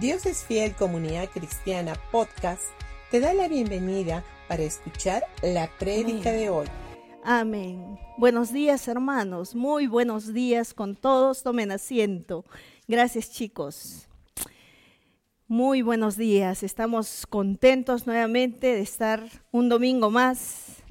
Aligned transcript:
Dios 0.00 0.26
es 0.26 0.44
Fiel 0.44 0.74
Comunidad 0.74 1.30
Cristiana 1.30 1.94
Podcast 2.12 2.64
te 3.10 3.18
da 3.18 3.32
la 3.32 3.48
bienvenida 3.48 4.22
para 4.46 4.62
escuchar 4.62 5.24
la 5.42 5.70
prédica 5.78 6.32
de 6.32 6.50
hoy. 6.50 6.66
Amén. 7.24 7.98
Buenos 8.18 8.52
días 8.52 8.88
hermanos, 8.88 9.54
muy 9.54 9.86
buenos 9.86 10.34
días 10.34 10.74
con 10.74 10.96
todos. 10.96 11.42
Tomen 11.42 11.72
asiento. 11.72 12.44
Gracias 12.86 13.30
chicos. 13.30 14.06
Muy 15.48 15.80
buenos 15.80 16.18
días. 16.18 16.62
Estamos 16.62 17.26
contentos 17.26 18.06
nuevamente 18.06 18.66
de 18.66 18.80
estar 18.80 19.26
un 19.50 19.70
domingo 19.70 20.10
más, 20.10 20.82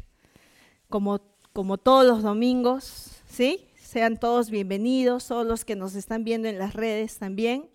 como, 0.90 1.22
como 1.54 1.78
todos 1.78 2.08
los 2.08 2.24
domingos, 2.24 3.22
¿sí? 3.28 3.68
Sean 3.76 4.20
todos 4.20 4.50
bienvenidos, 4.50 5.28
todos 5.28 5.46
los 5.46 5.64
que 5.64 5.76
nos 5.76 5.94
están 5.94 6.24
viendo 6.24 6.48
en 6.48 6.58
las 6.58 6.74
redes 6.74 7.20
también. 7.20 7.75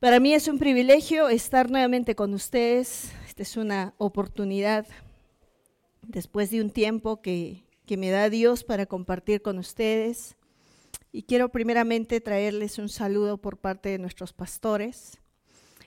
Para 0.00 0.18
mí 0.18 0.32
es 0.32 0.48
un 0.48 0.58
privilegio 0.58 1.28
estar 1.28 1.70
nuevamente 1.70 2.14
con 2.14 2.32
ustedes. 2.32 3.12
Esta 3.28 3.42
es 3.42 3.58
una 3.58 3.92
oportunidad 3.98 4.86
después 6.08 6.48
de 6.48 6.62
un 6.62 6.70
tiempo 6.70 7.20
que, 7.20 7.64
me 7.86 8.08
da 8.08 8.30
Dios 8.30 8.64
para 8.64 8.86
compartir 8.86 9.42
con 9.42 9.58
ustedes. 9.58 10.36
Y 11.12 11.24
quiero 11.24 11.50
primeramente 11.50 12.22
traerles 12.22 12.78
un 12.78 12.88
saludo 12.88 13.36
por 13.36 13.58
parte 13.58 13.90
de 13.90 13.98
nuestros 13.98 14.32
pastores. 14.32 15.18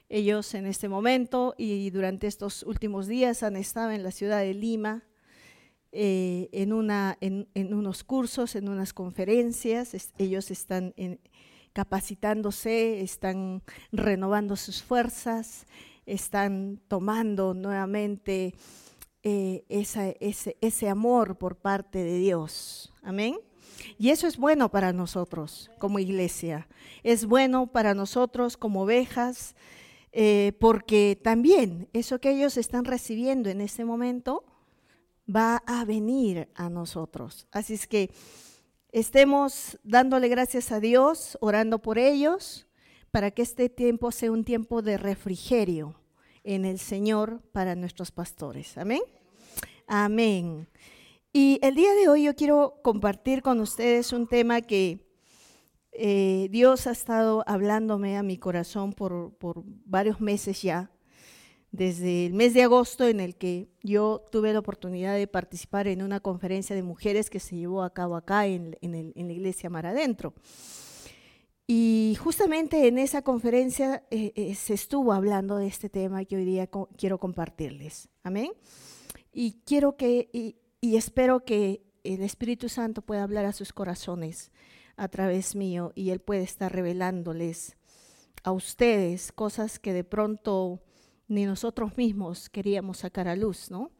Ellos 0.09 0.53
en 0.53 0.67
este 0.67 0.89
momento 0.89 1.55
y 1.57 1.89
durante 1.89 2.27
estos 2.27 2.61
últimos 2.61 3.07
días 3.07 3.41
han 3.41 3.55
estado 3.55 3.89
en 3.89 4.03
la 4.03 4.11
ciudad 4.11 4.41
de 4.41 4.53
Lima 4.53 5.05
eh, 5.91 6.49
en, 6.51 6.71
una, 6.71 7.17
en, 7.19 7.47
en, 7.55 7.73
unos 7.73 8.03
cursos, 8.03 8.55
en 8.55 8.69
unas 8.69 8.93
conferencias. 8.93 9.95
ellos 10.19 10.51
están 10.51 10.93
en, 10.97 11.19
capacitándose, 11.73 13.01
están 13.01 13.63
renovando 13.91 14.55
sus 14.55 14.81
fuerzas, 14.81 15.65
están 16.05 16.79
tomando 16.87 17.53
nuevamente 17.53 18.53
eh, 19.23 19.65
ese, 19.69 20.17
ese 20.61 20.89
amor 20.89 21.37
por 21.37 21.57
parte 21.57 22.03
de 22.03 22.17
Dios. 22.19 22.93
Amén. 23.01 23.37
Y 23.97 24.09
eso 24.09 24.27
es 24.27 24.37
bueno 24.37 24.69
para 24.69 24.93
nosotros 24.93 25.71
como 25.79 25.99
iglesia. 25.99 26.67
Es 27.03 27.25
bueno 27.25 27.67
para 27.67 27.93
nosotros 27.93 28.57
como 28.57 28.83
ovejas, 28.83 29.55
eh, 30.11 30.53
porque 30.59 31.19
también 31.21 31.89
eso 31.93 32.19
que 32.19 32.31
ellos 32.31 32.57
están 32.57 32.85
recibiendo 32.85 33.49
en 33.49 33.61
este 33.61 33.85
momento 33.85 34.43
va 35.33 35.63
a 35.65 35.85
venir 35.85 36.49
a 36.55 36.69
nosotros. 36.69 37.47
Así 37.51 37.73
es 37.73 37.87
que 37.87 38.11
estemos 38.93 39.79
dándole 39.83 40.29
gracias 40.29 40.71
a 40.71 40.79
Dios, 40.79 41.37
orando 41.41 41.79
por 41.79 41.97
ellos, 41.97 42.67
para 43.11 43.31
que 43.31 43.41
este 43.41 43.67
tiempo 43.67 44.11
sea 44.11 44.31
un 44.31 44.45
tiempo 44.45 44.81
de 44.81 44.97
refrigerio 44.97 45.95
en 46.43 46.63
el 46.63 46.79
Señor 46.79 47.41
para 47.51 47.75
nuestros 47.75 48.11
pastores. 48.11 48.77
Amén. 48.77 49.01
Amén. 49.87 50.67
Y 51.33 51.59
el 51.63 51.75
día 51.75 51.93
de 51.95 52.07
hoy 52.07 52.23
yo 52.23 52.35
quiero 52.35 52.79
compartir 52.83 53.41
con 53.41 53.59
ustedes 53.59 54.13
un 54.13 54.27
tema 54.27 54.61
que 54.61 54.99
eh, 55.91 56.47
Dios 56.51 56.85
ha 56.85 56.91
estado 56.91 57.43
hablándome 57.47 58.17
a 58.17 58.23
mi 58.23 58.37
corazón 58.37 58.93
por, 58.93 59.33
por 59.37 59.63
varios 59.65 60.21
meses 60.21 60.61
ya 60.61 60.92
desde 61.73 62.27
el 62.27 62.33
mes 62.33 62.53
de 62.53 62.61
agosto 62.61 63.07
en 63.07 63.19
el 63.19 63.35
que 63.35 63.67
yo 63.81 64.23
tuve 64.31 64.53
la 64.53 64.59
oportunidad 64.59 65.15
de 65.15 65.25
participar 65.25 65.87
en 65.87 66.03
una 66.03 66.19
conferencia 66.19 66.75
de 66.75 66.83
mujeres 66.83 67.31
que 67.31 67.39
se 67.39 67.55
llevó 67.55 67.81
a 67.81 67.91
cabo 67.91 68.15
acá 68.15 68.45
en, 68.45 68.77
la 68.79 69.33
iglesia 69.33 69.71
Mar 69.71 69.87
Adentro. 69.87 70.35
Y 71.65 72.15
justamente 72.19 72.87
en 72.87 72.99
esa 72.99 73.23
conferencia 73.23 74.03
eh, 74.11 74.33
eh, 74.35 74.53
se 74.53 74.75
estuvo 74.75 75.13
hablando 75.13 75.57
de 75.57 75.65
este 75.65 75.89
tema 75.89 76.23
que 76.25 76.35
hoy 76.35 76.45
día 76.45 76.69
quiero 76.95 77.17
compartirles. 77.17 78.07
Amén. 78.21 78.51
Y 79.33 79.53
quiero 79.65 79.97
que, 79.97 80.29
y, 80.31 80.57
y 80.79 80.95
espero 80.95 81.43
que 81.43 81.81
el 82.03 82.21
Espíritu 82.21 82.69
Santo 82.69 83.01
pueda 83.01 83.23
hablar 83.23 83.45
a 83.45 83.53
sus 83.53 83.73
corazones 83.73 84.51
a 84.95 85.07
través 85.07 85.55
mío 85.55 85.91
y 85.95 86.11
Él 86.11 86.19
puede 86.19 86.43
estar 86.43 86.71
revelándoles 86.71 87.77
a 88.43 88.51
ustedes 88.51 89.31
cosas 89.31 89.79
que 89.79 89.91
de 89.91 90.03
pronto 90.03 90.83
ni 91.27 91.45
nosotros 91.45 91.97
mismos 91.97 92.49
queríamos 92.49 92.99
sacar 92.99 93.27
a 93.27 93.35
luz, 93.35 93.71
¿no? 93.71 93.91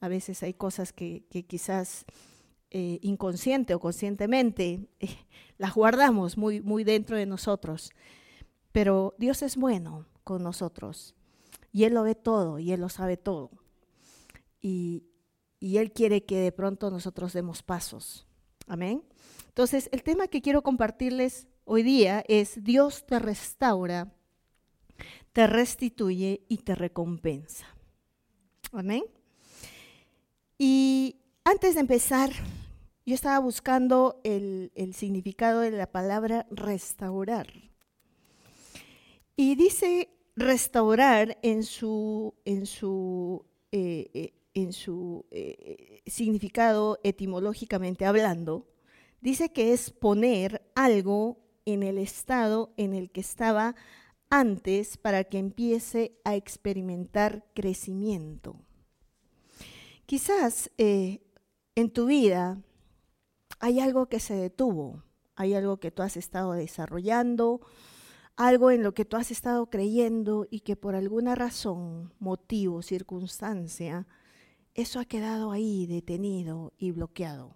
A 0.00 0.08
veces 0.08 0.42
hay 0.42 0.54
cosas 0.54 0.92
que, 0.92 1.24
quizás 1.46 2.04
eh, 2.70 2.98
inconsciente 3.02 3.74
o 3.74 3.80
conscientemente 3.80 4.88
eh, 5.00 5.16
las 5.58 5.74
guardamos 5.74 6.36
muy, 6.36 6.60
muy 6.60 6.84
dentro 6.84 7.16
de 7.16 7.26
nosotros, 7.26 7.90
pero 8.72 9.14
Dios 9.18 9.42
es 9.42 9.56
bueno 9.56 10.06
con 10.24 10.42
nosotros 10.42 11.14
y 11.72 11.84
Él 11.84 11.94
lo 11.94 12.02
ve 12.02 12.14
todo 12.14 12.58
y 12.58 12.72
Él 12.72 12.80
lo 12.80 12.88
sabe 12.88 13.16
todo. 13.16 13.50
Y, 14.60 15.04
y 15.60 15.78
Él 15.78 15.92
quiere 15.92 16.24
que 16.24 16.38
de 16.38 16.52
pronto 16.52 16.90
nosotros 16.90 17.32
demos 17.32 17.62
pasos. 17.62 18.26
Amén. 18.66 19.02
Entonces, 19.48 19.88
el 19.92 20.02
tema 20.02 20.28
que 20.28 20.42
quiero 20.42 20.62
compartirles 20.62 21.48
hoy 21.64 21.82
día 21.82 22.24
es 22.28 22.62
Dios 22.62 23.04
te 23.06 23.18
restaura 23.18 24.12
te 25.38 25.46
restituye 25.46 26.40
y 26.48 26.56
te 26.56 26.74
recompensa. 26.74 27.64
Amén. 28.72 29.04
Y 30.58 31.14
antes 31.44 31.76
de 31.76 31.80
empezar, 31.80 32.32
yo 33.06 33.14
estaba 33.14 33.38
buscando 33.38 34.20
el, 34.24 34.72
significado 34.94 35.60
de 35.60 35.70
la 35.70 35.92
palabra 35.92 36.44
restaurar. 36.50 37.46
Y 39.36 39.54
dice 39.54 40.08
restaurar 40.34 41.38
en 41.42 41.62
su, 41.62 42.34
en 42.44 42.66
su, 42.66 43.46
eh, 43.70 44.10
eh, 44.14 44.32
en 44.54 44.72
su 44.72 45.24
eh, 45.30 46.02
significado 46.06 46.98
etimológicamente 47.04 48.06
hablando, 48.06 48.66
dice 49.20 49.52
que 49.52 49.72
es 49.72 49.92
poner 49.92 50.68
algo 50.74 51.38
en 51.64 51.84
el 51.84 51.96
estado 51.96 52.72
en 52.76 52.92
el 52.92 53.12
que 53.12 53.20
estaba 53.20 53.76
antes 54.30 54.96
para 54.96 55.24
que 55.24 55.38
empiece 55.38 56.18
a 56.24 56.34
experimentar 56.34 57.44
crecimiento. 57.54 58.56
Quizás 60.06 60.70
eh, 60.78 61.20
en 61.74 61.90
tu 61.90 62.06
vida 62.06 62.62
hay 63.60 63.80
algo 63.80 64.06
que 64.06 64.20
se 64.20 64.34
detuvo, 64.34 65.02
hay 65.36 65.54
algo 65.54 65.78
que 65.78 65.90
tú 65.90 66.02
has 66.02 66.16
estado 66.16 66.52
desarrollando, 66.52 67.60
algo 68.36 68.70
en 68.70 68.82
lo 68.82 68.94
que 68.94 69.04
tú 69.04 69.16
has 69.16 69.30
estado 69.30 69.68
creyendo 69.68 70.46
y 70.50 70.60
que 70.60 70.76
por 70.76 70.94
alguna 70.94 71.34
razón, 71.34 72.12
motivo, 72.18 72.82
circunstancia, 72.82 74.06
eso 74.74 75.00
ha 75.00 75.04
quedado 75.04 75.50
ahí 75.50 75.86
detenido 75.86 76.72
y 76.78 76.92
bloqueado. 76.92 77.54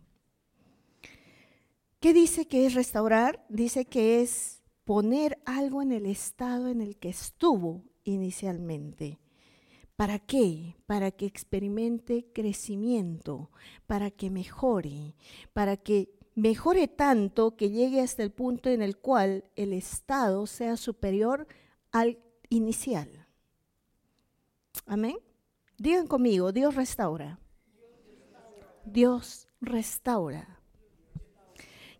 ¿Qué 2.00 2.12
dice 2.12 2.48
que 2.48 2.66
es 2.66 2.74
restaurar? 2.74 3.46
Dice 3.48 3.84
que 3.84 4.22
es 4.22 4.61
poner 4.84 5.40
algo 5.44 5.82
en 5.82 5.92
el 5.92 6.06
estado 6.06 6.68
en 6.68 6.80
el 6.80 6.96
que 6.96 7.08
estuvo 7.08 7.84
inicialmente. 8.04 9.18
¿Para 9.96 10.18
qué? 10.18 10.76
Para 10.86 11.10
que 11.10 11.26
experimente 11.26 12.26
crecimiento, 12.32 13.50
para 13.86 14.10
que 14.10 14.30
mejore, 14.30 15.14
para 15.52 15.76
que 15.76 16.18
mejore 16.34 16.88
tanto 16.88 17.56
que 17.56 17.70
llegue 17.70 18.00
hasta 18.00 18.22
el 18.22 18.32
punto 18.32 18.70
en 18.70 18.82
el 18.82 18.96
cual 18.96 19.44
el 19.54 19.72
estado 19.72 20.46
sea 20.46 20.76
superior 20.76 21.46
al 21.92 22.18
inicial. 22.48 23.26
Amén. 24.86 25.16
Digan 25.78 26.06
conmigo, 26.06 26.52
Dios 26.52 26.74
restaura. 26.74 27.38
Dios 28.84 29.46
restaura. 29.60 30.58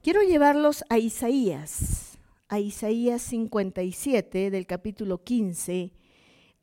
Quiero 0.02 0.22
llevarlos 0.22 0.84
a 0.88 0.98
Isaías 0.98 2.11
a 2.52 2.60
Isaías 2.60 3.22
57 3.22 4.50
del 4.50 4.66
capítulo 4.66 5.24
15 5.24 5.90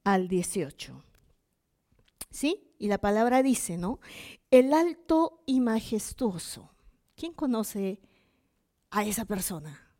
al 0.03 0.27
18. 0.27 1.03
¿Sí? 2.29 2.75
Y 2.77 2.89
la 2.89 2.99
palabra 2.99 3.41
dice, 3.41 3.75
¿no? 3.75 3.99
El 4.51 4.75
alto 4.75 5.41
y 5.47 5.61
majestuoso. 5.61 6.69
¿Quién 7.15 7.33
conoce 7.33 8.01
a 8.91 9.03
esa 9.03 9.25
persona? 9.25 9.91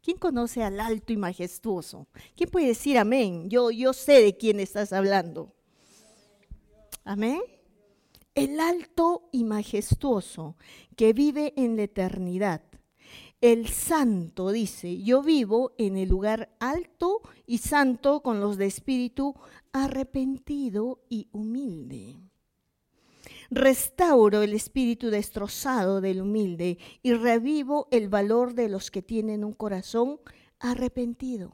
¿Quién 0.00 0.18
conoce 0.18 0.62
al 0.62 0.78
alto 0.78 1.12
y 1.12 1.16
majestuoso? 1.16 2.06
¿Quién 2.36 2.48
puede 2.48 2.68
decir 2.68 2.96
amén? 2.96 3.50
Yo, 3.50 3.72
yo 3.72 3.92
sé 3.92 4.22
de 4.22 4.36
quién 4.36 4.60
estás 4.60 4.92
hablando. 4.92 5.52
Amén. 7.02 7.40
El 8.36 8.60
alto 8.60 9.30
y 9.32 9.42
majestuoso 9.42 10.56
que 10.94 11.12
vive 11.12 11.54
en 11.56 11.74
la 11.74 11.82
eternidad 11.82 12.62
el 13.44 13.68
santo 13.68 14.52
dice, 14.52 15.02
yo 15.02 15.22
vivo 15.22 15.74
en 15.76 15.98
el 15.98 16.08
lugar 16.08 16.56
alto 16.60 17.20
y 17.46 17.58
santo 17.58 18.22
con 18.22 18.40
los 18.40 18.56
de 18.56 18.64
espíritu 18.64 19.34
arrepentido 19.70 21.02
y 21.10 21.28
humilde. 21.30 22.22
Restauro 23.50 24.40
el 24.40 24.54
espíritu 24.54 25.10
destrozado 25.10 26.00
del 26.00 26.22
humilde 26.22 26.78
y 27.02 27.12
revivo 27.12 27.86
el 27.90 28.08
valor 28.08 28.54
de 28.54 28.70
los 28.70 28.90
que 28.90 29.02
tienen 29.02 29.44
un 29.44 29.52
corazón 29.52 30.20
arrepentido. 30.58 31.52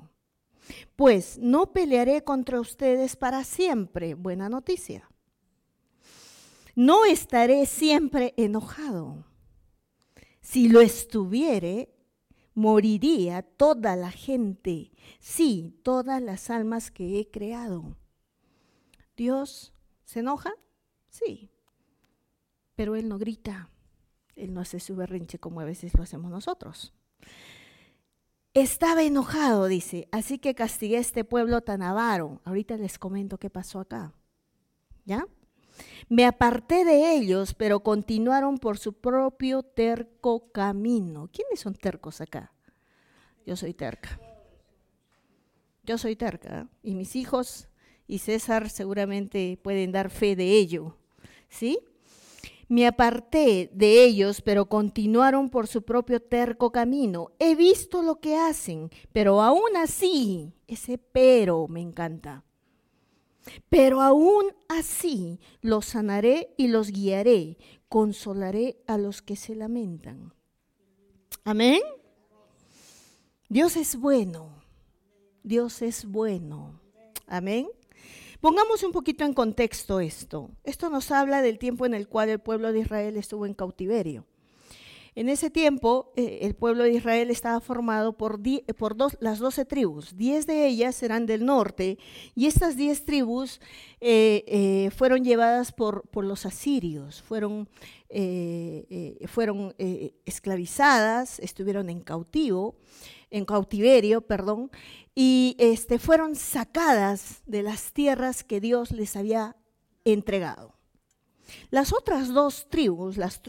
Pues 0.94 1.38
no 1.38 1.72
pelearé 1.72 2.22
contra 2.22 2.60
ustedes 2.60 3.16
para 3.16 3.42
siempre. 3.42 4.14
Buena 4.14 4.48
noticia. 4.48 5.10
No 6.76 7.04
estaré 7.04 7.66
siempre 7.66 8.32
enojado. 8.36 9.24
Si 10.50 10.68
lo 10.68 10.80
estuviere, 10.80 11.94
moriría 12.54 13.42
toda 13.42 13.94
la 13.94 14.10
gente, 14.10 14.90
sí, 15.20 15.78
todas 15.84 16.20
las 16.20 16.50
almas 16.50 16.90
que 16.90 17.20
he 17.20 17.30
creado. 17.30 17.96
¿Dios 19.16 19.72
se 20.02 20.18
enoja? 20.18 20.50
Sí, 21.08 21.52
pero 22.74 22.96
Él 22.96 23.08
no 23.08 23.16
grita, 23.16 23.70
Él 24.34 24.52
no 24.52 24.60
hace 24.60 24.80
su 24.80 24.96
berrinche 24.96 25.38
como 25.38 25.60
a 25.60 25.64
veces 25.64 25.96
lo 25.96 26.02
hacemos 26.02 26.32
nosotros. 26.32 26.94
Estaba 28.52 29.04
enojado, 29.04 29.66
dice, 29.66 30.08
así 30.10 30.40
que 30.40 30.56
castigué 30.56 30.96
a 30.96 31.00
este 31.00 31.22
pueblo 31.22 31.60
tan 31.60 31.80
avaro. 31.80 32.40
Ahorita 32.42 32.76
les 32.76 32.98
comento 32.98 33.38
qué 33.38 33.50
pasó 33.50 33.78
acá. 33.78 34.14
¿Ya? 35.04 35.28
Me 36.08 36.26
aparté 36.26 36.84
de 36.84 37.14
ellos, 37.14 37.54
pero 37.54 37.80
continuaron 37.80 38.58
por 38.58 38.78
su 38.78 38.94
propio 38.94 39.62
terco 39.62 40.50
camino. 40.52 41.28
¿Quiénes 41.32 41.60
son 41.60 41.74
tercos 41.74 42.20
acá? 42.20 42.52
Yo 43.46 43.56
soy 43.56 43.74
terca. 43.74 44.18
Yo 45.84 45.98
soy 45.98 46.16
terca. 46.16 46.68
Y 46.82 46.94
mis 46.94 47.16
hijos 47.16 47.68
y 48.06 48.18
César 48.18 48.70
seguramente 48.70 49.58
pueden 49.62 49.92
dar 49.92 50.10
fe 50.10 50.36
de 50.36 50.58
ello. 50.58 50.96
¿Sí? 51.48 51.78
Me 52.68 52.86
aparté 52.86 53.70
de 53.72 54.04
ellos, 54.04 54.42
pero 54.42 54.66
continuaron 54.66 55.50
por 55.50 55.66
su 55.66 55.82
propio 55.82 56.20
terco 56.20 56.70
camino. 56.70 57.32
He 57.40 57.56
visto 57.56 58.02
lo 58.02 58.20
que 58.20 58.36
hacen, 58.36 58.90
pero 59.12 59.42
aún 59.42 59.76
así, 59.76 60.52
ese 60.68 60.96
pero 60.96 61.66
me 61.66 61.80
encanta. 61.80 62.44
Pero 63.68 64.00
aún 64.00 64.46
así 64.68 65.40
los 65.60 65.86
sanaré 65.86 66.54
y 66.56 66.68
los 66.68 66.90
guiaré, 66.90 67.58
consolaré 67.88 68.82
a 68.86 68.98
los 68.98 69.22
que 69.22 69.36
se 69.36 69.54
lamentan. 69.54 70.32
Amén. 71.44 71.80
Dios 73.48 73.76
es 73.76 73.96
bueno, 73.96 74.62
Dios 75.42 75.82
es 75.82 76.04
bueno. 76.04 76.80
Amén. 77.26 77.68
Pongamos 78.40 78.82
un 78.84 78.92
poquito 78.92 79.24
en 79.24 79.34
contexto 79.34 80.00
esto. 80.00 80.50
Esto 80.64 80.88
nos 80.88 81.10
habla 81.10 81.42
del 81.42 81.58
tiempo 81.58 81.84
en 81.84 81.94
el 81.94 82.08
cual 82.08 82.28
el 82.28 82.38
pueblo 82.38 82.72
de 82.72 82.80
Israel 82.80 83.16
estuvo 83.16 83.44
en 83.46 83.54
cautiverio. 83.54 84.26
En 85.14 85.28
ese 85.28 85.50
tiempo, 85.50 86.12
eh, 86.16 86.40
el 86.42 86.54
pueblo 86.54 86.84
de 86.84 86.92
Israel 86.92 87.30
estaba 87.30 87.60
formado 87.60 88.16
por, 88.16 88.40
por 88.78 88.96
dos, 88.96 89.16
las 89.20 89.38
doce 89.38 89.64
tribus. 89.64 90.16
Diez 90.16 90.46
de 90.46 90.66
ellas 90.66 91.02
eran 91.02 91.26
del 91.26 91.44
norte 91.44 91.98
y 92.34 92.46
estas 92.46 92.76
diez 92.76 93.04
tribus 93.04 93.60
eh, 94.00 94.44
eh, 94.46 94.90
fueron 94.90 95.24
llevadas 95.24 95.72
por, 95.72 96.04
los 96.14 96.46
asirios, 96.46 97.22
fueron, 97.22 97.68
fueron 99.26 99.74
esclavizadas, 99.78 101.38
estuvieron 101.40 101.88
en 101.88 102.00
cautivo, 102.00 102.76
en 103.30 103.44
cautiverio, 103.44 104.20
perdón, 104.20 104.70
y 105.14 105.56
este, 105.58 105.98
fueron 105.98 106.36
sacadas 106.36 107.42
de 107.46 107.62
las 107.62 107.92
tierras 107.92 108.44
que 108.44 108.60
Dios 108.60 108.90
les 108.90 109.16
había 109.16 109.56
entregado. 110.04 110.79
Las 111.70 111.92
otras 111.92 112.28
dos 112.28 112.68
tribus, 112.68 113.16
las, 113.16 113.42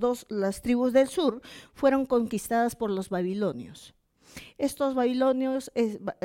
dos, 0.00 0.26
las 0.28 0.62
tribus 0.62 0.92
del 0.92 1.08
sur, 1.08 1.40
fueron 1.74 2.06
conquistadas 2.06 2.76
por 2.76 2.90
los 2.90 3.08
babilonios. 3.08 3.94
Estos 4.58 4.94
babilonios, 4.94 5.70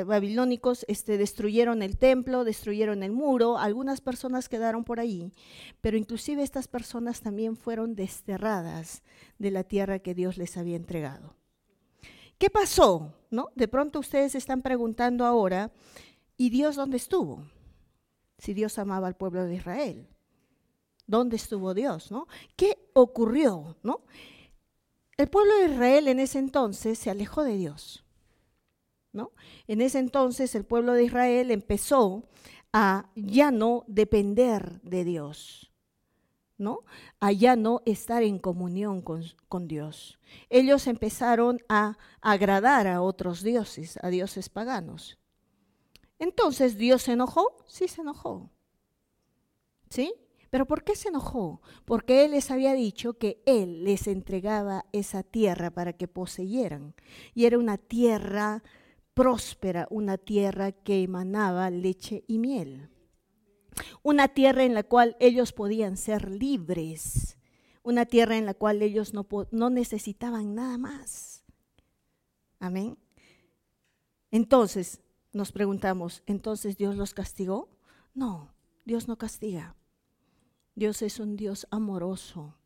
babilónicos 0.04 0.84
este, 0.88 1.16
destruyeron 1.18 1.82
el 1.82 1.98
templo, 1.98 2.44
destruyeron 2.44 3.02
el 3.02 3.12
muro, 3.12 3.58
algunas 3.58 4.00
personas 4.00 4.48
quedaron 4.48 4.84
por 4.84 5.00
ahí, 5.00 5.32
pero 5.80 5.96
inclusive 5.96 6.42
estas 6.42 6.68
personas 6.68 7.20
también 7.20 7.56
fueron 7.56 7.94
desterradas 7.94 9.02
de 9.38 9.50
la 9.50 9.64
tierra 9.64 10.00
que 10.00 10.14
Dios 10.14 10.36
les 10.36 10.56
había 10.56 10.76
entregado. 10.76 11.36
¿Qué 12.38 12.50
pasó? 12.50 13.14
¿No? 13.30 13.50
De 13.54 13.68
pronto 13.68 14.00
ustedes 14.00 14.34
están 14.34 14.62
preguntando 14.62 15.24
ahora, 15.24 15.70
¿y 16.36 16.50
Dios 16.50 16.76
dónde 16.76 16.96
estuvo? 16.96 17.44
Si 18.38 18.52
Dios 18.52 18.78
amaba 18.78 19.06
al 19.06 19.16
pueblo 19.16 19.44
de 19.44 19.54
Israel. 19.54 20.08
¿Dónde 21.06 21.36
estuvo 21.36 21.74
Dios? 21.74 22.10
¿no? 22.10 22.26
¿Qué 22.56 22.90
ocurrió? 22.94 23.76
¿no? 23.82 24.02
El 25.16 25.28
pueblo 25.28 25.54
de 25.56 25.72
Israel 25.72 26.08
en 26.08 26.20
ese 26.20 26.38
entonces 26.38 26.98
se 26.98 27.10
alejó 27.10 27.44
de 27.44 27.56
Dios. 27.56 28.04
¿no? 29.12 29.32
En 29.66 29.80
ese 29.80 29.98
entonces 29.98 30.54
el 30.54 30.64
pueblo 30.64 30.94
de 30.94 31.04
Israel 31.04 31.50
empezó 31.50 32.24
a 32.72 33.10
ya 33.14 33.50
no 33.50 33.84
depender 33.86 34.80
de 34.82 35.04
Dios. 35.04 35.72
¿no? 36.58 36.84
A 37.20 37.32
ya 37.32 37.56
no 37.56 37.82
estar 37.84 38.22
en 38.22 38.38
comunión 38.38 39.02
con, 39.02 39.24
con 39.48 39.66
Dios. 39.66 40.18
Ellos 40.48 40.86
empezaron 40.86 41.60
a 41.68 41.98
agradar 42.20 42.86
a 42.86 43.02
otros 43.02 43.42
dioses, 43.42 43.98
a 44.02 44.08
dioses 44.08 44.48
paganos. 44.48 45.18
Entonces, 46.18 46.78
¿Dios 46.78 47.02
se 47.02 47.12
enojó? 47.12 47.56
Sí, 47.66 47.88
se 47.88 48.02
enojó. 48.02 48.48
¿Sí? 49.90 50.14
¿Pero 50.52 50.66
por 50.66 50.84
qué 50.84 50.94
se 50.96 51.08
enojó? 51.08 51.62
Porque 51.86 52.26
Él 52.26 52.32
les 52.32 52.50
había 52.50 52.74
dicho 52.74 53.14
que 53.14 53.42
Él 53.46 53.84
les 53.84 54.06
entregaba 54.06 54.84
esa 54.92 55.22
tierra 55.22 55.70
para 55.70 55.94
que 55.94 56.08
poseyeran. 56.08 56.94
Y 57.32 57.46
era 57.46 57.56
una 57.56 57.78
tierra 57.78 58.62
próspera, 59.14 59.86
una 59.88 60.18
tierra 60.18 60.72
que 60.72 61.02
emanaba 61.02 61.70
leche 61.70 62.24
y 62.28 62.38
miel. 62.38 62.90
Una 64.02 64.28
tierra 64.28 64.64
en 64.64 64.74
la 64.74 64.82
cual 64.82 65.16
ellos 65.20 65.54
podían 65.54 65.96
ser 65.96 66.30
libres. 66.30 67.38
Una 67.82 68.04
tierra 68.04 68.36
en 68.36 68.44
la 68.44 68.52
cual 68.52 68.82
ellos 68.82 69.14
no, 69.14 69.26
no 69.52 69.70
necesitaban 69.70 70.54
nada 70.54 70.76
más. 70.76 71.44
Amén. 72.58 72.98
Entonces, 74.30 75.00
nos 75.32 75.50
preguntamos, 75.50 76.22
¿entonces 76.26 76.76
Dios 76.76 76.94
los 76.96 77.14
castigó? 77.14 77.70
No, 78.12 78.52
Dios 78.84 79.08
no 79.08 79.16
castiga. 79.16 79.76
Dios 80.74 81.02
es 81.02 81.20
un 81.20 81.36
Dios 81.36 81.66
amoroso. 81.70 82.56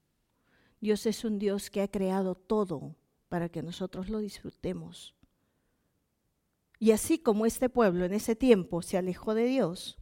Dios 0.81 1.07
es 1.07 1.25
un 1.25 1.39
Dios 1.39 1.71
que 1.71 1.83
ha 1.83 1.89
creado 1.89 2.35
todo 2.35 2.97
para 3.29 3.49
que 3.49 3.63
nosotros 3.63 4.09
lo 4.09 4.19
disfrutemos. 4.19 5.15
Y 6.79 6.93
así 6.93 7.19
como 7.19 7.47
este 7.47 7.69
pueblo 7.69 8.05
en 8.05 8.13
ese 8.13 8.37
tiempo 8.37 8.83
se 8.83 8.99
alejó 8.99 9.35
de 9.35 9.47
Dios, 9.47 9.99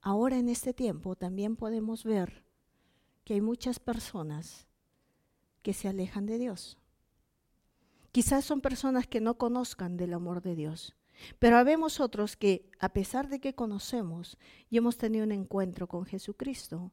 ahora 0.00 0.38
en 0.38 0.48
este 0.48 0.74
tiempo 0.74 1.16
también 1.16 1.56
podemos 1.56 2.04
ver 2.04 2.44
que 3.24 3.34
hay 3.34 3.40
muchas 3.40 3.78
personas 3.78 4.66
que 5.62 5.72
se 5.72 5.88
alejan 5.88 6.26
de 6.26 6.38
Dios. 6.38 6.78
Quizás 8.12 8.44
son 8.44 8.60
personas 8.60 9.06
que 9.06 9.20
no 9.20 9.38
conozcan 9.38 9.96
del 9.96 10.14
amor 10.14 10.42
de 10.42 10.56
Dios, 10.56 10.96
pero 11.38 11.58
habemos 11.58 12.00
otros 12.00 12.36
que, 12.36 12.68
a 12.80 12.88
pesar 12.88 13.28
de 13.28 13.40
que 13.40 13.54
conocemos 13.54 14.36
y 14.68 14.78
hemos 14.78 14.96
tenido 14.96 15.24
un 15.24 15.32
encuentro 15.32 15.86
con 15.86 16.06
Jesucristo, 16.06 16.92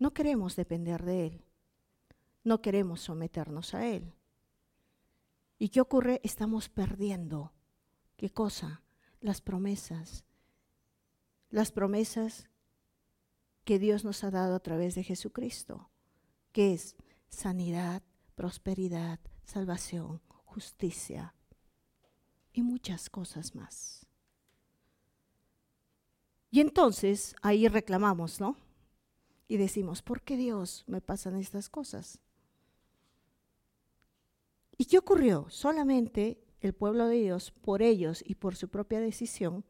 no 0.00 0.14
queremos 0.14 0.56
depender 0.56 1.04
de 1.04 1.26
Él. 1.26 1.44
No 2.42 2.62
queremos 2.62 3.02
someternos 3.02 3.74
a 3.74 3.86
Él. 3.86 4.14
¿Y 5.58 5.68
qué 5.68 5.82
ocurre? 5.82 6.22
Estamos 6.24 6.70
perdiendo. 6.70 7.52
¿Qué 8.16 8.30
cosa? 8.30 8.82
Las 9.20 9.42
promesas. 9.42 10.24
Las 11.50 11.70
promesas 11.70 12.48
que 13.64 13.78
Dios 13.78 14.02
nos 14.02 14.24
ha 14.24 14.30
dado 14.30 14.54
a 14.54 14.60
través 14.60 14.94
de 14.94 15.04
Jesucristo, 15.04 15.90
que 16.50 16.72
es 16.72 16.96
sanidad, 17.28 18.02
prosperidad, 18.34 19.20
salvación, 19.44 20.22
justicia 20.46 21.34
y 22.54 22.62
muchas 22.62 23.10
cosas 23.10 23.54
más. 23.54 24.06
Y 26.50 26.60
entonces 26.60 27.36
ahí 27.42 27.68
reclamamos, 27.68 28.40
¿no? 28.40 28.56
Y 29.50 29.56
decimos, 29.56 30.00
¿por 30.00 30.22
qué 30.22 30.36
Dios 30.36 30.84
me 30.86 31.00
pasan 31.00 31.34
estas 31.34 31.68
cosas? 31.68 32.20
¿Y 34.78 34.84
qué 34.84 34.96
ocurrió? 34.96 35.46
Solamente 35.50 36.40
el 36.60 36.72
pueblo 36.72 37.08
de 37.08 37.16
Dios, 37.16 37.50
por 37.50 37.82
ellos 37.82 38.22
y 38.24 38.36
por 38.36 38.54
su 38.54 38.68
propia 38.68 39.00
decisión, 39.00 39.64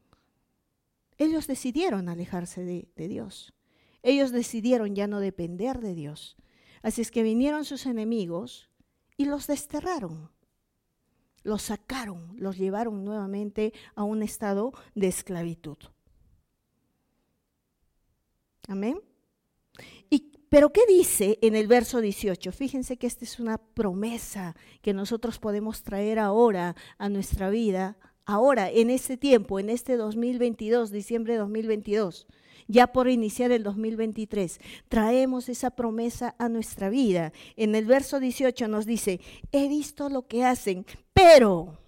ellos 1.16 1.46
decidieron 1.46 2.10
alejarse 2.10 2.62
de, 2.62 3.08
Dios. 3.08 3.54
Ellos 4.02 4.32
decidieron 4.32 4.94
ya 4.94 5.06
no 5.06 5.18
depender 5.18 5.80
de 5.80 5.94
Dios. 5.94 6.36
Así 6.82 7.00
es 7.00 7.10
que 7.10 7.22
vinieron 7.22 7.64
sus 7.64 7.86
enemigos 7.86 8.68
y 9.16 9.24
los 9.24 9.46
desterraron. 9.46 10.30
Los 11.42 11.62
sacaron, 11.62 12.34
los 12.36 12.58
llevaron 12.58 13.02
nuevamente 13.02 13.72
a 13.94 14.04
un 14.04 14.22
estado 14.22 14.74
de 14.94 15.08
esclavitud. 15.08 15.78
Amén. 18.68 19.00
Pero 20.50 20.72
¿qué 20.72 20.82
dice 20.86 21.38
en 21.42 21.54
el 21.54 21.68
verso 21.68 22.00
18? 22.00 22.52
Fíjense 22.52 22.96
que 22.96 23.06
esta 23.06 23.24
es 23.24 23.40
una 23.40 23.56
promesa 23.56 24.56
que 24.82 24.92
nosotros 24.92 25.38
podemos 25.38 25.82
traer 25.82 26.18
ahora 26.18 26.74
a 26.98 27.08
nuestra 27.08 27.50
vida 27.50 27.96
ahora, 28.30 28.70
en 28.70 28.90
este 28.90 29.16
tiempo, 29.16 29.58
en 29.58 29.70
este 29.70 29.96
2022, 29.96 30.90
diciembre 30.90 31.34
de 31.34 31.40
2022, 31.40 32.26
ya 32.68 32.88
por 32.88 33.08
iniciar 33.08 33.50
el 33.50 33.62
2023, 33.62 34.60
traemos 34.88 35.48
esa 35.48 35.70
promesa 35.70 36.34
a 36.38 36.48
nuestra 36.48 36.90
vida. 36.90 37.32
En 37.56 37.74
el 37.74 37.86
verso 37.86 38.20
18 38.20 38.68
nos 38.68 38.86
dice, 38.86 39.20
he 39.52 39.68
visto 39.68 40.08
lo 40.08 40.26
que 40.26 40.44
hacen, 40.44 40.86
pero, 41.12 41.78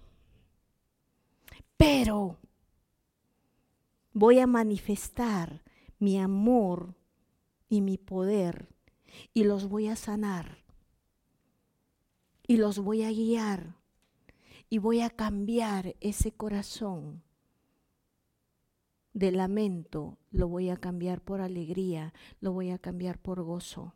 pero, 1.77 2.37
voy 4.11 4.39
a 4.39 4.47
manifestar 4.47 5.63
mi 5.99 6.19
amor 6.19 6.95
y 7.73 7.81
mi 7.81 7.97
poder 7.97 8.69
y 9.33 9.45
los 9.45 9.67
voy 9.67 9.87
a 9.87 9.95
sanar 9.95 10.63
y 12.45 12.57
los 12.57 12.77
voy 12.77 13.01
a 13.01 13.09
guiar 13.09 13.77
y 14.69 14.77
voy 14.77 15.01
a 15.01 15.09
cambiar 15.09 15.95
ese 15.99 16.31
corazón 16.31 17.23
de 19.13 19.31
lamento, 19.31 20.19
lo 20.29 20.47
voy 20.47 20.69
a 20.69 20.77
cambiar 20.77 21.21
por 21.21 21.41
alegría, 21.41 22.13
lo 22.41 22.51
voy 22.51 22.69
a 22.69 22.77
cambiar 22.77 23.17
por 23.17 23.41
gozo. 23.41 23.95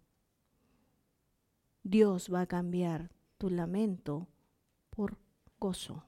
Dios 1.84 2.34
va 2.34 2.41
a 2.41 2.48
cambiar 2.48 3.12
tu 3.38 3.51
lamento 3.51 4.27
por 4.89 5.19
gozo. 5.60 6.03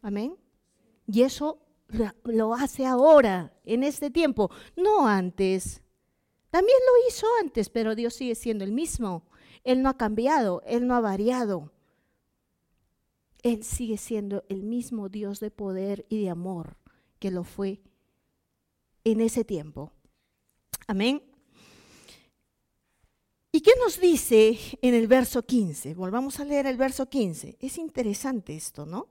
Amén. 0.00 0.34
Y 1.06 1.22
eso 1.22 1.60
lo 2.24 2.54
hace 2.54 2.84
ahora, 2.84 3.56
en 3.64 3.84
este 3.84 4.10
tiempo, 4.10 4.50
no 4.74 5.06
antes. 5.06 5.81
También 6.52 6.78
lo 6.86 7.08
hizo 7.08 7.26
antes, 7.40 7.70
pero 7.70 7.94
Dios 7.94 8.12
sigue 8.12 8.34
siendo 8.34 8.62
el 8.62 8.72
mismo. 8.72 9.24
Él 9.64 9.80
no 9.80 9.88
ha 9.88 9.96
cambiado, 9.96 10.62
Él 10.66 10.86
no 10.86 10.94
ha 10.94 11.00
variado. 11.00 11.72
Él 13.42 13.64
sigue 13.64 13.96
siendo 13.96 14.44
el 14.50 14.62
mismo 14.62 15.08
Dios 15.08 15.40
de 15.40 15.50
poder 15.50 16.04
y 16.10 16.22
de 16.22 16.28
amor 16.28 16.76
que 17.18 17.30
lo 17.30 17.42
fue 17.42 17.80
en 19.02 19.22
ese 19.22 19.44
tiempo. 19.44 19.92
Amén. 20.86 21.22
¿Y 23.50 23.62
qué 23.62 23.72
nos 23.82 23.98
dice 23.98 24.58
en 24.82 24.92
el 24.92 25.08
verso 25.08 25.46
15? 25.46 25.94
Volvamos 25.94 26.38
a 26.38 26.44
leer 26.44 26.66
el 26.66 26.76
verso 26.76 27.08
15. 27.08 27.56
Es 27.60 27.78
interesante 27.78 28.54
esto, 28.54 28.84
¿no? 28.84 29.08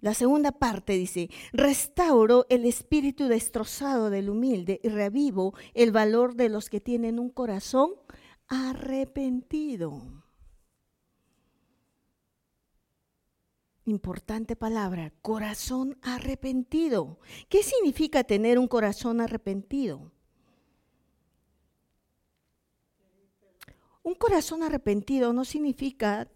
La 0.00 0.14
segunda 0.14 0.52
parte 0.52 0.94
dice, 0.94 1.28
restauro 1.52 2.46
el 2.48 2.64
espíritu 2.64 3.28
destrozado 3.28 4.08
del 4.08 4.30
humilde 4.30 4.80
y 4.82 4.88
revivo 4.88 5.54
el 5.74 5.92
valor 5.92 6.34
de 6.36 6.48
los 6.48 6.70
que 6.70 6.80
tienen 6.80 7.18
un 7.18 7.28
corazón 7.28 7.92
arrepentido. 8.48 10.24
Importante 13.84 14.56
palabra, 14.56 15.12
corazón 15.20 15.98
arrepentido. 16.02 17.18
¿Qué 17.48 17.62
significa 17.62 18.24
tener 18.24 18.58
un 18.58 18.68
corazón 18.68 19.20
arrepentido? 19.20 20.12
Un 24.02 24.14
corazón 24.14 24.62
arrepentido 24.62 25.32
no 25.32 25.44
significa 25.44 26.30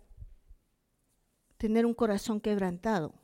tener 1.56 1.86
un 1.86 1.94
corazón 1.94 2.40
quebrantado. 2.40 3.23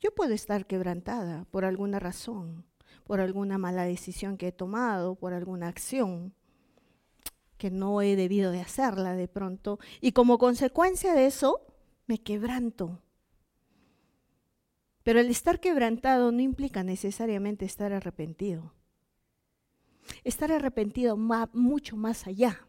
Yo 0.00 0.14
puedo 0.14 0.32
estar 0.34 0.66
quebrantada 0.66 1.44
por 1.50 1.64
alguna 1.64 1.98
razón, 1.98 2.64
por 3.04 3.20
alguna 3.20 3.58
mala 3.58 3.84
decisión 3.84 4.36
que 4.36 4.48
he 4.48 4.52
tomado, 4.52 5.14
por 5.14 5.32
alguna 5.32 5.68
acción 5.68 6.34
que 7.56 7.70
no 7.70 8.00
he 8.00 8.14
debido 8.14 8.52
de 8.52 8.60
hacerla 8.60 9.14
de 9.14 9.28
pronto, 9.28 9.78
y 10.00 10.12
como 10.12 10.38
consecuencia 10.38 11.12
de 11.14 11.26
eso 11.26 11.60
me 12.06 12.18
quebranto. 12.18 13.02
Pero 15.02 15.20
el 15.20 15.28
estar 15.28 15.58
quebrantado 15.58 16.30
no 16.30 16.40
implica 16.40 16.84
necesariamente 16.84 17.64
estar 17.64 17.92
arrepentido. 17.92 18.72
Estar 20.22 20.52
arrepentido 20.52 21.16
va 21.16 21.50
mucho 21.52 21.96
más 21.96 22.26
allá. 22.26 22.66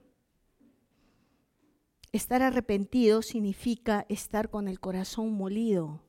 Estar 2.11 2.41
arrepentido 2.41 3.21
significa 3.21 4.05
estar 4.09 4.49
con 4.49 4.67
el 4.67 4.79
corazón 4.79 5.31
molido, 5.33 6.01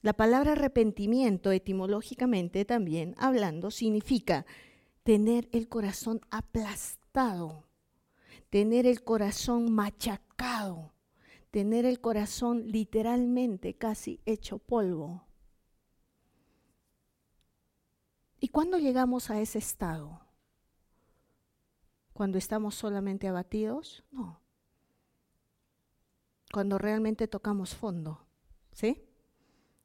la 0.00 0.12
palabra 0.12 0.52
arrepentimiento 0.52 1.50
etimológicamente 1.50 2.64
también 2.64 3.14
hablando 3.18 3.70
significa 3.70 4.46
tener 5.02 5.48
el 5.52 5.68
corazón 5.68 6.20
aplastado, 6.30 7.64
tener 8.50 8.86
el 8.86 9.02
corazón 9.02 9.72
machacado, 9.72 10.92
tener 11.50 11.84
el 11.84 12.00
corazón 12.00 12.68
literalmente 12.68 13.74
casi 13.74 14.20
hecho 14.24 14.58
polvo. 14.58 15.26
¿Y 18.40 18.48
cuándo 18.48 18.78
llegamos 18.78 19.30
a 19.30 19.40
ese 19.40 19.58
estado? 19.58 20.20
¿Cuando 22.12 22.38
estamos 22.38 22.76
solamente 22.76 23.26
abatidos? 23.26 24.04
No. 24.12 24.40
Cuando 26.52 26.78
realmente 26.78 27.26
tocamos 27.26 27.74
fondo, 27.74 28.26
¿sí? 28.72 29.07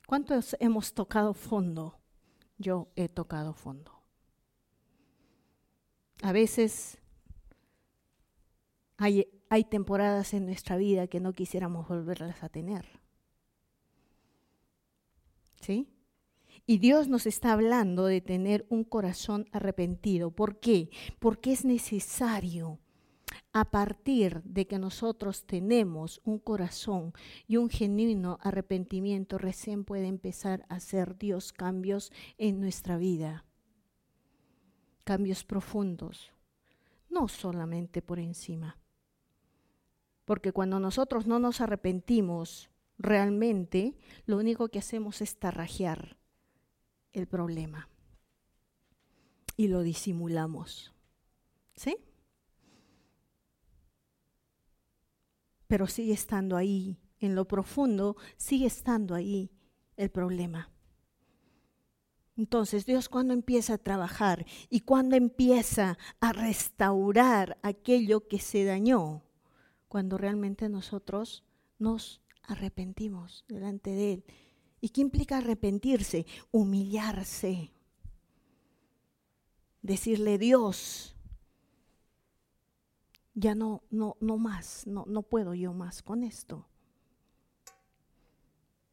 ¿Cuántos 0.06 0.56
hemos 0.60 0.94
tocado 0.94 1.34
fondo? 1.34 2.00
Yo 2.58 2.90
he 2.96 3.10
tocado 3.10 3.54
fondo. 3.54 4.04
A 6.22 6.32
veces 6.32 6.98
hay, 8.98 9.28
temporadas 9.70 10.34
en 10.34 10.46
nuestra 10.46 10.78
vida 10.78 11.08
que 11.08 11.20
no 11.20 11.34
quisiéramos 11.34 11.88
volverlas 11.88 12.44
a 12.44 12.50
tener. 12.50 12.86
¿Sí? 15.60 15.90
Y 16.66 16.78
Dios 16.78 17.10
nos 17.10 17.26
está 17.26 17.52
hablando 17.52 18.06
de 18.06 18.22
tener 18.22 18.66
un 18.70 18.84
corazón 18.84 19.48
arrepentido. 19.52 20.32
¿Por 20.32 20.60
qué? 20.60 20.90
Porque 21.20 21.52
es 21.52 21.66
necesario 21.66 22.80
a 23.52 23.66
partir 23.72 24.42
de 24.44 24.68
que 24.68 24.80
nosotros 24.80 25.46
tenemos 25.46 26.22
un 26.24 26.40
corazón 26.40 27.14
y 27.48 27.58
un 27.58 27.70
genuino 27.70 28.38
arrepentimiento, 28.42 29.38
recién 29.38 29.84
puede 29.84 30.08
empezar 30.08 30.66
a 30.70 30.76
hacer 30.76 31.18
Dios 31.18 31.54
cambios 31.54 32.12
en 32.38 32.60
nuestra 32.60 32.98
vida. 32.98 33.46
Cambios 35.04 35.44
profundos, 35.44 36.32
no 37.10 37.28
solamente 37.28 38.02
por 38.02 38.20
encima. 38.20 38.78
Porque 40.26 40.52
cuando 40.52 40.80
nosotros 40.80 41.28
no 41.28 41.40
nos 41.40 41.62
arrepentimos 41.62 42.70
realmente, 42.98 43.98
lo 44.26 44.38
único 44.38 44.70
que 44.70 44.80
hacemos 44.80 45.22
es 45.22 45.38
tarrajear 45.38 46.18
el 47.12 47.28
problema 47.28 47.90
y 49.58 49.68
lo 49.68 49.82
disimulamos. 49.82 50.94
¿Sí? 51.76 51.98
Pero 55.74 55.88
sigue 55.88 56.14
estando 56.14 56.56
ahí, 56.56 57.00
en 57.20 57.34
lo 57.34 57.48
profundo, 57.48 58.16
sigue 58.38 58.68
estando 58.68 59.16
ahí 59.16 59.50
el 59.98 60.12
problema. 60.12 60.70
Entonces, 62.38 62.86
Dios 62.86 63.10
cuando 63.10 63.34
empieza 63.34 63.74
a 63.74 63.78
trabajar 63.80 64.46
y 64.70 64.82
cuando 64.82 65.16
empieza 65.16 65.98
a 66.20 66.32
restaurar 66.32 67.58
aquello 67.64 68.28
que 68.28 68.38
se 68.38 68.66
dañó, 68.66 69.24
cuando 69.88 70.20
realmente 70.20 70.70
nosotros 70.70 71.44
nos 71.80 72.22
arrepentimos 72.44 73.44
delante 73.48 73.90
de 73.90 74.14
Él. 74.14 74.26
¿Y 74.80 74.90
qué 74.90 75.02
implica 75.02 75.40
arrepentirse? 75.40 76.28
Humillarse. 76.52 77.74
Decirle, 79.82 80.38
Dios, 80.38 81.13
ya 83.34 83.56
no, 83.56 83.84
no, 83.90 84.18
no 84.20 84.38
más, 84.38 84.86
no, 84.88 85.06
no 85.08 85.24
puedo 85.24 85.54
yo 85.54 85.74
más 85.74 86.04
con 86.04 86.24
esto. 86.24 86.68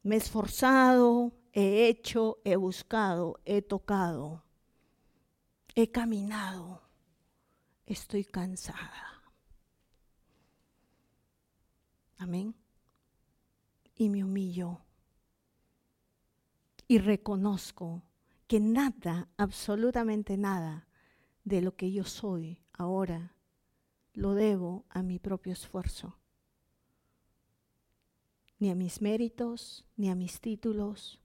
Me 0.02 0.14
he 0.14 0.18
esforzado, 0.18 1.32
he 1.52 1.88
hecho, 1.88 2.38
he 2.44 2.56
buscado, 2.56 3.40
he 3.44 3.60
tocado, 3.60 4.44
he 5.74 5.90
caminado, 5.90 6.82
estoy 7.84 8.24
cansada. 8.24 9.22
Amén. 12.16 12.54
Y 13.94 14.08
me 14.08 14.24
humillo 14.24 14.80
y 16.88 16.98
reconozco 16.98 18.02
que 18.46 18.58
nada, 18.58 19.28
absolutamente 19.36 20.36
nada 20.36 20.88
de 21.44 21.60
lo 21.60 21.76
que 21.76 21.92
yo 21.92 22.04
soy 22.04 22.62
ahora 22.72 23.36
lo 24.20 24.34
debo 24.34 24.84
a 24.90 25.02
mi 25.02 25.18
propio 25.18 25.54
esfuerzo, 25.54 26.18
ni 28.58 28.68
a 28.68 28.74
mis 28.74 29.00
méritos, 29.00 29.86
ni 29.96 30.10
a 30.10 30.14
mis 30.14 30.42
títulos, 30.42 31.22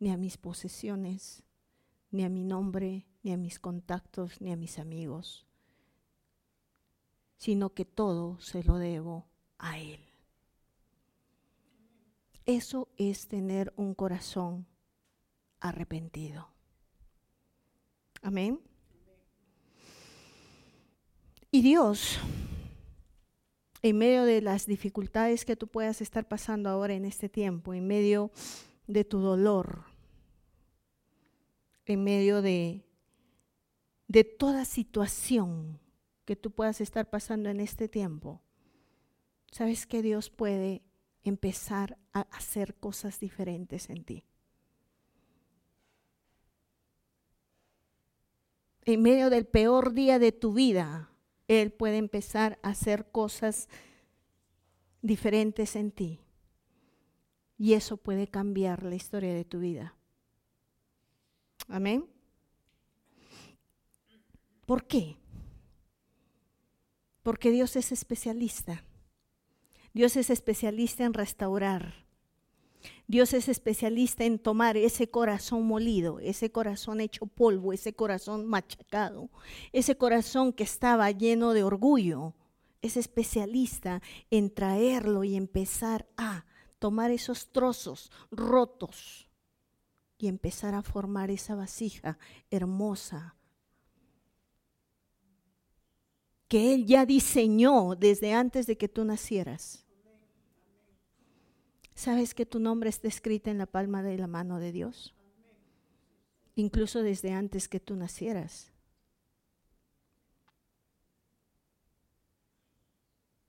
ni 0.00 0.10
a 0.10 0.16
mis 0.16 0.36
posesiones, 0.36 1.44
ni 2.10 2.24
a 2.24 2.28
mi 2.28 2.42
nombre, 2.42 3.06
ni 3.22 3.32
a 3.32 3.36
mis 3.36 3.60
contactos, 3.60 4.40
ni 4.40 4.50
a 4.50 4.56
mis 4.56 4.80
amigos, 4.80 5.46
sino 7.36 7.72
que 7.72 7.84
todo 7.84 8.40
se 8.40 8.64
lo 8.64 8.78
debo 8.78 9.28
a 9.58 9.78
Él. 9.78 10.00
Eso 12.46 12.88
es 12.96 13.28
tener 13.28 13.72
un 13.76 13.94
corazón 13.94 14.66
arrepentido. 15.60 16.48
Amén. 18.22 18.60
Y 21.54 21.62
Dios, 21.62 22.18
en 23.80 23.96
medio 23.96 24.24
de 24.24 24.42
las 24.42 24.66
dificultades 24.66 25.44
que 25.44 25.54
tú 25.54 25.68
puedas 25.68 26.00
estar 26.00 26.26
pasando 26.26 26.68
ahora 26.68 26.94
en 26.94 27.04
este 27.04 27.28
tiempo, 27.28 27.74
en 27.74 27.86
medio 27.86 28.32
de 28.88 29.04
tu 29.04 29.20
dolor, 29.20 29.84
en 31.86 32.02
medio 32.02 32.42
de, 32.42 32.82
de 34.08 34.24
toda 34.24 34.64
situación 34.64 35.78
que 36.24 36.34
tú 36.34 36.50
puedas 36.50 36.80
estar 36.80 37.08
pasando 37.08 37.48
en 37.50 37.60
este 37.60 37.88
tiempo, 37.88 38.42
sabes 39.52 39.86
que 39.86 40.02
Dios 40.02 40.30
puede 40.30 40.82
empezar 41.22 41.98
a 42.12 42.22
hacer 42.32 42.74
cosas 42.74 43.20
diferentes 43.20 43.90
en 43.90 44.02
ti. 44.02 44.24
En 48.86 49.02
medio 49.02 49.30
del 49.30 49.46
peor 49.46 49.92
día 49.92 50.18
de 50.18 50.32
tu 50.32 50.52
vida, 50.52 51.13
Él 51.48 51.72
puede 51.72 51.98
empezar 51.98 52.58
a 52.62 52.70
hacer 52.70 53.10
cosas 53.10 53.68
diferentes 55.02 55.76
en 55.76 55.90
ti. 55.90 56.20
Y 57.58 57.74
eso 57.74 57.96
puede 57.96 58.26
cambiar 58.26 58.82
la 58.82 58.94
historia 58.94 59.34
de 59.34 59.44
tu 59.44 59.60
vida. 59.60 59.94
Amén. 61.68 62.06
¿Por 64.66 64.86
qué? 64.86 65.16
Porque 67.22 67.50
Dios 67.50 67.76
es 67.76 67.92
especialista. 67.92 68.84
Dios 69.92 70.16
es 70.16 70.30
especialista 70.30 71.04
en 71.04 71.14
restaurar. 71.14 72.03
Dios 73.06 73.32
es 73.34 73.48
especialista 73.48 74.24
en 74.24 74.38
tomar 74.38 74.76
ese 74.76 75.10
corazón 75.10 75.66
molido, 75.66 76.18
ese 76.20 76.50
corazón 76.50 77.00
hecho 77.00 77.26
polvo, 77.26 77.72
ese 77.72 77.94
corazón 77.94 78.46
machacado, 78.46 79.30
ese 79.72 79.96
corazón 79.96 80.52
que 80.52 80.64
estaba 80.64 81.10
lleno 81.10 81.52
de 81.52 81.62
orgullo. 81.62 82.34
Es 82.82 82.96
especialista 82.96 84.02
en 84.30 84.50
traerlo 84.52 85.24
y 85.24 85.36
empezar 85.36 86.06
a 86.16 86.44
tomar 86.78 87.10
esos 87.10 87.48
trozos 87.52 88.10
rotos 88.30 89.28
y 90.18 90.28
empezar 90.28 90.74
a 90.74 90.82
formar 90.82 91.30
esa 91.30 91.54
vasija 91.54 92.18
hermosa 92.50 93.36
que 96.48 96.74
Él 96.74 96.86
ya 96.86 97.04
diseñó 97.06 97.96
desde 97.96 98.32
antes 98.32 98.66
de 98.66 98.76
que 98.76 98.88
tú 98.88 99.04
nacieras. 99.04 99.83
¿Sabes 101.94 102.34
que 102.34 102.44
tu 102.44 102.58
nombre 102.58 102.90
está 102.90 103.08
escrito 103.08 103.50
en 103.50 103.58
la 103.58 103.66
palma 103.66 104.02
de 104.02 104.18
la 104.18 104.26
mano 104.26 104.58
de 104.58 104.72
Dios? 104.72 105.14
Incluso 106.56 107.02
desde 107.02 107.32
antes 107.32 107.68
que 107.68 107.80
tú 107.80 107.94
nacieras. 107.96 108.72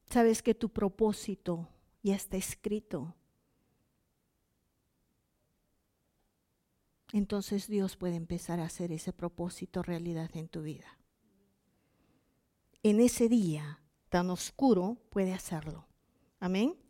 ¿Sabes 0.10 0.42
que 0.42 0.56
tu 0.56 0.70
propósito 0.70 1.68
ya 2.04 2.16
está 2.16 2.38
escrito? 2.38 3.16
Entonces 7.12 7.68
Dios 7.68 7.98
puede 7.98 8.16
empezar 8.16 8.60
a 8.60 8.66
hacer 8.66 8.92
ese 8.92 9.12
propósito 9.12 9.82
realidad 9.82 10.30
en 10.36 10.48
tu 10.48 10.62
vida. 10.62 11.00
En 12.84 13.00
ese 13.00 13.28
día 13.28 13.82
tan 14.10 14.30
oscuro 14.30 14.98
puede 15.10 15.34
hacerlo. 15.34 15.88
Amén. 16.40 16.85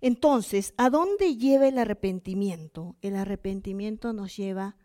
Entonces, 0.00 0.74
¿a 0.76 0.90
dónde 0.90 1.36
lleva 1.36 1.68
el 1.68 1.78
arrepentimiento? 1.78 2.96
El 3.02 3.16
arrepentimiento 3.16 4.12
nos 4.12 4.36
lleva 4.36 4.76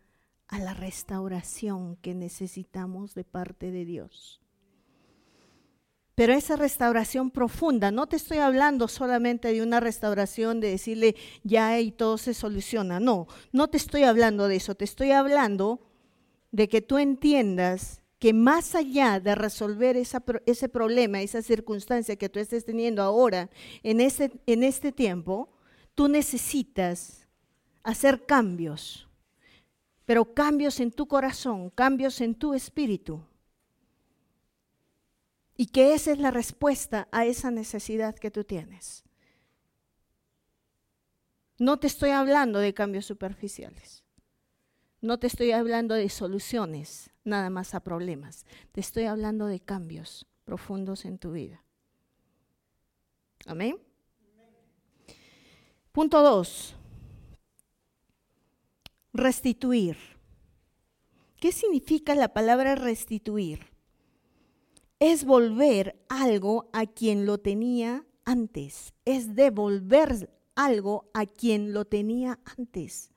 a 0.48 0.58
la 0.58 0.74
restauración 0.74 1.96
que 1.96 2.14
necesitamos 2.14 3.14
de 3.14 3.24
parte 3.24 3.70
de 3.70 3.84
Dios. 3.84 4.40
Pero 6.14 6.32
esa 6.32 6.56
restauración 6.56 7.30
profunda, 7.30 7.92
no 7.92 8.08
te 8.08 8.16
estoy 8.16 8.38
hablando 8.38 8.88
solamente 8.88 9.52
de 9.52 9.62
una 9.62 9.78
restauración 9.78 10.58
de 10.58 10.70
decirle 10.70 11.14
ya 11.44 11.78
y 11.78 11.92
todo 11.92 12.18
se 12.18 12.34
soluciona, 12.34 12.98
no, 12.98 13.28
no 13.52 13.68
te 13.68 13.76
estoy 13.76 14.02
hablando 14.02 14.48
de 14.48 14.56
eso, 14.56 14.74
te 14.74 14.84
estoy 14.84 15.12
hablando 15.12 15.80
de 16.50 16.68
que 16.68 16.80
tú 16.80 16.98
entiendas 16.98 18.02
que 18.18 18.32
más 18.32 18.74
allá 18.74 19.20
de 19.20 19.34
resolver 19.34 19.96
ese 19.96 20.68
problema, 20.68 21.20
esa 21.20 21.40
circunstancia 21.40 22.16
que 22.16 22.28
tú 22.28 22.40
estés 22.40 22.64
teniendo 22.64 23.02
ahora, 23.02 23.48
en 23.82 24.00
este, 24.00 24.32
en 24.46 24.64
este 24.64 24.90
tiempo, 24.90 25.48
tú 25.94 26.08
necesitas 26.08 27.26
hacer 27.84 28.26
cambios, 28.26 29.08
pero 30.04 30.34
cambios 30.34 30.80
en 30.80 30.90
tu 30.90 31.06
corazón, 31.06 31.70
cambios 31.70 32.20
en 32.20 32.34
tu 32.34 32.54
espíritu. 32.54 33.24
Y 35.56 35.66
que 35.66 35.94
esa 35.94 36.12
es 36.12 36.18
la 36.18 36.30
respuesta 36.30 37.08
a 37.10 37.24
esa 37.24 37.50
necesidad 37.50 38.16
que 38.16 38.30
tú 38.30 38.44
tienes. 38.44 39.04
No 41.58 41.78
te 41.78 41.88
estoy 41.88 42.10
hablando 42.10 42.60
de 42.60 42.74
cambios 42.74 43.06
superficiales. 43.06 44.04
No 45.00 45.18
te 45.18 45.28
estoy 45.28 45.52
hablando 45.52 45.94
de 45.94 46.08
soluciones 46.08 47.10
nada 47.24 47.50
más 47.50 47.74
a 47.74 47.80
problemas. 47.80 48.46
Te 48.72 48.80
estoy 48.80 49.04
hablando 49.04 49.46
de 49.46 49.60
cambios 49.60 50.26
profundos 50.44 51.04
en 51.04 51.18
tu 51.18 51.32
vida. 51.32 51.62
Amén. 53.46 53.78
Punto 55.92 56.22
dos. 56.22 56.74
Restituir. 59.12 59.96
¿Qué 61.40 61.52
significa 61.52 62.16
la 62.16 62.32
palabra 62.32 62.74
restituir? 62.74 63.66
Es 64.98 65.24
volver 65.24 65.96
algo 66.08 66.68
a 66.72 66.86
quien 66.86 67.24
lo 67.24 67.38
tenía 67.38 68.04
antes. 68.24 68.92
Es 69.04 69.36
devolver 69.36 70.28
algo 70.56 71.08
a 71.14 71.24
quien 71.26 71.72
lo 71.72 71.84
tenía 71.84 72.40
antes. 72.56 73.12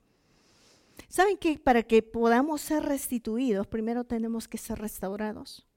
¿Saben 1.12 1.38
que 1.38 1.60
para 1.60 1.84
que 1.84 2.02
podamos 2.02 2.62
ser 2.62 2.84
restituidos, 2.84 3.68
primero 3.68 4.06
tenemos 4.06 4.48
que 4.48 4.58
ser 4.58 4.80
restaurados? 4.80 5.68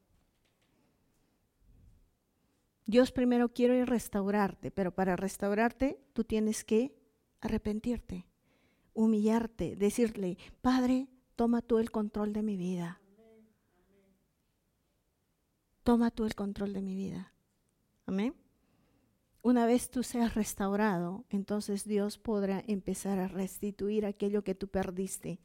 Dios 2.86 3.10
primero 3.10 3.48
quiere 3.52 3.84
restaurarte, 3.84 4.70
pero 4.70 4.94
para 4.94 5.16
restaurarte 5.16 5.98
tú 6.12 6.22
tienes 6.22 6.62
que 6.62 6.94
arrepentirte, 7.40 8.28
humillarte, 8.92 9.74
decirle, 9.74 10.38
Padre, 10.62 11.08
toma 11.34 11.62
tú 11.62 11.78
el 11.78 11.90
control 11.90 12.32
de 12.32 12.42
mi 12.44 12.56
vida. 12.56 13.00
Toma 15.82 16.12
tú 16.12 16.26
el 16.26 16.36
control 16.36 16.72
de 16.72 16.82
mi 16.82 16.94
vida. 16.94 17.32
Amén 18.06 18.43
una 19.44 19.66
vez 19.66 19.90
tú 19.90 20.02
seas 20.02 20.34
restaurado, 20.34 21.26
entonces 21.28 21.84
Dios 21.84 22.16
podrá 22.16 22.64
empezar 22.66 23.18
a 23.18 23.28
restituir 23.28 24.06
aquello 24.06 24.42
que 24.42 24.54
tú 24.54 24.68
perdiste. 24.68 25.38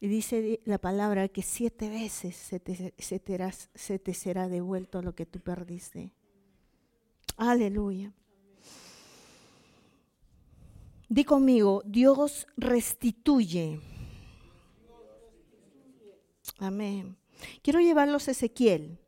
Y 0.00 0.08
dice 0.08 0.60
la 0.66 0.76
palabra 0.76 1.28
que 1.28 1.40
siete 1.40 1.88
veces 1.88 2.36
se 2.36 2.60
te, 2.60 2.94
se 2.98 3.98
te 3.98 4.14
será 4.14 4.48
devuelto 4.48 5.00
lo 5.00 5.14
que 5.14 5.24
tú 5.24 5.40
perdiste. 5.40 6.12
Aleluya. 7.38 8.12
Di 11.08 11.24
conmigo, 11.24 11.82
Dios 11.86 12.46
restituye. 12.58 13.80
Amén. 16.58 17.16
Quiero 17.62 17.80
llevarlos 17.80 18.28
a 18.28 18.32
Ezequiel. 18.32 18.99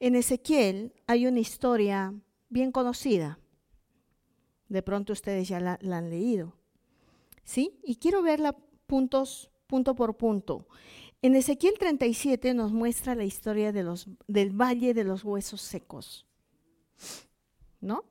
En 0.00 0.16
Ezequiel 0.16 0.94
hay 1.06 1.26
una 1.26 1.40
historia 1.40 2.14
bien 2.48 2.72
conocida. 2.72 3.38
De 4.68 4.82
pronto 4.82 5.12
ustedes 5.12 5.46
ya 5.48 5.60
la, 5.60 5.78
han 5.92 6.08
leído. 6.08 6.54
¿Sí? 7.44 7.78
Y 7.82 7.96
quiero 7.96 8.22
verla 8.22 8.56
punto 8.86 9.94
por 9.94 10.16
punto. 10.16 10.66
En 11.20 11.36
Ezequiel 11.36 11.74
37 11.78 12.54
nos 12.54 12.72
muestra 12.72 13.14
la 13.14 13.24
historia 13.24 13.72
del 13.72 14.50
valle 14.50 14.94
de 14.94 15.04
los 15.04 15.22
huesos 15.22 15.60
secos. 15.60 16.26
¿No? 17.82 18.04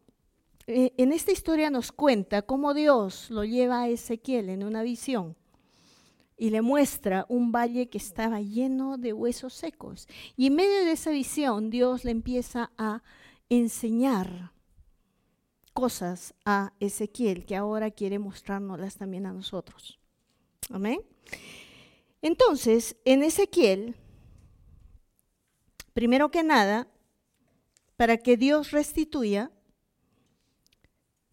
Eh, 0.68 0.94
en 0.98 1.12
esta 1.12 1.32
historia 1.32 1.72
nos 1.72 1.92
cuenta 1.92 2.44
cómo 2.44 2.76
Dios 2.76 3.32
lo 3.32 3.44
lleva 3.44 3.82
a 3.82 3.90
Ezequiel 3.90 4.50
en 4.50 4.64
una 4.64 4.84
visión 4.84 5.36
y 6.40 6.50
le 6.52 6.62
muestra 6.62 7.26
un 7.28 7.52
valle 7.52 7.90
que 7.90 7.98
estaba 7.98 8.40
lleno 8.40 8.98
de 8.98 9.12
huesos 9.12 9.54
secos. 9.54 10.08
Y 10.38 10.48
en 10.48 10.56
medio 10.56 10.86
de 10.86 10.94
esa 10.94 11.12
visión 11.12 11.70
Dios 11.70 12.06
le 12.06 12.12
empieza 12.12 12.72
a 12.78 13.04
enseñar 13.50 14.54
cosas 15.74 16.34
a 16.46 16.74
Ezequiel 16.80 17.46
que 17.46 17.58
ahora 17.58 17.92
quiere 17.92 18.20
mostrárnoslas 18.20 18.96
también 18.96 19.26
a 19.26 19.34
nosotros. 19.34 20.00
Amén. 20.72 21.02
Entonces, 22.22 22.96
en 23.04 23.24
Ezequiel, 23.24 23.96
primero 25.94 26.32
que 26.32 26.44
nada, 26.44 26.88
para 27.98 28.18
que 28.18 28.38
Dios 28.38 28.72
restituya, 28.72 29.52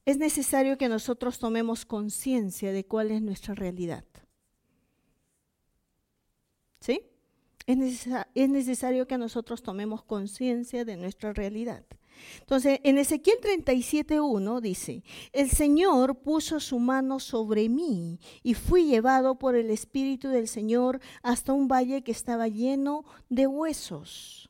es 0.05 0.19
necesario 0.19 0.79
que 0.79 0.89
nosotros 0.89 1.39
tomemos 1.39 1.85
conciencia 1.85 2.73
de 2.73 2.85
cuál 2.85 3.13
es 3.13 3.23
nuestra 3.23 3.55
realidad. 3.55 4.05
¿Sí? 6.87 7.03
Es, 7.67 8.49
necesario 8.49 9.09
que 9.09 9.19
nosotros 9.19 9.61
tomemos 9.61 10.05
conciencia 10.05 10.85
de 10.85 10.97
nuestra 10.97 11.33
realidad. 11.33 11.85
Entonces, 12.39 12.79
en 12.85 12.97
Ezequiel 12.99 13.39
37.1 13.41 14.61
dice, 14.61 15.03
el 15.33 15.51
Señor 15.51 16.21
puso 16.21 16.61
su 16.61 16.79
mano 16.79 17.19
sobre 17.19 17.69
mí 17.69 18.21
y 18.45 18.55
fui 18.55 18.87
llevado 18.87 19.37
por 19.37 19.57
el 19.57 19.71
Espíritu 19.71 20.29
del 20.29 20.47
Señor 20.47 21.01
hasta 21.25 21.53
un 21.53 21.67
valle 21.67 22.05
que 22.05 22.13
estaba 22.13 22.47
lleno 22.47 23.05
de 23.29 23.49
huesos. 23.49 24.49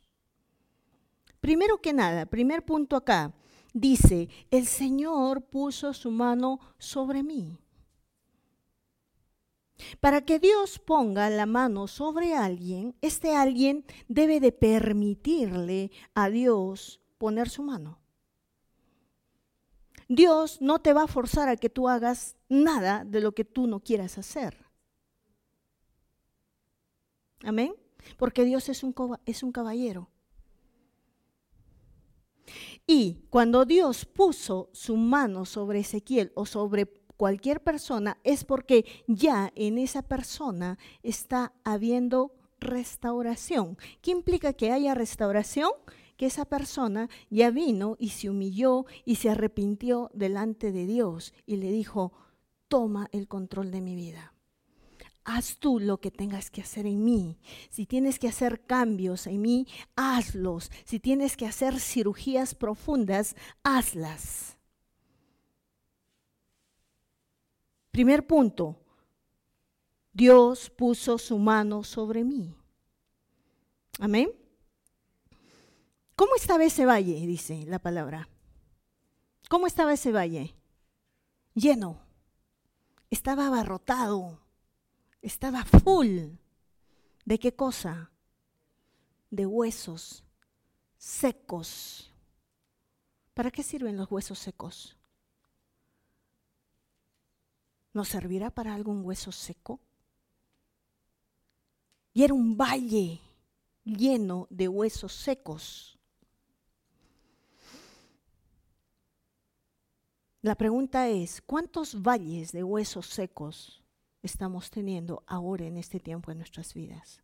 Primero 1.40 1.81
que 1.81 1.94
nada, 1.94 2.27
primer 2.27 2.66
punto 2.66 2.96
acá, 2.96 3.33
dice, 3.72 4.29
el 4.51 4.66
Señor 4.66 5.40
puso 5.40 5.94
su 5.94 6.11
mano 6.11 6.61
sobre 6.77 7.22
mí. 7.22 7.59
Para 10.01 10.23
que 10.23 10.39
Dios 10.39 10.79
ponga 10.79 11.29
la 11.31 11.47
mano 11.47 11.87
sobre 11.87 12.35
alguien, 12.35 12.95
este 13.03 13.35
alguien 13.35 13.85
debe 14.09 14.41
de 14.41 14.53
permitirle 14.53 15.91
a 16.15 16.31
Dios 16.31 17.01
poner 17.19 17.49
su 17.49 17.62
mano. 17.62 17.99
Dios 20.09 20.61
no 20.61 20.79
te 20.79 20.93
va 20.93 21.03
a 21.03 21.09
forzar 21.09 21.49
a 21.49 21.57
que 21.57 21.69
tú 21.69 21.89
hagas 21.89 22.37
nada 22.49 23.05
de 23.05 23.21
lo 23.21 23.33
que 23.33 23.45
tú 23.45 23.67
no 23.67 23.81
quieras 23.81 24.19
hacer. 24.19 24.57
Amén. 27.43 27.75
Porque 28.17 28.45
Dios 28.45 28.69
es 28.69 28.83
un, 28.83 28.95
es 29.27 29.43
un 29.43 29.53
caballero. 29.53 30.11
Y 32.87 33.25
cuando 33.31 33.65
Dios 33.65 34.05
puso 34.05 34.71
su 34.73 34.97
mano 34.97 35.45
sobre 35.45 35.81
Ezequiel 35.81 36.31
o 36.35 36.47
sobre 36.47 36.87
cualquier 37.17 37.63
persona, 37.63 38.19
es 38.25 38.45
porque 38.45 38.85
ya 39.07 39.53
en 39.55 39.79
esa 39.79 40.03
persona 40.03 40.79
está 41.03 41.53
habiendo 41.65 42.33
restauración. 42.61 43.77
¿Qué 44.01 44.11
implica 44.11 44.53
que 44.53 44.73
haya 44.73 44.95
restauración? 44.95 45.71
Que 46.17 46.27
esa 46.27 46.45
persona 46.45 47.09
ya 47.29 47.51
vino 47.51 47.97
y 47.99 48.11
se 48.11 48.31
humilló 48.31 48.87
y 49.05 49.17
se 49.17 49.31
arrepintió 49.31 50.11
delante 50.15 50.73
de 50.73 50.87
Dios 50.87 51.35
y 51.45 51.57
le 51.57 51.71
dijo, 51.71 52.13
toma 52.69 53.09
el 53.13 53.29
control 53.29 53.71
de 53.71 53.81
mi 53.81 53.95
vida 53.95 54.33
haz 55.27 55.59
tú 55.59 55.81
lo 55.81 55.99
que 56.01 56.11
tengas 56.11 56.51
que 56.51 56.63
hacer 56.63 56.87
en 56.87 57.05
mí. 57.05 57.37
Si 57.69 57.85
tienes 57.85 58.19
que 58.19 58.29
hacer 58.29 58.65
cambios 58.65 59.27
en 59.27 59.43
mí, 59.43 59.67
hazlos. 59.97 60.71
Si 60.85 61.01
tienes 61.01 61.37
que 61.37 61.47
hacer 61.47 61.81
cirugías 61.81 62.55
profundas, 62.55 63.35
hazlas. 63.65 64.56
Primer 67.97 68.27
punto, 68.27 68.77
Dios 70.13 70.69
puso 70.69 71.17
su 71.17 71.39
mano 71.39 71.83
sobre 71.83 72.25
mí. 72.25 72.55
Amén. 73.99 74.31
¿Cómo 76.15 76.35
estaba 76.37 76.63
ese 76.63 76.85
valle? 76.85 77.27
Dice 77.27 77.65
la 77.65 77.79
palabra. 77.79 78.29
¿Cómo 79.49 79.67
estaba 79.67 79.95
ese 79.95 80.13
valle? 80.13 80.55
Lleno. 81.55 81.99
Estaba 83.09 83.47
abarrotado 83.47 84.43
estaba 85.23 85.65
full. 85.65 86.35
¿De 87.25 87.39
qué 87.39 87.55
cosa? 87.57 88.11
De 89.31 89.47
huesos 89.47 90.23
secos. 90.99 92.13
¿Para 93.33 93.51
qué 93.51 93.63
sirven 93.63 93.97
los 93.97 94.11
huesos 94.11 94.39
secos? 94.39 94.99
¿Nos 97.97 98.09
servirá 98.09 98.51
para 98.51 98.75
algún 98.75 99.07
hueso 99.07 99.33
seco? 99.33 99.81
Y 102.13 102.25
era 102.25 102.35
un 102.35 102.55
valle 102.55 103.23
lleno 103.85 104.47
de 104.51 104.69
huesos 104.69 105.15
secos. 105.15 105.99
La 110.43 110.55
pregunta 110.55 111.09
es, 111.09 111.41
¿cuántos 111.41 112.03
valles 112.03 112.53
de 112.53 112.63
huesos 112.63 113.07
secos 113.07 113.83
estamos 114.23 114.71
teniendo 114.71 115.23
ahora 115.27 115.65
en 115.65 115.79
este 115.79 115.99
tiempo 115.99 116.31
en 116.31 116.39
nuestras 116.39 116.75
vidas. 116.75 117.23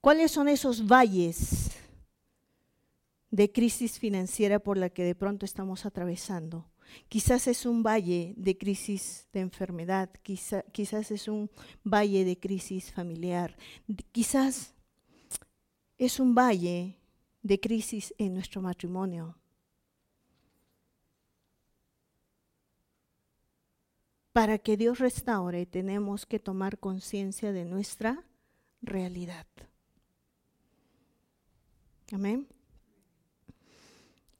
¿Cuáles 0.00 0.30
son 0.30 0.48
esos 0.48 0.86
valles 0.86 1.71
de 3.32 3.50
crisis 3.50 3.98
financiera 3.98 4.60
por 4.60 4.76
la 4.76 4.90
que 4.90 5.02
de 5.02 5.16
pronto 5.16 5.44
estamos 5.44 5.84
atravesando? 5.86 6.70
Quizás 7.08 7.48
es 7.48 7.64
un 7.64 7.82
valle 7.82 8.34
de 8.36 8.56
crisis 8.58 9.26
de 9.32 9.40
enfermedad, 9.40 10.10
quizás 10.22 11.10
es 11.10 11.26
un 11.26 11.50
valle 11.82 12.24
de 12.24 12.38
crisis 12.38 12.92
familiar, 12.92 13.56
quizás 14.12 14.74
es 15.96 16.20
un 16.20 16.34
valle 16.34 16.98
de 17.42 17.58
crisis 17.58 18.14
en 18.18 18.34
nuestro 18.34 18.60
matrimonio. 18.60 19.38
Para 24.32 24.58
que 24.58 24.76
Dios 24.76 24.98
restaure 24.98 25.64
tenemos 25.66 26.26
que 26.26 26.38
tomar 26.38 26.78
conciencia 26.78 27.52
de 27.52 27.64
nuestra 27.64 28.24
realidad. 28.82 29.46
Amén. 32.12 32.46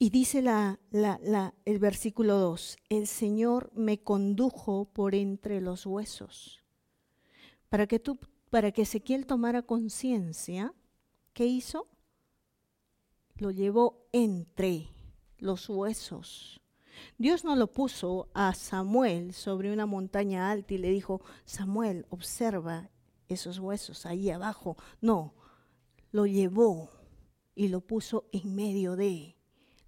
Y 0.03 0.09
dice 0.09 0.43
el 1.63 1.79
versículo 1.79 2.37
2, 2.37 2.77
el 2.89 3.07
Señor 3.07 3.71
me 3.73 4.03
condujo 4.03 4.83
por 4.91 5.15
entre 5.15 5.61
los 5.61 5.85
huesos. 5.85 6.61
Para 7.69 7.87
que, 7.87 7.99
tú, 7.99 8.19
para 8.49 8.73
que 8.73 8.81
Ezequiel 8.81 9.25
tomara 9.25 9.61
conciencia, 9.61 10.73
¿qué 11.31 11.45
hizo? 11.45 11.87
Lo 13.35 13.49
llevó 13.49 14.05
entre 14.11 14.89
los 15.37 15.69
huesos. 15.69 16.59
Dios 17.17 17.45
no 17.45 17.55
lo 17.55 17.71
puso 17.71 18.27
a 18.33 18.53
Samuel 18.55 19.33
sobre 19.33 19.71
una 19.71 19.85
montaña 19.85 20.51
alta 20.51 20.73
y 20.73 20.79
le 20.79 20.89
dijo, 20.89 21.21
Samuel, 21.45 22.07
observa 22.09 22.89
esos 23.29 23.57
huesos 23.57 24.05
ahí 24.05 24.29
abajo. 24.31 24.75
No, 24.99 25.33
lo 26.11 26.25
llevó 26.25 26.89
y 27.55 27.69
lo 27.69 27.79
puso 27.79 28.27
en 28.33 28.53
medio 28.53 28.97
de 28.97 29.32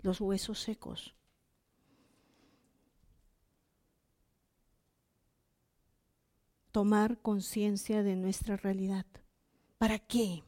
los 0.05 0.21
huesos 0.21 0.59
secos. 0.59 1.15
Tomar 6.71 7.21
conciencia 7.21 8.03
de 8.03 8.15
nuestra 8.15 8.55
realidad. 8.55 9.05
¿Para 9.77 9.99
qué? 9.99 10.43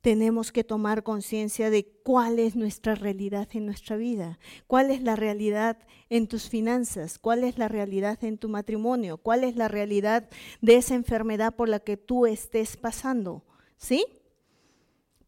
tenemos 0.00 0.50
que 0.50 0.64
tomar 0.64 1.02
conciencia 1.02 1.68
de 1.68 1.84
cuál 2.02 2.38
es 2.38 2.56
nuestra 2.56 2.94
realidad 2.94 3.48
en 3.52 3.66
nuestra 3.66 3.96
vida, 3.96 4.38
cuál 4.66 4.90
es 4.90 5.02
la 5.02 5.14
realidad 5.14 5.76
en 6.08 6.26
tus 6.26 6.48
finanzas, 6.48 7.18
cuál 7.18 7.44
es 7.44 7.58
la 7.58 7.68
realidad 7.68 8.22
en 8.24 8.38
tu 8.38 8.48
matrimonio, 8.48 9.18
cuál 9.18 9.44
es 9.44 9.56
la 9.56 9.68
realidad 9.68 10.30
de 10.62 10.76
esa 10.76 10.94
enfermedad 10.94 11.54
por 11.54 11.68
la 11.68 11.80
que 11.80 11.98
tú 11.98 12.26
estés 12.26 12.78
pasando. 12.78 13.44
¿Sí? 13.76 14.19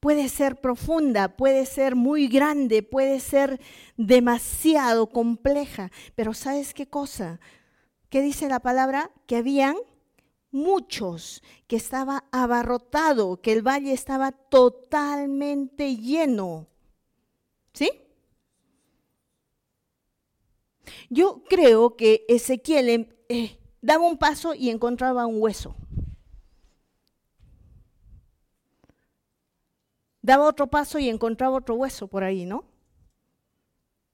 Puede 0.02 0.28
ser 0.28 0.60
profunda, 0.60 1.36
puede 1.36 1.64
ser 1.64 1.94
muy 1.94 2.26
grande, 2.26 2.82
puede 2.82 3.20
ser 3.20 3.60
demasiado 3.96 5.06
compleja, 5.06 5.92
pero 6.16 6.34
¿sabes 6.34 6.74
qué 6.74 6.88
cosa? 6.88 7.38
¿Qué 8.08 8.20
dice 8.20 8.48
la 8.48 8.58
palabra? 8.58 9.12
Que 9.28 9.36
habían 9.36 9.76
muchos, 10.50 11.40
que 11.68 11.76
estaba 11.76 12.24
abarrotado, 12.32 13.40
que 13.40 13.52
el 13.52 13.62
valle 13.62 13.92
estaba 13.92 14.32
totalmente 14.32 15.94
lleno. 15.94 16.66
¿Sí? 17.72 17.88
Yo 21.10 21.44
creo 21.48 21.96
que 21.96 22.24
Ezequiel 22.26 22.88
em, 22.88 23.06
eh, 23.28 23.56
daba 23.80 24.04
un 24.08 24.18
paso 24.18 24.52
y 24.52 24.70
encontraba 24.70 25.26
un 25.26 25.40
hueso. 25.40 25.76
Daba 30.22 30.46
otro 30.46 30.68
paso 30.68 30.98
y 30.98 31.08
encontraba 31.08 31.56
otro 31.56 31.74
hueso 31.74 32.06
por 32.06 32.24
ahí, 32.24 32.46
¿no? 32.46 32.64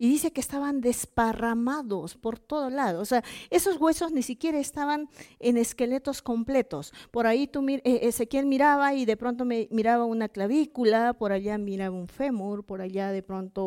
Y 0.01 0.09
dice 0.09 0.33
que 0.33 0.41
estaban 0.41 0.81
desparramados 0.81 2.17
por 2.17 2.39
todo 2.39 2.71
lado. 2.71 3.01
O 3.01 3.05
sea, 3.05 3.25
esos 3.51 3.81
huesos 3.81 4.13
ni 4.13 4.23
siquiera 4.23 4.61
estaban 4.61 5.11
en 5.41 5.57
esqueletos 5.57 6.23
completos. 6.23 6.93
Por 7.11 7.27
ahí 7.27 7.51
eh, 7.53 7.99
Ezequiel 8.03 8.47
miraba 8.47 8.95
y 8.95 9.05
de 9.05 9.17
pronto 9.17 9.45
me, 9.45 9.67
miraba 9.73 10.05
una 10.05 10.29
clavícula, 10.29 11.15
por 11.15 11.33
allá 11.33 11.59
miraba 11.59 11.97
un 11.97 12.07
fémur, 12.07 12.65
por 12.65 12.81
allá 12.81 13.11
de 13.11 13.25
pronto 13.25 13.67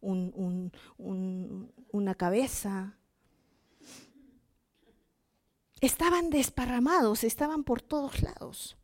una 0.00 0.64
cabeza. 2.14 2.96
Estaban 5.82 6.30
desparramados, 6.30 7.24
estaban 7.24 7.62
por 7.62 7.82
todos 7.82 8.22
lados. 8.22 8.78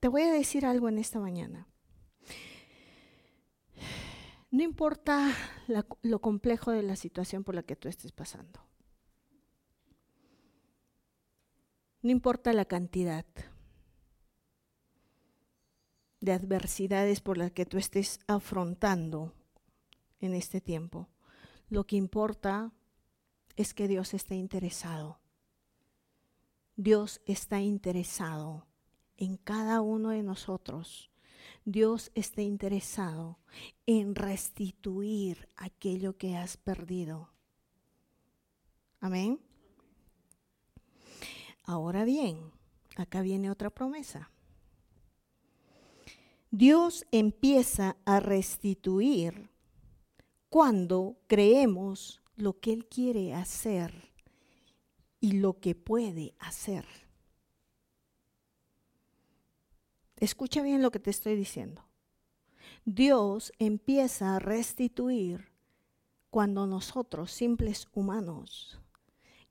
Te 0.00 0.06
voy 0.06 0.22
a 0.22 0.32
decir 0.32 0.64
algo 0.64 0.88
en 0.88 0.98
esta 0.98 1.18
mañana. 1.18 1.66
No 4.50 4.62
importa 4.62 5.34
lo 6.02 6.20
complejo 6.20 6.70
de 6.70 6.82
la 6.82 6.96
situación 6.96 7.42
por 7.44 7.54
la 7.54 7.64
que 7.64 7.76
tú 7.76 7.88
estés 7.88 8.12
pasando. 8.12 8.64
No 12.00 12.10
importa 12.12 12.52
la 12.52 12.64
cantidad 12.64 13.26
de 16.20 16.32
adversidades 16.32 17.20
por 17.20 17.36
las 17.36 17.50
que 17.50 17.66
tú 17.66 17.76
estés 17.76 18.20
afrontando 18.28 19.34
en 20.20 20.34
este 20.34 20.60
tiempo. 20.60 21.08
Lo 21.68 21.86
que 21.86 21.96
importa 21.96 22.72
es 23.56 23.74
que 23.74 23.88
Dios 23.88 24.14
esté 24.14 24.36
interesado. 24.36 25.20
Dios 26.76 27.20
está 27.26 27.60
interesado 27.60 28.67
en 29.18 29.36
cada 29.36 29.82
uno 29.82 30.10
de 30.10 30.22
nosotros. 30.22 31.10
Dios 31.64 32.10
está 32.14 32.40
interesado 32.40 33.38
en 33.84 34.14
restituir 34.14 35.48
aquello 35.56 36.16
que 36.16 36.36
has 36.36 36.56
perdido. 36.56 37.30
Amén. 39.00 39.38
Ahora 41.64 42.04
bien, 42.04 42.50
acá 42.96 43.20
viene 43.20 43.50
otra 43.50 43.68
promesa. 43.68 44.30
Dios 46.50 47.04
empieza 47.12 47.98
a 48.06 48.20
restituir 48.20 49.50
cuando 50.48 51.18
creemos 51.26 52.22
lo 52.36 52.58
que 52.58 52.72
Él 52.72 52.86
quiere 52.86 53.34
hacer 53.34 54.12
y 55.20 55.32
lo 55.32 55.60
que 55.60 55.74
puede 55.74 56.34
hacer. 56.38 57.07
Escucha 60.20 60.62
bien 60.62 60.82
lo 60.82 60.90
que 60.90 60.98
te 60.98 61.10
estoy 61.10 61.36
diciendo. 61.36 61.84
Dios 62.84 63.52
empieza 63.58 64.36
a 64.36 64.38
restituir 64.38 65.52
cuando 66.30 66.66
nosotros, 66.66 67.30
simples 67.30 67.86
humanos, 67.92 68.80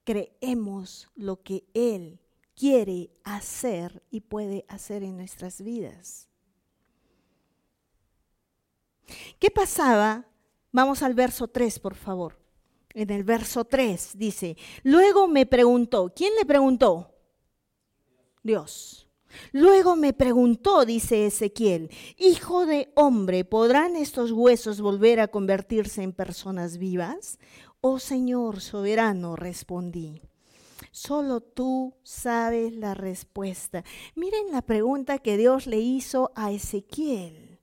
creemos 0.04 1.10
lo 1.16 1.42
que 1.42 1.66
Él 1.74 2.20
quiere 2.56 3.12
hacer 3.24 4.04
y 4.10 4.22
puede 4.22 4.66
hacer 4.68 5.04
en 5.04 5.18
nuestras 5.18 5.62
vidas. 5.62 6.30
¿Qué 9.40 9.50
pasaba? 9.52 10.26
Vamos 10.72 11.02
al 11.02 11.14
verso 11.14 11.48
3, 11.48 11.80
por 11.80 11.96
favor. 11.96 12.40
En 12.94 13.10
el 13.12 13.24
verso 13.24 13.66
3 13.66 14.18
dice, 14.18 14.58
luego 14.84 15.28
me 15.28 15.46
preguntó, 15.46 16.12
¿quién 16.16 16.34
le 16.36 16.46
preguntó? 16.46 17.14
Dios. 18.44 19.07
Luego 19.52 19.96
me 19.96 20.14
preguntó, 20.14 20.86
dice 20.86 21.26
Ezequiel, 21.26 21.90
Hijo 22.18 22.66
de 22.66 22.92
hombre, 22.96 23.46
¿podrán 23.46 23.96
estos 23.96 24.32
huesos 24.32 24.82
volver 24.82 25.20
a 25.20 25.28
convertirse 25.28 26.04
en 26.04 26.14
personas 26.14 26.78
vivas? 26.78 27.40
Oh 27.82 28.00
Señor 28.00 28.62
soberano, 28.62 29.36
respondí. 29.36 30.22
Solo 30.92 31.42
tú 31.42 31.96
sabes 32.04 32.74
la 32.74 32.94
respuesta. 32.94 33.84
Miren 34.16 34.52
la 34.52 34.62
pregunta 34.62 35.20
que 35.20 35.38
Dios 35.38 35.68
le 35.68 35.80
hizo 35.80 36.32
a 36.36 36.52
Ezequiel. 36.52 37.60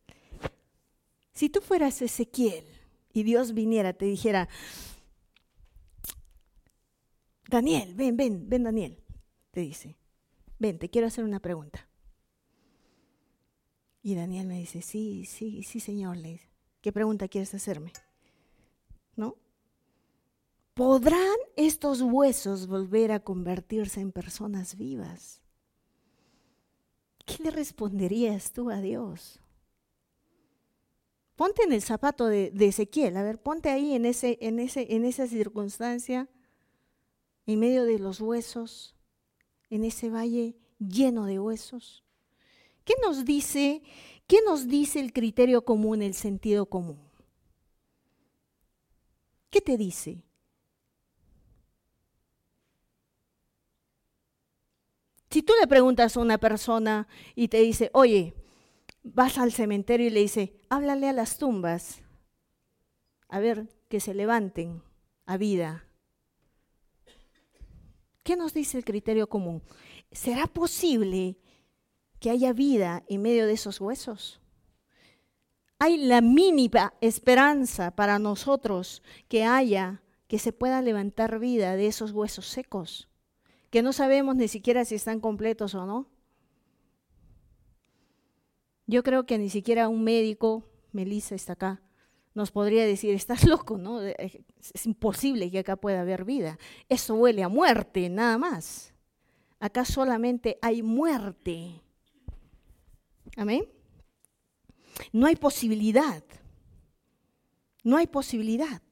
Si 1.33 1.49
tú 1.49 1.61
fueras 1.61 2.01
Ezequiel 2.01 2.65
y 3.13 3.25
Dios 3.25 3.55
viniera, 3.55 3.93
te 3.93 4.05
dijera, 4.05 4.49
Daniel, 7.49 7.95
ven, 7.95 8.17
ven, 8.17 8.49
ven 8.49 8.63
Daniel, 8.63 9.03
te 9.51 9.61
dice, 9.61 9.97
ven, 10.59 10.79
te 10.79 10.89
quiero 10.89 11.07
hacer 11.07 11.25
una 11.25 11.41
pregunta. 11.41 11.89
Y 14.03 14.15
Daniel 14.15 14.47
me 14.47 14.59
dice, 14.59 14.83
sí, 14.83 15.25
sí, 15.25 15.63
sí, 15.63 15.81
señor, 15.81 16.19
¿qué 16.83 16.93
pregunta 16.93 17.29
quieres 17.29 17.55
hacerme? 17.55 17.93
¿No? 19.17 19.37
¿Podrán 20.75 21.37
estos 21.57 22.03
huesos 22.03 22.67
volver 22.67 23.13
a 23.13 23.21
convertirse 23.21 24.01
en 24.01 24.13
personas 24.13 24.77
vivas? 24.77 25.41
¿Qué 27.25 27.43
le 27.43 27.51
responderías 27.51 28.53
tú 28.53 28.71
a 28.71 28.81
Dios? 28.81 29.41
Ponte 31.37 31.63
en 31.63 31.73
el 31.73 31.83
zapato 31.83 32.27
de, 32.27 32.53
Ezequiel, 32.59 33.17
a 33.17 33.23
ver, 33.23 33.41
ponte 33.41 33.71
ahí 33.71 33.95
en, 33.95 34.05
ese, 34.05 34.39
en, 34.41 34.59
ese, 34.59 34.95
en 34.95 35.05
esa 35.05 35.27
circunstancia, 35.27 36.29
en 37.47 37.59
medio 37.59 37.85
de 37.85 37.99
los 37.99 38.21
huesos, 38.21 38.95
en 39.75 39.85
ese 39.85 40.09
valle 40.09 40.57
lleno 40.79 41.25
de 41.25 41.41
huesos. 41.41 42.05
¿Qué 42.85 42.95
nos 43.03 43.25
dice, 43.25 43.83
qué 44.29 44.39
nos 44.47 44.69
dice 44.69 45.01
el 45.01 45.13
criterio 45.13 45.65
común, 45.65 46.01
el 46.01 46.15
sentido 46.15 46.67
común? 46.67 47.01
¿Qué 49.51 49.61
te 49.61 49.77
dice? 49.77 50.23
Si 55.31 55.43
tú 55.43 55.53
le 55.61 55.67
preguntas 55.67 56.17
a 56.17 56.21
una 56.21 56.39
persona 56.39 57.09
y 57.35 57.49
te 57.49 57.59
dice, 57.59 57.91
oye, 57.95 58.37
vas 59.03 59.39
al 59.39 59.51
cementerio 59.51 60.07
y 60.07 60.11
le 60.11 60.21
dice, 60.21 60.55
háblale 60.69 61.09
a 61.09 61.13
las 61.13 61.39
tumbas, 61.39 62.03
a 63.29 63.41
ver, 63.41 63.69
que 63.89 63.99
se 63.99 64.15
levanten 64.15 64.85
a 65.27 65.37
vida. 65.37 65.89
¿Qué 68.25 68.37
nos 68.37 68.55
dice 68.55 68.79
el 68.79 68.85
criterio 68.87 69.29
común? 69.29 69.63
¿Será 70.11 70.47
posible 70.47 71.39
que 72.19 72.31
haya 72.31 72.55
vida 72.55 73.05
en 73.07 73.21
medio 73.21 73.47
de 73.47 73.53
esos 73.53 73.83
huesos? 73.83 74.41
Hay 75.79 75.99
la 75.99 76.23
mínima 76.23 76.95
esperanza 77.03 77.91
para 77.91 78.19
nosotros 78.19 79.03
que 79.29 79.45
haya, 79.45 80.03
que 80.27 80.39
se 80.39 80.55
pueda 80.55 80.81
levantar 80.81 81.39
vida 81.39 81.77
de 81.77 81.87
esos 81.87 82.13
huesos 82.13 82.47
secos, 82.47 83.11
que 83.71 83.83
no 83.83 83.93
sabemos 83.93 84.37
ni 84.37 84.49
siquiera 84.49 84.87
si 84.87 84.95
están 84.95 85.21
completos 85.21 85.75
o 85.75 85.85
no. 85.85 86.09
Yo 88.87 89.03
creo 89.03 89.27
que 89.27 89.37
ni 89.37 89.51
siquiera 89.51 89.89
un 89.89 90.03
médico, 90.03 90.67
Melissa 90.93 91.35
está 91.35 91.53
acá, 91.53 91.83
nos 92.35 92.51
podría 92.51 92.87
decir, 92.87 93.15
estás 93.15 93.45
loco, 93.45 93.79
¿no? 93.79 94.03
Eh, 94.03 94.45
es 94.75 94.87
imposible 94.87 95.51
que 95.51 95.61
acá 95.61 95.77
pueda 95.77 96.01
haber 96.01 96.25
vida. 96.25 96.59
Eso 96.89 97.15
huele 97.15 97.43
a 97.43 97.49
muerte, 97.49 98.09
nada 98.09 98.39
más. 98.39 98.93
Acá 99.61 99.85
solamente 99.85 100.59
hay 100.61 100.83
muerte. 100.83 101.81
Amén. 103.37 103.67
No 105.13 105.27
hay 105.27 105.37
posibilidad. 105.37 106.23
No 107.83 107.97
hay 107.97 108.07
posibilidad. 108.07 108.83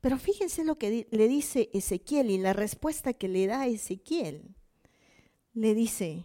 Pero 0.00 0.18
fíjense 0.18 0.64
lo 0.64 0.78
que 0.78 1.06
le 1.10 1.28
dice 1.28 1.70
Ezequiel 1.72 2.30
y 2.30 2.38
la 2.38 2.52
respuesta 2.52 3.12
que 3.12 3.28
le 3.28 3.46
da 3.46 3.66
Ezequiel. 3.66 4.54
Le 5.54 5.74
dice, 5.74 6.24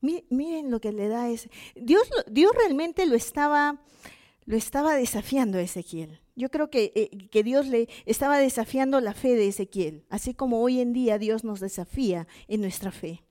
Miren 0.00 0.70
lo 0.70 0.80
que 0.80 0.92
le 0.92 1.08
da 1.08 1.28
ese. 1.28 1.50
Dios, 1.74 2.08
Dios 2.30 2.52
realmente 2.54 3.06
lo 3.06 3.16
estaba, 3.16 3.82
lo 4.46 4.56
estaba 4.56 4.94
desafiando 4.94 5.58
a 5.58 5.62
Ezequiel. 5.62 6.20
Yo 6.36 6.50
creo 6.50 6.70
que, 6.70 6.92
eh, 6.94 7.28
que, 7.28 7.42
Dios 7.42 7.66
le 7.66 7.88
estaba 8.06 8.38
desafiando 8.38 9.00
la 9.00 9.12
fe 9.12 9.34
de 9.34 9.48
Ezequiel, 9.48 10.04
así 10.08 10.34
como 10.34 10.62
hoy 10.62 10.80
en 10.80 10.92
día 10.92 11.18
Dios 11.18 11.44
nos 11.44 11.60
desafía 11.60 12.28
en 12.46 12.60
nuestra 12.60 12.92
fe. 12.92 13.24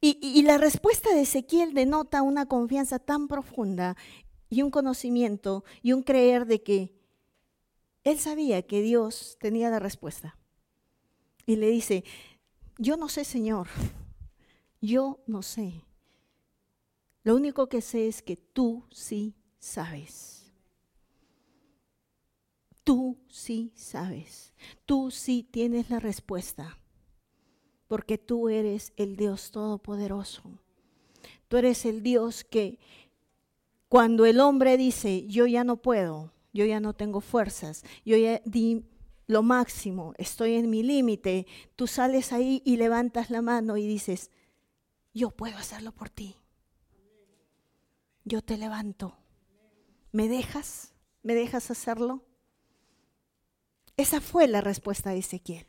Y, 0.00 0.18
y 0.22 0.42
la 0.42 0.58
respuesta 0.58 1.12
de 1.14 1.22
Ezequiel 1.22 1.74
denota 1.74 2.22
una 2.22 2.46
confianza 2.46 2.98
tan 2.98 3.28
profunda 3.28 3.96
y 4.48 4.62
un 4.62 4.70
conocimiento 4.70 5.64
y 5.82 5.92
un 5.92 6.02
creer 6.02 6.46
de 6.46 6.62
que 6.62 6.94
él 8.04 8.18
sabía 8.18 8.62
que 8.62 8.82
Dios 8.82 9.36
tenía 9.40 9.70
la 9.70 9.78
respuesta 9.78 10.38
y 11.46 11.56
le 11.56 11.68
dice, 11.68 12.04
yo 12.78 12.96
no 12.96 13.08
sé, 13.08 13.24
Señor, 13.24 13.68
yo 14.80 15.20
no 15.26 15.42
sé. 15.42 15.84
Lo 17.22 17.36
único 17.36 17.68
que 17.68 17.80
sé 17.80 18.08
es 18.08 18.22
que 18.22 18.36
tú 18.36 18.84
sí 18.90 19.34
sabes. 19.58 20.52
Tú 22.82 23.18
sí 23.28 23.72
sabes. 23.74 24.52
Tú 24.86 25.10
sí 25.10 25.46
tienes 25.50 25.90
la 25.90 26.00
respuesta. 26.00 26.78
Porque 27.88 28.18
tú 28.18 28.48
eres 28.48 28.92
el 28.96 29.16
Dios 29.16 29.50
Todopoderoso. 29.50 30.42
Tú 31.48 31.56
eres 31.56 31.84
el 31.84 32.02
Dios 32.02 32.44
que 32.44 32.78
cuando 33.88 34.24
el 34.24 34.38
hombre 34.38 34.76
dice, 34.76 35.26
yo 35.26 35.48
ya 35.48 35.64
no 35.64 35.76
puedo, 35.76 36.32
yo 36.52 36.64
ya 36.64 36.78
no 36.78 36.94
tengo 36.94 37.20
fuerzas, 37.20 37.82
yo 38.04 38.16
ya 38.16 38.40
di 38.44 38.84
lo 39.26 39.42
máximo, 39.42 40.14
estoy 40.16 40.54
en 40.54 40.70
mi 40.70 40.84
límite, 40.84 41.46
tú 41.74 41.88
sales 41.88 42.32
ahí 42.32 42.62
y 42.64 42.76
levantas 42.76 43.30
la 43.30 43.42
mano 43.42 43.76
y 43.76 43.86
dices, 43.88 44.30
yo 45.12 45.30
puedo 45.30 45.56
hacerlo 45.56 45.90
por 45.90 46.08
ti. 46.08 46.36
Yo 48.24 48.42
te 48.42 48.56
levanto. 48.56 49.16
¿Me 50.12 50.28
dejas? 50.28 50.92
¿Me 51.22 51.34
dejas 51.34 51.70
hacerlo? 51.70 52.24
Esa 53.96 54.20
fue 54.20 54.48
la 54.48 54.60
respuesta 54.60 55.10
de 55.10 55.18
Ezequiel. 55.18 55.66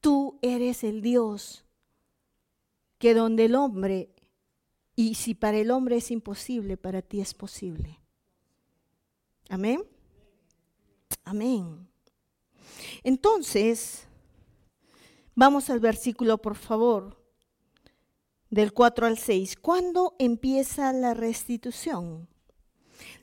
Tú 0.00 0.38
eres 0.42 0.84
el 0.84 1.00
Dios 1.02 1.64
que 2.98 3.14
donde 3.14 3.46
el 3.46 3.54
hombre 3.54 4.10
Y 4.96 5.14
si 5.14 5.34
para 5.34 5.58
el 5.58 5.70
hombre 5.70 5.96
es 5.96 6.10
imposible, 6.10 6.76
para 6.76 7.02
ti 7.02 7.20
es 7.20 7.34
posible. 7.34 8.00
Amén. 9.48 9.84
Amén. 11.24 11.88
Entonces, 13.02 14.06
vamos 15.34 15.68
al 15.70 15.80
versículo, 15.80 16.38
por 16.38 16.54
favor, 16.54 17.23
del 18.54 18.72
4 18.72 19.08
al 19.08 19.18
6. 19.18 19.56
¿Cuándo 19.56 20.14
empieza 20.20 20.92
la 20.92 21.12
restitución? 21.12 22.28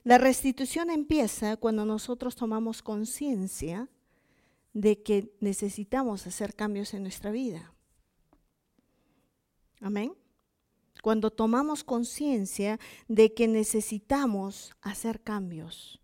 La 0.04 0.18
restitución 0.18 0.90
empieza 0.90 1.56
cuando 1.56 1.86
nosotros 1.86 2.36
tomamos 2.36 2.82
conciencia 2.82 3.88
de 4.74 5.02
que 5.02 5.34
necesitamos 5.40 6.28
hacer 6.28 6.54
cambios 6.54 6.94
en 6.94 7.04
nuestra 7.04 7.32
vida. 7.32 7.74
Amén. 9.80 10.14
Cuando 11.02 11.32
tomamos 11.32 11.86
conciencia 11.86 12.78
de 13.08 13.34
que 13.34 13.48
necesitamos 13.48 14.76
hacer 14.82 15.22
cambios. 15.22 16.02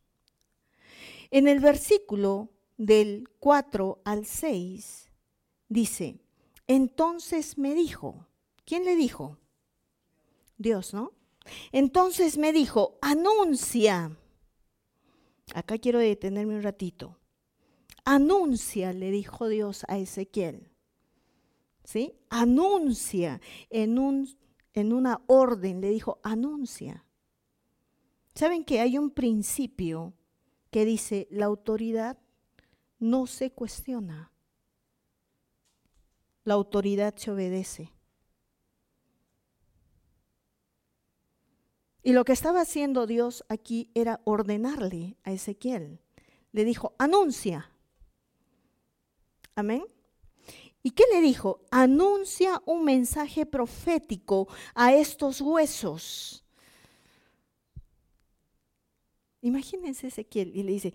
En 1.32 1.50
el 1.50 1.60
versículo 1.60 2.50
del 2.78 3.28
4 3.40 4.02
al 4.06 4.26
6 4.26 5.10
dice, 5.68 6.22
entonces 6.66 7.58
me 7.58 7.76
dijo, 7.76 8.26
¿quién 8.68 8.84
le 8.84 8.96
dijo? 8.96 9.40
Dios, 10.58 10.94
¿no? 10.94 11.14
Entonces 11.72 12.38
me 12.38 12.52
dijo, 12.52 13.00
anuncia. 13.02 14.16
Acá 15.56 15.78
quiero 15.78 16.00
detenerme 16.00 16.58
un 16.58 16.62
ratito. 16.62 17.18
Anuncia, 18.04 18.94
le 18.94 19.10
dijo 19.10 19.48
Dios 19.48 19.86
a 19.88 19.98
Ezequiel. 19.98 20.70
¿Sí? 21.86 22.14
Anuncia 22.30 23.40
en, 23.70 23.98
un, 23.98 24.30
en 24.74 24.92
una 24.92 25.22
orden, 25.28 25.80
le 25.80 25.90
dijo, 25.90 26.20
anuncia. 26.22 27.06
¿Saben 28.36 28.66
que 28.66 28.82
hay 28.82 28.98
un 28.98 29.10
principio 29.10 30.14
que 30.70 30.84
dice, 30.84 31.28
la 31.32 31.46
autoridad 31.46 32.20
no 33.00 33.26
se 33.26 33.52
cuestiona, 33.52 34.32
la 36.44 36.54
autoridad 36.56 37.16
se 37.16 37.32
obedece. 37.32 37.97
Y 42.08 42.14
lo 42.14 42.24
que 42.24 42.32
estaba 42.32 42.62
haciendo 42.62 43.06
Dios 43.06 43.44
aquí 43.50 43.92
era 43.94 44.22
ordenarle 44.24 45.18
a 45.26 45.34
Ezequiel. 45.34 46.00
Le 46.54 46.64
dijo, 46.64 46.96
anuncia. 46.98 47.70
Amén. 49.56 49.84
¿Y 50.82 50.92
qué 50.92 51.04
le 51.12 51.20
dijo? 51.20 51.66
Anuncia 51.70 52.62
un 52.66 52.86
mensaje 52.86 53.46
profético 53.46 54.48
a 54.74 54.94
estos 54.94 55.42
huesos. 55.42 56.46
Imagínense 59.42 60.08
Ezequiel 60.08 60.56
y 60.56 60.64
le 60.64 60.72
dice, 60.72 60.94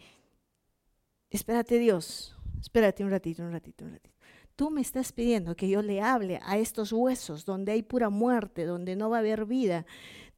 espérate 1.29 1.79
Dios, 1.79 2.35
espérate 2.59 3.05
un 3.05 3.11
ratito, 3.11 3.43
un 3.43 3.53
ratito, 3.53 3.85
un 3.85 3.93
ratito. 3.93 4.17
Tú 4.57 4.71
me 4.71 4.81
estás 4.81 5.13
pidiendo 5.13 5.57
que 5.57 5.69
yo 5.69 5.83
le 5.83 6.01
hable 6.01 6.41
a 6.43 6.57
estos 6.57 6.91
huesos 6.91 7.45
donde 7.45 7.73
hay 7.73 7.83
pura 7.83 8.09
muerte, 8.09 8.65
donde 8.65 8.97
no 8.97 9.11
va 9.11 9.19
a 9.19 9.21
haber 9.21 9.45
vida, 9.45 9.85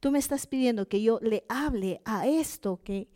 Tú 0.05 0.11
me 0.11 0.19
estás 0.19 0.45
pidiendo 0.45 0.87
que 0.87 1.01
yo 1.01 1.17
le 1.23 1.45
hable 1.49 1.99
a 2.05 2.27
esto, 2.27 2.79
que, 2.83 3.07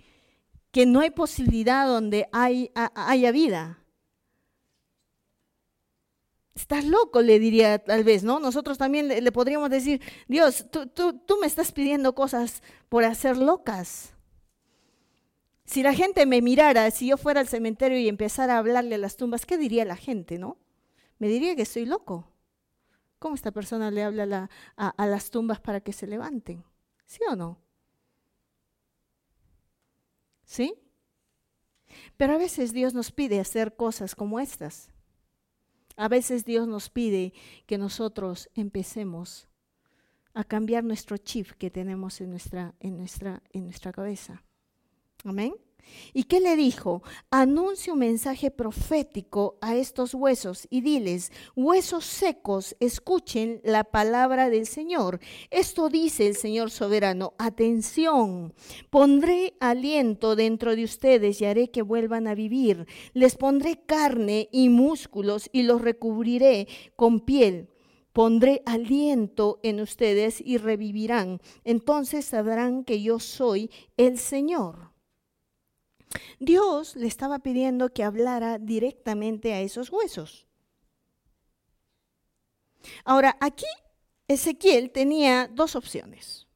que 0.71 0.87
no 0.87 1.01
hay 1.01 1.11
posibilidad 1.11 1.85
donde 1.85 2.27
hay, 2.31 2.71
haya 2.73 3.31
vida. 3.31 3.85
Estás 6.55 6.85
loco, 6.85 7.21
le 7.21 7.37
diría 7.37 7.77
tal 7.77 8.03
vez, 8.03 8.23
¿no? 8.23 8.39
Nosotros 8.39 8.79
también 8.79 9.07
le, 9.07 9.31
podríamos 9.31 9.69
decir, 9.69 10.01
Dios, 10.27 10.65
tú, 10.71 10.87
tú, 10.87 11.13
tú 11.13 11.37
me 11.39 11.45
estás 11.45 11.71
pidiendo 11.71 12.15
cosas 12.15 12.63
por 12.89 13.03
hacer 13.03 13.37
locas. 13.37 14.15
Si 15.65 15.83
la 15.83 15.93
gente 15.93 16.25
me 16.25 16.41
mirara, 16.41 16.89
si 16.89 17.05
yo 17.05 17.17
fuera 17.17 17.39
al 17.39 17.47
cementerio 17.47 17.99
y 17.99 18.09
empezara 18.09 18.55
a 18.55 18.57
hablarle 18.57 18.95
a 18.95 18.97
las 18.97 19.15
tumbas, 19.15 19.45
¿qué 19.45 19.59
diría 19.59 19.85
la 19.85 19.95
gente, 19.95 20.39
no? 20.39 20.57
Me 21.19 21.27
diría 21.27 21.55
que 21.55 21.61
estoy 21.61 21.85
loco. 21.85 22.31
¿Cómo 23.19 23.35
esta 23.35 23.51
persona 23.51 23.91
le 23.91 24.01
habla 24.01 24.49
a 24.75 25.05
las 25.05 25.29
tumbas 25.29 25.59
para 25.59 25.81
que 25.81 25.93
se 25.93 26.07
levanten? 26.07 26.63
¿Sí 27.09 27.21
o 27.27 27.35
no? 27.35 27.57
¿Sí? 30.43 30.75
Pero 32.17 32.33
a 32.33 32.37
veces 32.37 32.71
Dios 32.71 32.93
nos 32.93 33.11
pide 33.11 33.39
hacer 33.39 33.75
cosas 33.75 34.13
como 34.13 34.39
estas. 34.39 34.91
A 35.97 36.07
veces 36.07 36.45
Dios 36.45 36.67
nos 36.67 36.91
pide 36.91 37.33
que 37.65 37.79
nosotros 37.79 38.47
empecemos 38.53 39.47
a 40.35 40.43
cambiar 40.43 40.83
nuestro 40.83 41.17
chip 41.17 41.49
que 41.53 41.71
tenemos 41.71 42.21
en 42.21 42.29
nuestra, 42.29 42.75
en 42.79 42.97
nuestra, 42.97 43.41
en 43.53 43.63
nuestra 43.63 43.91
cabeza. 43.91 44.43
Amén. 45.23 45.55
¿Y 46.13 46.23
qué 46.23 46.39
le 46.39 46.55
dijo? 46.55 47.03
Anuncia 47.31 47.93
un 47.93 47.99
mensaje 47.99 48.51
profético 48.51 49.57
a 49.61 49.75
estos 49.75 50.13
huesos 50.13 50.67
y 50.69 50.81
diles, 50.81 51.31
huesos 51.55 52.05
secos, 52.05 52.75
escuchen 52.79 53.61
la 53.63 53.83
palabra 53.83 54.49
del 54.49 54.65
Señor. 54.65 55.19
Esto 55.49 55.89
dice 55.89 56.27
el 56.27 56.35
Señor 56.35 56.71
soberano, 56.71 57.33
atención, 57.37 58.53
pondré 58.89 59.55
aliento 59.59 60.35
dentro 60.35 60.75
de 60.75 60.83
ustedes 60.83 61.41
y 61.41 61.45
haré 61.45 61.69
que 61.69 61.81
vuelvan 61.81 62.27
a 62.27 62.35
vivir. 62.35 62.87
Les 63.13 63.35
pondré 63.35 63.81
carne 63.85 64.49
y 64.51 64.69
músculos 64.69 65.49
y 65.51 65.63
los 65.63 65.81
recubriré 65.81 66.67
con 66.95 67.19
piel 67.19 67.69
pondré 68.11 68.61
aliento 68.65 69.59
en 69.63 69.79
ustedes 69.79 70.41
y 70.43 70.57
revivirán. 70.57 71.39
Entonces 71.63 72.25
sabrán 72.25 72.83
que 72.83 73.01
yo 73.01 73.19
soy 73.19 73.69
el 73.95 74.17
Señor. 74.17 74.88
Dios 76.39 76.95
le 76.95 77.07
estaba 77.07 77.39
pidiendo 77.39 77.93
que 77.93 78.03
hablara 78.03 78.57
directamente 78.57 79.53
a 79.53 79.61
esos 79.61 79.91
huesos. 79.91 80.47
Ahora, 83.03 83.37
aquí 83.39 83.65
Ezequiel 84.27 84.91
tenía 84.91 85.47
dos 85.47 85.75
opciones, 85.75 86.47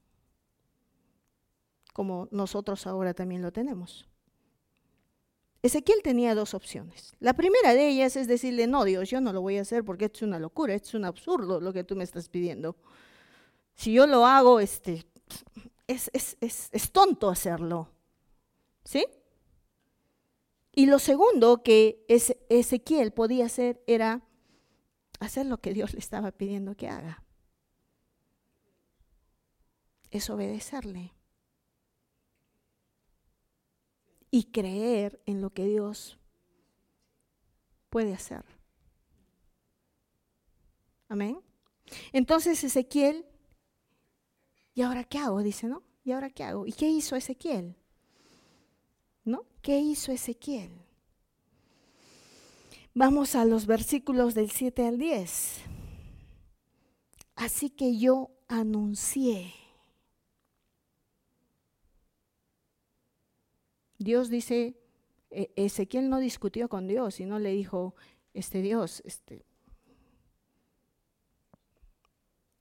como 1.94 2.28
nosotros 2.32 2.88
ahora 2.88 3.13
también 3.13 3.42
lo 3.42 3.52
tenemos. 3.52 4.08
Ezequiel 5.62 6.02
tenía 6.04 6.36
dos 6.36 6.54
opciones. 6.54 7.13
La 7.20 7.34
primera 7.34 7.74
de 7.74 7.88
ellas 7.88 8.16
es 8.18 8.28
decirle, 8.28 8.68
no, 8.68 8.84
Dios, 8.84 9.10
yo 9.10 9.22
no 9.22 9.32
lo 9.32 9.42
voy 9.42 9.58
a 9.58 9.62
hacer 9.62 9.84
porque 9.86 10.12
es 10.13 10.22
una 10.22 10.39
locura, 10.39 10.74
es 10.74 10.94
un 10.94 11.06
absurdo 11.06 11.62
lo 11.62 11.72
que 11.72 11.86
tú 11.86 11.96
me 11.96 12.04
estás 12.04 12.28
pidiendo. 12.28 12.76
Si 13.74 13.94
yo 13.94 14.06
lo 14.06 14.26
hago, 14.26 14.60
este, 14.60 15.06
es, 15.88 16.10
es, 16.13 16.38
es 16.42 16.92
tonto 16.92 17.30
hacerlo. 17.30 17.89
¿Sí? 18.84 19.06
Y 20.75 20.88
lo 20.88 20.97
segundo 20.97 21.62
que 21.62 22.03
Ezequiel 22.07 23.13
podía 23.13 23.45
hacer 23.45 23.83
era 23.86 24.23
hacer 25.19 25.45
lo 25.45 25.59
que 25.59 25.73
Dios 25.73 25.93
le 25.93 25.99
estaba 25.99 26.31
pidiendo 26.31 26.75
que 26.75 26.88
haga. 26.88 27.23
Es 30.09 30.29
obedecerle. 30.31 31.13
Y 34.31 34.45
creer 34.45 35.21
en 35.27 35.41
lo 35.41 35.51
que 35.51 35.65
Dios 35.65 36.17
puede 37.91 38.13
hacer. 38.13 38.43
Amén. 41.07 41.39
Entonces 42.12 42.63
Ezequiel, 42.63 43.27
¿y 44.73 44.81
ahora 44.81 45.03
qué 45.03 45.19
hago? 45.19 45.43
Dice, 45.43 45.67
¿no? 45.67 45.83
¿Y 46.03 46.13
ahora 46.13 46.31
qué 46.31 46.43
hago? 46.43 46.65
¿Y 46.65 46.73
qué 46.73 46.89
hizo 46.89 47.15
Ezequiel? 47.15 47.75
¿No? 49.25 49.45
¿Qué 49.62 49.79
hizo 49.79 50.12
Ezequiel? 50.12 50.71
Vamos 52.93 53.36
a 53.36 53.45
los 53.45 53.65
versículos 53.65 54.36
del 54.36 54.51
7 54.51 54.86
al 54.86 54.97
10. 54.97 55.61
Así 57.36 57.69
que 57.69 57.97
yo 57.97 58.30
anuncié. 58.47 59.53
Dios 63.97 64.30
dice, 64.30 64.76
e-, 65.32 65.51
Ezequiel 65.55 66.09
no 66.09 66.19
discutió 66.19 66.69
con 66.69 66.88
Dios, 66.88 67.15
sino 67.15 67.39
le 67.39 67.51
dijo, 67.51 67.95
este 68.34 68.61
Dios, 68.61 69.01
este, 69.05 69.45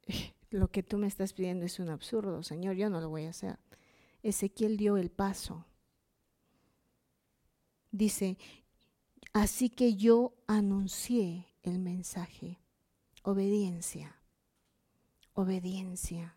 lo 0.50 0.70
que 0.70 0.82
tú 0.82 0.96
me 0.98 1.08
estás 1.08 1.32
pidiendo 1.32 1.66
es 1.66 1.78
un 1.78 1.90
absurdo, 1.90 2.42
Señor, 2.42 2.76
yo 2.76 2.88
no 2.88 3.00
lo 3.00 3.10
voy 3.10 3.24
a 3.24 3.30
hacer. 3.30 3.58
Ezequiel 4.22 4.76
dio 4.76 4.96
el 4.96 5.10
paso 5.10 5.66
dice, 7.93 8.38
así 9.32 9.68
que 9.70 9.95
yo 9.95 10.32
anuncié 10.47 11.47
el 11.62 11.78
mensaje. 11.78 12.59
Obediencia, 13.22 14.16
obediencia. 15.34 16.36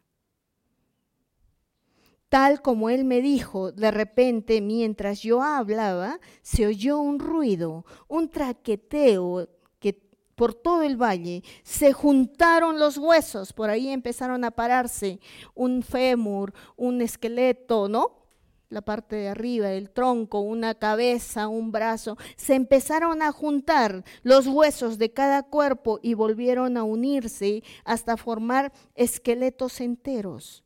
Tal 2.30 2.62
como 2.62 2.90
él 2.90 3.06
me 3.06 3.22
dijo, 3.22 3.72
de 3.72 3.92
repente 3.92 4.62
mientras 4.62 5.22
yo 5.22 5.42
hablaba, 5.42 6.20
se 6.42 6.68
oyó 6.68 7.00
un 7.00 7.20
ruido, 7.20 7.86
un 8.08 8.30
traqueteo 8.30 9.50
que 9.80 9.94
por 10.36 10.54
todo 10.54 10.84
el 10.84 11.02
valle, 11.02 11.44
se 11.64 11.94
juntaron 11.94 12.78
los 12.78 12.98
huesos, 12.98 13.54
por 13.54 13.70
ahí 13.70 13.90
empezaron 13.90 14.44
a 14.44 14.52
pararse 14.52 15.20
un 15.54 15.82
fémur, 15.82 16.54
un 16.76 17.02
esqueleto, 17.02 17.88
¿no? 17.88 18.25
La 18.70 18.82
parte 18.82 19.16
de 19.16 19.30
arriba, 19.30 19.72
el 19.72 19.90
tronco, 19.90 20.40
una 20.40 20.76
cabeza, 20.76 21.48
un 21.48 21.72
brazo, 21.72 22.18
se 22.36 22.56
empezaron 22.56 23.22
a 23.22 23.32
juntar 23.32 24.04
los 24.24 24.48
huesos 24.48 24.98
de 24.98 25.12
cada 25.12 25.44
cuerpo 25.44 26.00
y 26.02 26.14
volvieron 26.14 26.78
a 26.78 26.84
unirse 26.84 27.64
hasta 27.84 28.18
formar 28.18 28.74
esqueletos 28.96 29.82
enteros. 29.82 30.64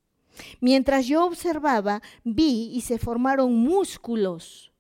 Mientras 0.62 1.06
yo 1.08 1.26
observaba, 1.26 2.02
vi 2.24 2.72
y 2.74 2.82
se 2.82 2.98
formaron 2.98 3.56
músculos 3.56 4.72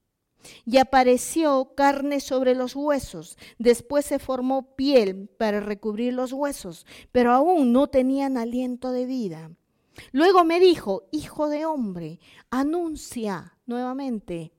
y 0.65 0.78
apareció 0.78 1.74
carne 1.76 2.20
sobre 2.20 2.55
los 2.55 2.76
huesos. 2.76 3.38
Después 3.57 4.05
se 4.05 4.20
formó 4.20 4.76
piel 4.76 5.30
para 5.38 5.59
recubrir 5.59 6.13
los 6.13 6.32
huesos, 6.32 6.86
pero 7.11 7.32
aún 7.32 7.74
no 7.74 7.88
tenían 7.88 8.38
aliento 8.38 8.91
de 8.91 9.05
vida. 9.05 9.51
Luego 10.12 10.43
me 10.43 10.60
dijo, 10.60 11.08
hijo 11.12 11.50
de 11.50 11.66
hombre, 11.66 12.20
anuncia 12.50 13.58
nuevamente, 13.66 14.54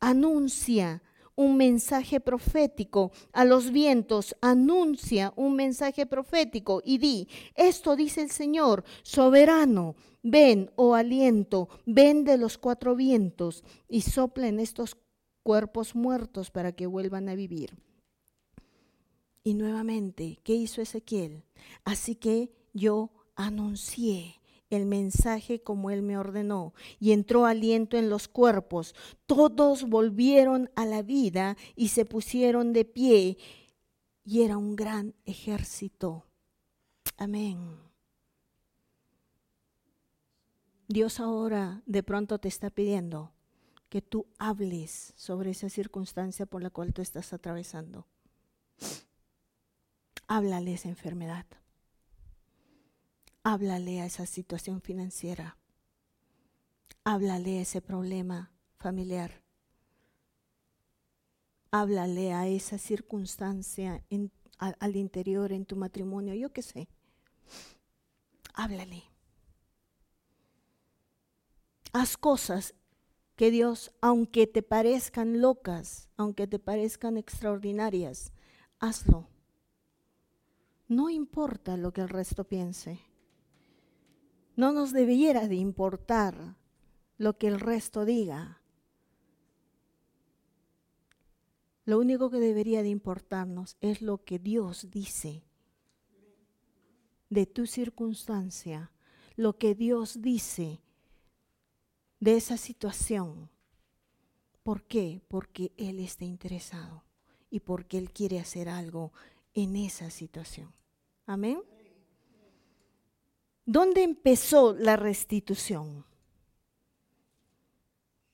anuncia 0.00 1.02
un 1.34 1.56
mensaje 1.56 2.20
profético 2.20 3.12
a 3.32 3.44
los 3.44 3.70
vientos, 3.70 4.36
anuncia 4.40 5.32
un 5.36 5.56
mensaje 5.56 6.06
profético 6.06 6.82
y 6.84 6.98
di, 6.98 7.28
esto 7.54 7.96
dice 7.96 8.22
el 8.22 8.30
Señor, 8.30 8.84
soberano, 9.02 9.96
ven, 10.22 10.70
oh 10.76 10.94
aliento, 10.94 11.68
ven 11.86 12.24
de 12.24 12.36
los 12.36 12.58
cuatro 12.58 12.94
vientos 12.94 13.64
y 13.88 14.02
soplen 14.02 14.60
estos 14.60 14.96
cuerpos 15.42 15.94
muertos 15.94 16.50
para 16.50 16.72
que 16.72 16.86
vuelvan 16.86 17.28
a 17.28 17.34
vivir. 17.34 17.78
Y 19.44 19.54
nuevamente, 19.54 20.38
¿qué 20.44 20.54
hizo 20.54 20.80
Ezequiel? 20.80 21.42
Así 21.84 22.14
que 22.14 22.52
yo 22.72 23.10
anuncié 23.42 24.40
el 24.70 24.86
mensaje 24.86 25.62
como 25.62 25.90
él 25.90 26.02
me 26.02 26.16
ordenó, 26.16 26.72
y 26.98 27.12
entró 27.12 27.44
aliento 27.44 27.98
en 27.98 28.08
los 28.08 28.26
cuerpos. 28.26 28.94
Todos 29.26 29.84
volvieron 29.84 30.70
a 30.76 30.86
la 30.86 31.02
vida 31.02 31.56
y 31.76 31.88
se 31.88 32.04
pusieron 32.06 32.72
de 32.72 32.84
pie, 32.86 33.36
y 34.24 34.42
era 34.42 34.56
un 34.56 34.76
gran 34.76 35.14
ejército. 35.24 36.24
Amén. 37.18 37.76
Dios 40.88 41.20
ahora 41.20 41.82
de 41.86 42.02
pronto 42.02 42.38
te 42.38 42.48
está 42.48 42.70
pidiendo 42.70 43.32
que 43.88 44.00
tú 44.00 44.26
hables 44.38 45.12
sobre 45.16 45.50
esa 45.50 45.68
circunstancia 45.68 46.46
por 46.46 46.62
la 46.62 46.70
cual 46.70 46.94
tú 46.94 47.02
estás 47.02 47.32
atravesando. 47.34 48.06
Háblale 50.26 50.72
esa 50.72 50.88
enfermedad. 50.88 51.46
Háblale 53.44 54.00
a 54.00 54.06
esa 54.06 54.24
situación 54.26 54.80
financiera. 54.80 55.56
Háblale 57.02 57.58
a 57.58 57.62
ese 57.62 57.80
problema 57.80 58.52
familiar. 58.76 59.42
Háblale 61.72 62.32
a 62.34 62.46
esa 62.46 62.78
circunstancia 62.78 64.04
al 64.58 64.96
interior 64.96 65.52
en 65.52 65.64
tu 65.64 65.74
matrimonio, 65.74 66.34
yo 66.34 66.52
qué 66.52 66.62
sé. 66.62 66.88
Háblale. 68.54 69.02
Haz 71.92 72.16
cosas 72.16 72.74
que 73.34 73.50
Dios, 73.50 73.92
aunque 74.00 74.46
te 74.46 74.62
parezcan 74.62 75.40
locas, 75.40 76.08
aunque 76.16 76.46
te 76.46 76.58
parezcan 76.60 77.16
extraordinarias, 77.16 78.32
hazlo. 78.78 79.28
No 80.86 81.10
importa 81.10 81.76
lo 81.76 81.92
que 81.92 82.02
el 82.02 82.08
resto 82.08 82.44
piense. 82.44 83.00
No 84.56 84.72
nos 84.72 84.92
debiera 84.92 85.48
de 85.48 85.56
importar 85.56 86.56
lo 87.18 87.38
que 87.38 87.48
el 87.48 87.60
resto 87.60 88.04
diga. 88.04 88.60
Lo 91.84 91.98
único 91.98 92.30
que 92.30 92.38
debería 92.38 92.82
de 92.82 92.88
importarnos 92.88 93.76
es 93.80 94.02
lo 94.02 94.24
que 94.24 94.38
Dios 94.38 94.90
dice 94.90 95.44
de 97.28 97.46
tu 97.46 97.66
circunstancia, 97.66 98.92
lo 99.36 99.56
que 99.56 99.74
Dios 99.74 100.20
dice 100.20 100.82
de 102.20 102.36
esa 102.36 102.58
situación. 102.58 103.50
¿Por 104.62 104.84
qué? 104.84 105.22
Porque 105.28 105.72
Él 105.78 105.98
está 105.98 106.24
interesado 106.24 107.04
y 107.50 107.60
porque 107.60 107.98
Él 107.98 108.12
quiere 108.12 108.38
hacer 108.38 108.68
algo 108.68 109.12
en 109.54 109.76
esa 109.76 110.10
situación. 110.10 110.72
Amén. 111.26 111.71
¿Dónde 113.64 114.02
empezó 114.02 114.74
la 114.74 114.96
restitución? 114.96 116.04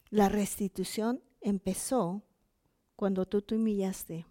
La 0.08 0.30
restitución 0.30 1.22
empezó 1.42 2.22
cuando 2.96 3.26
tú 3.26 3.42
te 3.42 3.54
humillaste, 3.54 4.26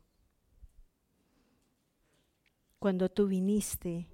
cuando 2.79 3.09
tú 3.09 3.27
viniste 3.27 4.09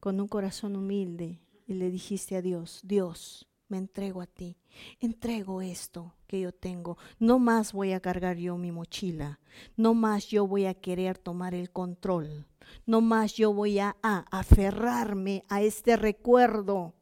con 0.00 0.20
un 0.20 0.26
corazón 0.26 0.74
humilde 0.74 1.40
y 1.66 1.74
le 1.74 1.90
dijiste 1.90 2.36
a 2.36 2.42
Dios, 2.42 2.80
Dios, 2.82 3.48
me 3.74 3.78
entrego 3.78 4.20
a 4.20 4.26
ti, 4.28 4.56
entrego 5.00 5.60
esto 5.60 6.14
que 6.28 6.38
yo 6.38 6.52
tengo, 6.52 6.96
no 7.18 7.40
más 7.40 7.72
voy 7.72 7.90
a 7.90 7.98
cargar 7.98 8.36
yo 8.36 8.56
mi 8.56 8.70
mochila, 8.70 9.40
no 9.76 9.94
más 9.94 10.28
yo 10.28 10.46
voy 10.46 10.66
a 10.66 10.74
querer 10.74 11.18
tomar 11.18 11.56
el 11.56 11.72
control, 11.72 12.46
no 12.86 13.00
más 13.00 13.34
yo 13.34 13.52
voy 13.52 13.80
a, 13.80 13.96
aferrarme 14.30 15.44
a 15.48 15.60
este 15.60 15.96
recuerdo. 15.96 16.94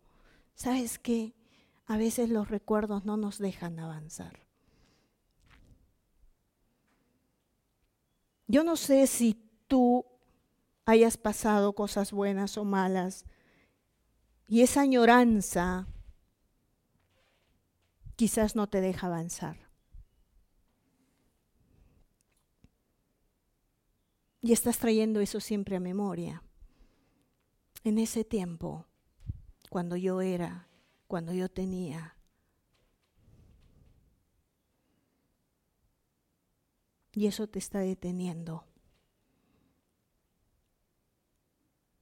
¿Sabes 0.55 0.99
qué? 0.99 1.35
A 1.85 1.99
veces 1.99 2.31
los 2.31 2.49
recuerdos 2.49 3.05
no 3.05 3.19
nos 3.19 3.37
dejan 3.37 3.79
avanzar. 3.79 4.47
Yo 8.47 8.65
no 8.65 8.77
sé 8.77 9.07
si 9.07 9.37
tú 9.69 10.07
hayas 10.87 11.19
pasado 11.19 11.75
cosas 11.75 12.13
buenas 12.13 12.57
o 12.57 12.65
malas 12.65 13.27
y 14.49 14.63
esa 14.63 14.81
añoranza 14.81 15.87
quizás 18.17 18.57
no 18.57 18.69
te 18.69 18.81
deja 18.81 19.07
avanzar. 19.07 19.69
Y 24.41 24.53
estás 24.53 24.79
trayendo 24.79 25.21
eso 25.21 25.39
siempre 25.39 25.77
a 25.77 25.81
memoria. 25.81 26.43
En 27.85 27.99
ese 27.99 28.25
tiempo, 28.25 28.87
cuando 29.71 29.97
yo 29.97 30.21
era, 30.21 30.69
cuando 31.07 31.33
yo 31.33 31.49
tenía. 31.49 32.17
Y 37.13 37.27
eso 37.27 37.49
te 37.49 37.61
está 37.61 37.79
deteniendo. 37.79 38.65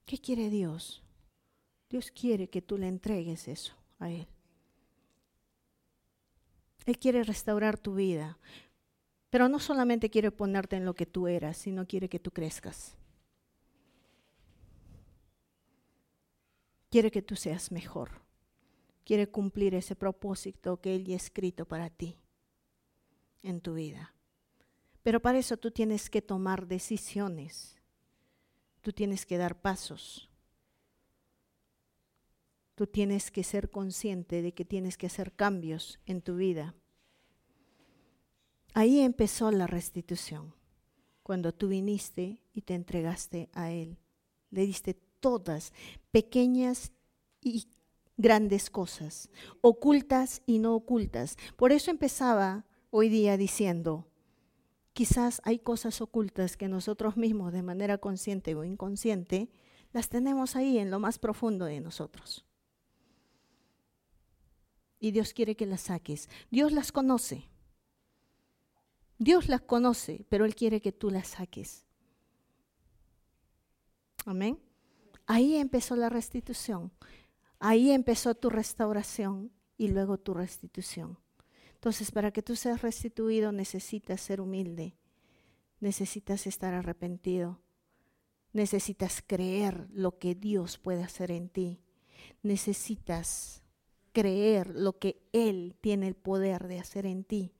¿Qué 0.06 0.18
quiere 0.18 0.48
Dios? 0.48 1.04
Dios 1.90 2.10
quiere 2.10 2.48
que 2.48 2.62
tú 2.62 2.78
le 2.78 2.88
entregues 2.88 3.48
eso 3.48 3.74
a 3.98 4.10
Él. 4.10 4.26
Él 6.86 6.98
quiere 6.98 7.22
restaurar 7.24 7.78
tu 7.78 7.94
vida. 7.94 8.38
Pero 9.30 9.48
no 9.48 9.60
solamente 9.60 10.10
quiere 10.10 10.30
ponerte 10.30 10.76
en 10.76 10.84
lo 10.84 10.94
que 10.94 11.06
tú 11.06 11.28
eras, 11.28 11.56
sino 11.56 11.86
quiere 11.86 12.08
que 12.08 12.18
tú 12.18 12.30
crezcas. 12.30 12.96
Quiere 16.90 17.10
que 17.10 17.22
tú 17.22 17.36
seas 17.36 17.70
mejor. 17.70 18.10
Quiere 19.04 19.28
cumplir 19.28 19.74
ese 19.74 19.94
propósito 19.94 20.80
que 20.80 20.96
Él 20.96 21.06
ha 21.12 21.16
escrito 21.16 21.64
para 21.64 21.90
ti 21.90 22.16
en 23.42 23.60
tu 23.60 23.74
vida. 23.74 24.14
Pero 25.02 25.20
para 25.20 25.38
eso 25.38 25.56
tú 25.56 25.70
tienes 25.70 26.10
que 26.10 26.22
tomar 26.22 26.66
decisiones. 26.66 27.76
Tú 28.80 28.92
tienes 28.92 29.26
que 29.26 29.38
dar 29.38 29.60
pasos. 29.60 30.29
Tú 32.80 32.86
tienes 32.86 33.30
que 33.30 33.44
ser 33.44 33.68
consciente 33.68 34.40
de 34.40 34.54
que 34.54 34.64
tienes 34.64 34.96
que 34.96 35.06
hacer 35.06 35.34
cambios 35.34 36.00
en 36.06 36.22
tu 36.22 36.36
vida. 36.36 36.74
Ahí 38.72 39.00
empezó 39.00 39.50
la 39.50 39.66
restitución, 39.66 40.54
cuando 41.22 41.52
tú 41.52 41.68
viniste 41.68 42.40
y 42.54 42.62
te 42.62 42.72
entregaste 42.72 43.50
a 43.52 43.70
Él. 43.70 43.98
Le 44.48 44.64
diste 44.64 44.94
todas, 44.94 45.74
pequeñas 46.10 46.92
y 47.42 47.68
grandes 48.16 48.70
cosas, 48.70 49.28
ocultas 49.60 50.40
y 50.46 50.58
no 50.58 50.74
ocultas. 50.74 51.36
Por 51.56 51.72
eso 51.72 51.90
empezaba 51.90 52.64
hoy 52.88 53.10
día 53.10 53.36
diciendo, 53.36 54.08
quizás 54.94 55.42
hay 55.44 55.58
cosas 55.58 56.00
ocultas 56.00 56.56
que 56.56 56.68
nosotros 56.68 57.18
mismos 57.18 57.52
de 57.52 57.62
manera 57.62 57.98
consciente 57.98 58.54
o 58.54 58.64
inconsciente 58.64 59.50
las 59.92 60.08
tenemos 60.08 60.56
ahí 60.56 60.78
en 60.78 60.90
lo 60.90 60.98
más 60.98 61.18
profundo 61.18 61.66
de 61.66 61.82
nosotros. 61.82 62.46
Y 65.00 65.10
Dios 65.10 65.32
quiere 65.32 65.56
que 65.56 65.66
las 65.66 65.80
saques. 65.80 66.28
Dios 66.50 66.72
las 66.72 66.92
conoce. 66.92 67.48
Dios 69.18 69.48
las 69.48 69.62
conoce, 69.62 70.24
pero 70.28 70.44
Él 70.44 70.54
quiere 70.54 70.80
que 70.80 70.92
tú 70.92 71.10
las 71.10 71.28
saques. 71.28 71.84
Amén. 74.26 74.58
Ahí 75.26 75.56
empezó 75.56 75.96
la 75.96 76.08
restitución. 76.08 76.92
Ahí 77.58 77.90
empezó 77.90 78.34
tu 78.34 78.50
restauración 78.50 79.50
y 79.76 79.88
luego 79.88 80.18
tu 80.18 80.34
restitución. 80.34 81.18
Entonces, 81.74 82.10
para 82.10 82.30
que 82.30 82.42
tú 82.42 82.56
seas 82.56 82.82
restituido 82.82 83.52
necesitas 83.52 84.20
ser 84.20 84.40
humilde, 84.40 84.96
necesitas 85.80 86.46
estar 86.46 86.74
arrepentido, 86.74 87.62
necesitas 88.52 89.22
creer 89.26 89.88
lo 89.90 90.18
que 90.18 90.34
Dios 90.34 90.76
puede 90.76 91.02
hacer 91.02 91.30
en 91.30 91.48
ti, 91.48 91.80
necesitas 92.42 93.59
creer 94.12 94.74
lo 94.74 94.98
que 94.98 95.20
Él 95.32 95.76
tiene 95.80 96.08
el 96.08 96.14
poder 96.14 96.68
de 96.68 96.78
hacer 96.78 97.06
en 97.06 97.24
ti 97.24 97.52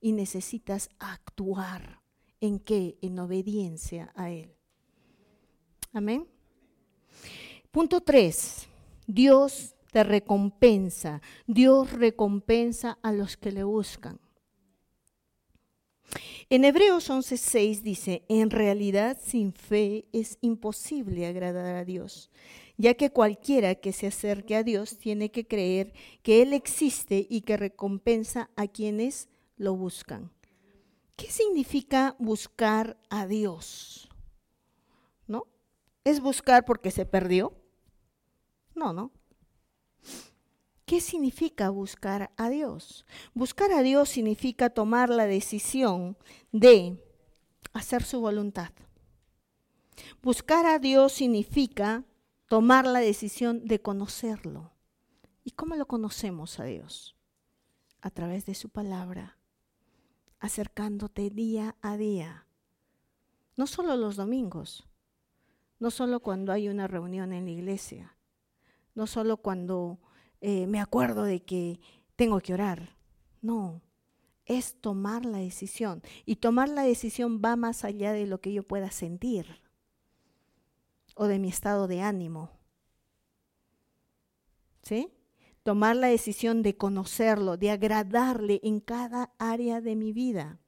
y 0.00 0.12
necesitas 0.12 0.88
actuar 0.98 2.00
en 2.40 2.58
qué? 2.58 2.98
En 3.02 3.18
obediencia 3.18 4.12
a 4.14 4.30
Él. 4.30 4.54
Amén. 5.92 6.26
Punto 7.70 8.00
3. 8.00 8.68
Dios 9.06 9.74
te 9.90 10.04
recompensa. 10.04 11.20
Dios 11.46 11.92
recompensa 11.92 12.98
a 13.02 13.12
los 13.12 13.36
que 13.36 13.52
le 13.52 13.64
buscan. 13.64 14.20
En 16.50 16.64
Hebreos 16.64 17.10
11:6 17.10 17.82
dice, 17.82 18.24
en 18.28 18.48
realidad 18.48 19.18
sin 19.22 19.52
fe 19.52 20.06
es 20.14 20.38
imposible 20.40 21.26
agradar 21.26 21.74
a 21.74 21.84
Dios, 21.84 22.30
ya 22.78 22.94
que 22.94 23.10
cualquiera 23.10 23.74
que 23.74 23.92
se 23.92 24.06
acerque 24.06 24.56
a 24.56 24.62
Dios 24.62 24.96
tiene 24.96 25.30
que 25.30 25.46
creer 25.46 25.92
que 26.22 26.40
Él 26.40 26.54
existe 26.54 27.26
y 27.28 27.42
que 27.42 27.58
recompensa 27.58 28.48
a 28.56 28.66
quienes 28.66 29.28
lo 29.58 29.76
buscan. 29.76 30.32
¿Qué 31.16 31.30
significa 31.30 32.16
buscar 32.18 32.96
a 33.10 33.26
Dios? 33.26 34.08
¿No? 35.26 35.46
¿Es 36.04 36.20
buscar 36.20 36.64
porque 36.64 36.90
se 36.90 37.04
perdió? 37.04 37.52
No, 38.74 38.94
no. 38.94 39.10
¿Qué 40.88 41.02
significa 41.02 41.68
buscar 41.68 42.32
a 42.38 42.48
Dios? 42.48 43.04
Buscar 43.34 43.72
a 43.72 43.82
Dios 43.82 44.08
significa 44.08 44.70
tomar 44.70 45.10
la 45.10 45.26
decisión 45.26 46.16
de 46.50 47.04
hacer 47.74 48.02
su 48.02 48.22
voluntad. 48.22 48.70
Buscar 50.22 50.64
a 50.64 50.78
Dios 50.78 51.12
significa 51.12 52.04
tomar 52.46 52.86
la 52.86 53.00
decisión 53.00 53.66
de 53.66 53.82
conocerlo. 53.82 54.72
¿Y 55.44 55.50
cómo 55.50 55.74
lo 55.76 55.84
conocemos 55.84 56.58
a 56.58 56.64
Dios? 56.64 57.14
A 58.00 58.08
través 58.08 58.46
de 58.46 58.54
su 58.54 58.70
palabra, 58.70 59.36
acercándote 60.40 61.28
día 61.28 61.76
a 61.82 61.98
día. 61.98 62.46
No 63.58 63.66
solo 63.66 63.94
los 63.94 64.16
domingos, 64.16 64.88
no 65.80 65.90
solo 65.90 66.20
cuando 66.20 66.50
hay 66.50 66.70
una 66.70 66.86
reunión 66.86 67.34
en 67.34 67.44
la 67.44 67.50
iglesia, 67.50 68.16
no 68.94 69.06
solo 69.06 69.36
cuando 69.36 69.98
eh, 70.40 70.66
me 70.66 70.80
acuerdo 70.80 71.24
de 71.24 71.40
que 71.40 71.80
tengo 72.16 72.40
que 72.40 72.54
orar. 72.54 72.96
No, 73.40 73.82
es 74.44 74.80
tomar 74.80 75.24
la 75.24 75.38
decisión. 75.38 76.02
Y 76.24 76.36
tomar 76.36 76.68
la 76.68 76.82
decisión 76.82 77.40
va 77.44 77.56
más 77.56 77.84
allá 77.84 78.12
de 78.12 78.26
lo 78.26 78.40
que 78.40 78.52
yo 78.52 78.62
pueda 78.62 78.90
sentir 78.90 79.60
o 81.14 81.26
de 81.26 81.38
mi 81.38 81.48
estado 81.48 81.86
de 81.86 82.00
ánimo. 82.00 82.50
¿Sí? 84.82 85.12
Tomar 85.62 85.96
la 85.96 86.06
decisión 86.06 86.62
de 86.62 86.76
conocerlo, 86.76 87.56
de 87.56 87.70
agradarle 87.70 88.60
en 88.62 88.80
cada 88.80 89.34
área 89.38 89.80
de 89.80 89.96
mi 89.96 90.12
vida. 90.12 90.60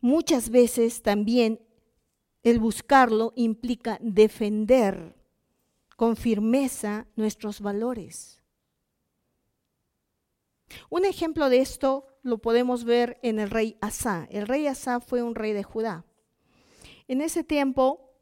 Muchas 0.00 0.50
veces 0.50 1.02
también 1.02 1.60
el 2.42 2.58
buscarlo 2.58 3.32
implica 3.36 3.98
defender 4.00 5.19
con 6.00 6.16
firmeza 6.16 7.06
nuestros 7.14 7.60
valores. 7.60 8.40
Un 10.88 11.04
ejemplo 11.04 11.50
de 11.50 11.60
esto 11.60 12.06
lo 12.22 12.38
podemos 12.38 12.84
ver 12.84 13.18
en 13.22 13.38
el 13.38 13.50
rey 13.50 13.76
Asa. 13.82 14.26
El 14.30 14.48
rey 14.48 14.66
Asa 14.66 15.00
fue 15.00 15.22
un 15.22 15.34
rey 15.34 15.52
de 15.52 15.62
Judá. 15.62 16.06
En 17.06 17.20
ese 17.20 17.44
tiempo 17.44 18.14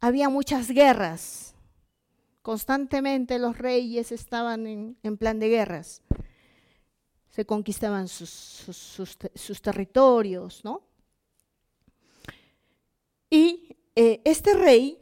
había 0.00 0.30
muchas 0.30 0.70
guerras. 0.70 1.54
Constantemente 2.40 3.38
los 3.38 3.58
reyes 3.58 4.10
estaban 4.10 4.66
en, 4.66 5.16
plan 5.18 5.40
de 5.40 5.50
guerras. 5.50 6.00
Se 7.28 7.44
conquistaban 7.44 8.08
sus, 8.08 8.30
sus, 8.30 9.60
territorios, 9.60 10.64
¿no? 10.64 10.88
Y 13.28 13.76
eh, 13.94 14.22
este 14.24 14.54
rey 14.54 14.96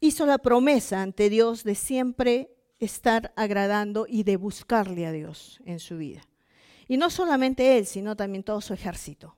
hizo 0.00 0.26
la 0.26 0.38
promesa 0.38 1.02
ante 1.02 1.30
Dios 1.30 1.64
de 1.64 1.74
siempre 1.74 2.50
estar 2.78 3.32
agradando 3.36 4.06
y 4.08 4.22
de 4.22 4.36
buscarle 4.36 5.06
a 5.06 5.12
Dios 5.12 5.60
en 5.64 5.80
su 5.80 5.96
vida. 5.96 6.22
Y 6.88 6.96
no 6.96 7.10
solamente 7.10 7.78
él, 7.78 7.86
sino 7.86 8.16
también 8.16 8.44
todo 8.44 8.60
su 8.60 8.74
ejército. 8.74 9.36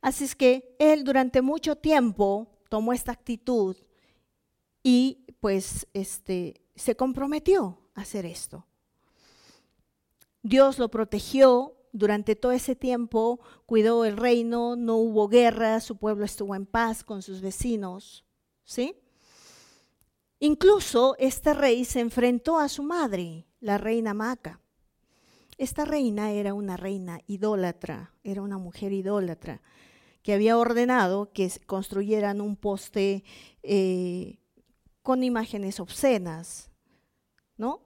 Así 0.00 0.24
es 0.24 0.36
que 0.36 0.76
él 0.78 1.04
durante 1.04 1.42
mucho 1.42 1.76
tiempo 1.76 2.48
tomó 2.68 2.92
esta 2.92 3.12
actitud 3.12 3.76
y 4.82 5.24
pues 5.40 5.86
este, 5.92 6.62
se 6.74 6.94
comprometió 6.94 7.78
a 7.94 8.02
hacer 8.02 8.26
esto. 8.26 8.66
Dios 10.42 10.78
lo 10.78 10.90
protegió 10.90 11.74
durante 11.92 12.36
todo 12.36 12.52
ese 12.52 12.76
tiempo, 12.76 13.40
cuidó 13.66 14.04
el 14.04 14.16
reino, 14.16 14.76
no 14.76 14.96
hubo 14.96 15.28
guerra, 15.28 15.80
su 15.80 15.96
pueblo 15.96 16.24
estuvo 16.24 16.54
en 16.54 16.66
paz 16.66 17.02
con 17.02 17.22
sus 17.22 17.40
vecinos, 17.40 18.24
¿sí? 18.64 18.96
Incluso 20.44 21.16
este 21.18 21.54
rey 21.54 21.86
se 21.86 22.00
enfrentó 22.00 22.58
a 22.58 22.68
su 22.68 22.82
madre, 22.82 23.46
la 23.60 23.78
reina 23.78 24.12
Maca. 24.12 24.60
Esta 25.56 25.86
reina 25.86 26.32
era 26.32 26.52
una 26.52 26.76
reina 26.76 27.18
idólatra, 27.26 28.12
era 28.22 28.42
una 28.42 28.58
mujer 28.58 28.92
idólatra, 28.92 29.62
que 30.22 30.34
había 30.34 30.58
ordenado 30.58 31.32
que 31.32 31.50
construyeran 31.64 32.42
un 32.42 32.56
poste 32.56 33.24
eh, 33.62 34.36
con 35.00 35.24
imágenes 35.24 35.80
obscenas, 35.80 36.70
¿no? 37.56 37.80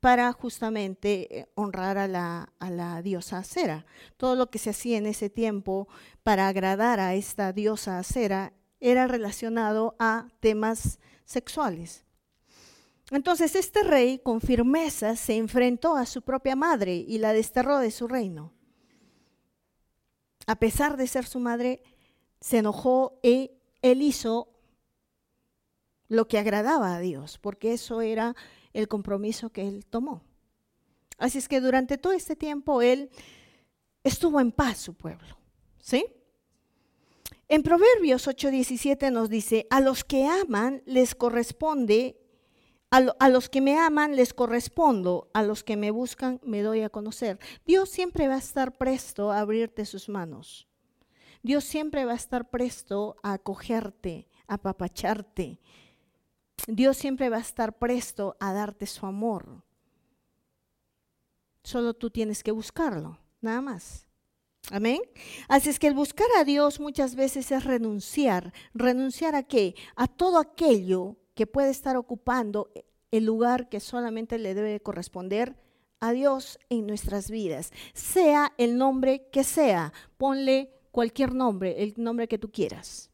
Para 0.00 0.32
justamente 0.32 1.38
eh, 1.38 1.48
honrar 1.54 1.98
a 1.98 2.08
la, 2.08 2.52
a 2.58 2.70
la 2.70 3.00
diosa 3.00 3.38
Acera. 3.38 3.86
Todo 4.16 4.34
lo 4.34 4.50
que 4.50 4.58
se 4.58 4.70
hacía 4.70 4.98
en 4.98 5.06
ese 5.06 5.30
tiempo 5.30 5.86
para 6.24 6.48
agradar 6.48 6.98
a 6.98 7.14
esta 7.14 7.52
diosa 7.52 8.00
Acera 8.00 8.52
era 8.80 9.06
relacionado 9.06 9.96
a 9.98 10.28
temas 10.40 10.98
sexuales. 11.24 12.04
Entonces 13.10 13.54
este 13.54 13.82
rey 13.82 14.18
con 14.18 14.40
firmeza 14.40 15.16
se 15.16 15.36
enfrentó 15.36 15.96
a 15.96 16.06
su 16.06 16.22
propia 16.22 16.56
madre 16.56 16.94
y 16.96 17.18
la 17.18 17.32
desterró 17.32 17.78
de 17.78 17.90
su 17.90 18.08
reino. 18.08 18.52
A 20.46 20.56
pesar 20.56 20.96
de 20.96 21.06
ser 21.06 21.24
su 21.26 21.40
madre, 21.40 21.82
se 22.40 22.58
enojó 22.58 23.18
y 23.22 23.52
él 23.82 24.02
hizo 24.02 24.48
lo 26.08 26.28
que 26.28 26.38
agradaba 26.38 26.94
a 26.94 27.00
Dios, 27.00 27.38
porque 27.38 27.72
eso 27.72 28.00
era 28.00 28.36
el 28.72 28.88
compromiso 28.88 29.50
que 29.50 29.66
él 29.66 29.86
tomó. 29.86 30.22
Así 31.18 31.38
es 31.38 31.48
que 31.48 31.60
durante 31.60 31.96
todo 31.96 32.12
este 32.12 32.36
tiempo 32.36 32.82
él 32.82 33.10
estuvo 34.02 34.40
en 34.40 34.52
paz 34.52 34.78
su 34.78 34.94
pueblo, 34.94 35.38
¿sí? 35.78 36.06
En 37.54 37.62
Proverbios 37.62 38.26
8:17 38.26 39.12
nos 39.12 39.30
dice, 39.30 39.68
a 39.70 39.78
los 39.78 40.02
que 40.02 40.26
aman 40.26 40.82
les 40.86 41.14
corresponde, 41.14 42.20
a, 42.90 43.28
los 43.28 43.48
que 43.48 43.60
me 43.60 43.78
aman 43.78 44.16
les 44.16 44.34
correspondo, 44.34 45.30
a 45.32 45.44
los 45.44 45.62
que 45.62 45.76
me 45.76 45.92
buscan 45.92 46.40
me 46.42 46.62
doy 46.62 46.80
a 46.80 46.90
conocer. 46.90 47.38
Dios 47.64 47.90
siempre 47.90 48.26
va 48.26 48.34
a 48.34 48.38
estar 48.38 48.76
presto 48.76 49.30
a 49.30 49.38
abrirte 49.38 49.86
sus 49.86 50.08
manos. 50.08 50.66
Dios 51.44 51.62
siempre 51.62 52.04
va 52.04 52.10
a 52.10 52.16
estar 52.16 52.50
presto 52.50 53.14
a 53.22 53.34
acogerte, 53.34 54.26
a 54.48 54.54
apapacharte. 54.54 55.60
Dios 56.66 56.96
siempre 56.96 57.28
va 57.28 57.36
a 57.36 57.40
estar 57.40 57.78
presto 57.78 58.36
a 58.40 58.52
darte 58.52 58.88
su 58.88 59.06
amor. 59.06 59.62
Solo 61.62 61.94
tú 61.94 62.10
tienes 62.10 62.42
que 62.42 62.50
buscarlo, 62.50 63.20
nada 63.40 63.60
más. 63.60 64.08
Amén. 64.70 65.00
Así 65.48 65.68
es 65.68 65.78
que 65.78 65.86
el 65.86 65.94
buscar 65.94 66.26
a 66.38 66.44
Dios 66.44 66.80
muchas 66.80 67.14
veces 67.16 67.52
es 67.52 67.64
renunciar. 67.64 68.52
¿Renunciar 68.72 69.34
a 69.34 69.42
qué? 69.42 69.74
A 69.94 70.06
todo 70.06 70.38
aquello 70.38 71.16
que 71.34 71.46
puede 71.46 71.70
estar 71.70 71.96
ocupando 71.96 72.70
el 73.10 73.24
lugar 73.26 73.68
que 73.68 73.80
solamente 73.80 74.38
le 74.38 74.54
debe 74.54 74.80
corresponder 74.80 75.56
a 76.00 76.12
Dios 76.12 76.58
en 76.70 76.86
nuestras 76.86 77.30
vidas. 77.30 77.72
Sea 77.92 78.52
el 78.56 78.78
nombre 78.78 79.28
que 79.30 79.44
sea, 79.44 79.92
ponle 80.16 80.72
cualquier 80.90 81.34
nombre, 81.34 81.82
el 81.82 81.94
nombre 81.96 82.28
que 82.28 82.38
tú 82.38 82.50
quieras. 82.50 83.10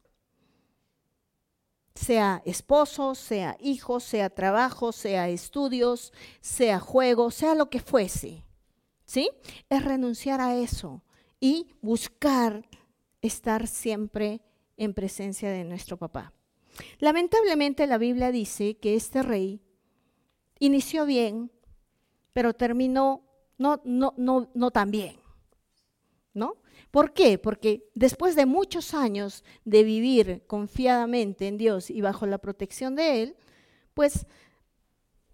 sea 1.93 2.41
esposo, 2.45 3.13
sea 3.13 3.57
hijo, 3.59 3.99
sea 3.99 4.29
trabajo, 4.29 4.91
sea 4.91 5.29
estudios, 5.29 6.13
sea 6.39 6.79
juego, 6.79 7.29
sea 7.29 7.53
lo 7.53 7.69
que 7.69 7.81
fuese. 7.81 8.45
¿Sí? 9.03 9.29
Es 9.69 9.83
renunciar 9.83 10.39
a 10.39 10.55
eso 10.55 11.03
y 11.41 11.67
buscar 11.81 12.65
estar 13.21 13.67
siempre 13.67 14.41
en 14.77 14.93
presencia 14.93 15.49
de 15.49 15.65
nuestro 15.65 15.97
papá. 15.97 16.31
Lamentablemente 16.99 17.85
la 17.87 17.97
Biblia 17.97 18.31
dice 18.31 18.77
que 18.77 18.95
este 18.95 19.23
rey 19.23 19.59
inició 20.59 21.05
bien, 21.05 21.51
pero 22.31 22.53
terminó 22.53 23.23
no, 23.57 23.81
no, 23.83 24.13
no, 24.17 24.49
no 24.53 24.71
tan 24.71 24.91
bien. 24.91 25.17
¿No? 26.33 26.61
¿Por 26.91 27.13
qué? 27.13 27.37
Porque 27.37 27.89
después 27.93 28.35
de 28.35 28.45
muchos 28.45 28.93
años 28.93 29.43
de 29.65 29.83
vivir 29.83 30.43
confiadamente 30.47 31.47
en 31.47 31.57
Dios 31.57 31.89
y 31.89 32.01
bajo 32.01 32.25
la 32.25 32.37
protección 32.37 32.95
de 32.95 33.23
Él, 33.23 33.35
pues 33.93 34.25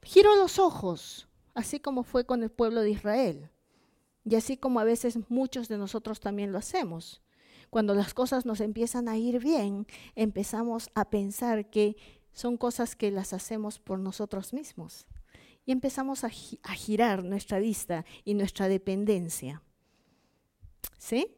giró 0.02 0.36
los 0.36 0.58
ojos, 0.58 1.28
así 1.54 1.80
como 1.80 2.04
fue 2.04 2.26
con 2.26 2.42
el 2.42 2.50
pueblo 2.50 2.82
de 2.82 2.92
Israel. 2.92 3.50
Y 4.30 4.36
así 4.36 4.58
como 4.58 4.82
a 4.82 4.84
veces 4.84 5.18
muchos 5.30 5.70
de 5.70 5.78
nosotros 5.78 6.20
también 6.20 6.52
lo 6.52 6.58
hacemos. 6.58 7.22
Cuando 7.70 7.96
las 7.96 8.14
cosas 8.14 8.46
nos 8.46 8.60
empiezan 8.60 9.08
a 9.08 9.18
ir 9.18 9.40
bien, 9.40 9.88
empezamos 10.16 10.90
a 10.96 11.10
pensar 11.10 11.70
que 11.70 11.96
son 12.34 12.58
cosas 12.58 12.98
que 12.98 13.10
las 13.10 13.32
hacemos 13.32 13.80
por 13.80 14.00
nosotros 14.00 14.52
mismos. 14.52 15.08
Y 15.66 15.72
empezamos 15.72 16.26
a, 16.26 16.30
girar 16.30 17.24
nuestra 17.24 17.60
vista 17.60 18.04
y 18.26 18.34
nuestra 18.34 18.68
dependencia. 18.68 19.62
¿Sí? 20.98 21.34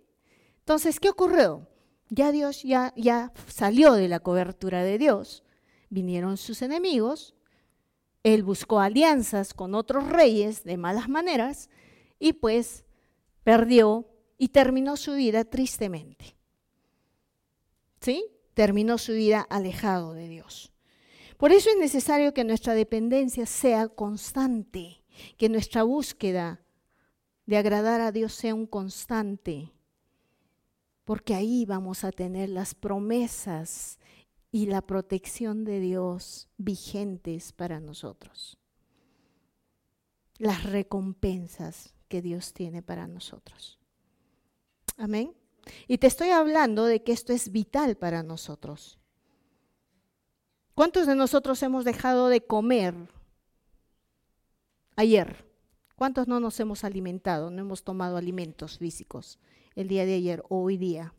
Entonces, 0.59 0.99
¿qué 0.99 1.09
ocurrió? 1.09 1.67
Ya 2.09 2.31
Dios 2.31 2.63
ya, 2.63 2.91
ya 2.95 3.31
salió 3.47 3.93
de 3.93 4.07
la 4.07 4.19
cobertura 4.19 4.83
de 4.83 4.97
Dios. 4.97 5.43
Vinieron 5.91 6.37
sus 6.37 6.63
enemigos. 6.63 7.35
Él 8.23 8.41
buscó 8.41 8.79
alianzas 8.79 9.53
con 9.53 9.75
otros 9.75 10.07
reyes 10.09 10.63
de 10.63 10.77
malas 10.77 11.07
maneras 11.07 11.69
y 12.20 12.34
pues 12.34 12.86
perdió 13.43 14.07
y 14.38 14.49
terminó 14.49 14.97
su 14.97 15.13
vida 15.13 15.45
tristemente. 15.45 16.36
¿Sí? 18.01 18.26
Terminó 18.53 18.97
su 18.97 19.13
vida 19.13 19.41
alejado 19.49 20.13
de 20.13 20.28
Dios. 20.28 20.72
Por 21.38 21.51
eso 21.51 21.70
es 21.70 21.78
necesario 21.78 22.34
que 22.34 22.43
nuestra 22.43 22.74
dependencia 22.74 23.45
sea 23.45 23.88
constante, 23.88 25.03
que 25.38 25.49
nuestra 25.49 25.84
búsqueda 25.84 26.61
de 27.45 27.57
agradar 27.57 28.01
a 28.01 28.11
Dios 28.11 28.34
sea 28.34 28.53
un 28.53 28.67
constante, 28.67 29.72
porque 31.05 31.34
ahí 31.34 31.65
vamos 31.65 32.03
a 32.03 32.11
tener 32.11 32.49
las 32.49 32.76
promesas 32.76 33.99
y 34.51 34.65
la 34.65 34.82
protección 34.82 35.63
de 35.63 35.80
Dios 35.80 36.49
vigentes 36.57 37.53
para 37.53 37.80
nosotros. 37.80 38.57
Las 40.38 40.63
recompensas 40.63 41.93
que 42.10 42.22
Dios 42.22 42.51
tiene 42.51 42.82
para 42.82 43.07
nosotros. 43.07 43.80
Amén. 44.97 45.34
Y 45.88 45.99
te 45.99 46.07
estoy 46.07 46.30
hablando 46.32 46.86
de 46.86 47.03
que 47.03 47.14
esto 47.14 47.32
es 47.32 47.51
vital 47.51 47.95
para 47.95 48.24
nosotros. 48.24 48.99
¿Cuántos 50.76 51.07
de 51.07 51.16
nosotros 51.16 51.62
hemos 51.64 51.86
dejado 51.86 52.28
de 52.28 52.41
comer 52.41 52.95
ayer? 54.95 55.45
¿Cuántos 55.95 56.28
no 56.28 56.39
nos 56.39 56.60
hemos 56.60 56.84
alimentado, 56.84 57.51
no 57.51 57.62
hemos 57.62 57.84
tomado 57.84 58.18
alimentos 58.18 58.78
físicos 58.78 59.39
el 59.76 59.88
día 59.88 60.05
de 60.05 60.16
ayer 60.16 60.43
o 60.49 60.64
hoy 60.64 60.78
día? 60.78 61.14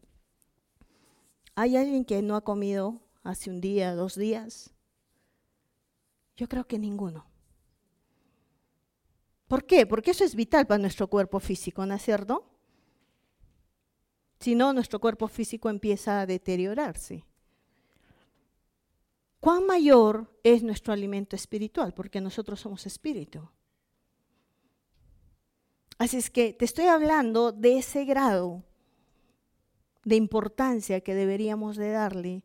¿Hay 1.54 1.76
alguien 1.76 2.04
que 2.04 2.22
no 2.22 2.36
ha 2.36 2.40
comido 2.40 3.00
hace 3.22 3.50
un 3.50 3.60
día, 3.60 3.94
dos 3.94 4.14
días? 4.14 4.72
Yo 6.36 6.48
creo 6.48 6.66
que 6.66 6.78
ninguno. 6.78 7.29
¿Por 9.50 9.66
qué? 9.66 9.84
Porque 9.84 10.12
eso 10.12 10.22
es 10.22 10.36
vital 10.36 10.68
para 10.68 10.78
nuestro 10.78 11.08
cuerpo 11.08 11.40
físico, 11.40 11.84
¿no 11.84 11.92
es 11.94 12.02
cierto? 12.02 12.44
Si 14.38 14.54
no, 14.54 14.72
nuestro 14.72 15.00
cuerpo 15.00 15.26
físico 15.26 15.68
empieza 15.68 16.20
a 16.20 16.26
deteriorarse. 16.26 17.24
¿Cuán 19.40 19.66
mayor 19.66 20.38
es 20.44 20.62
nuestro 20.62 20.92
alimento 20.92 21.34
espiritual? 21.34 21.92
Porque 21.94 22.20
nosotros 22.20 22.60
somos 22.60 22.86
espíritu. 22.86 23.50
Así 25.98 26.18
es 26.18 26.30
que 26.30 26.52
te 26.52 26.64
estoy 26.64 26.86
hablando 26.86 27.50
de 27.50 27.78
ese 27.78 28.04
grado 28.04 28.62
de 30.04 30.14
importancia 30.14 31.00
que 31.00 31.16
deberíamos 31.16 31.76
de 31.76 31.90
darle 31.90 32.44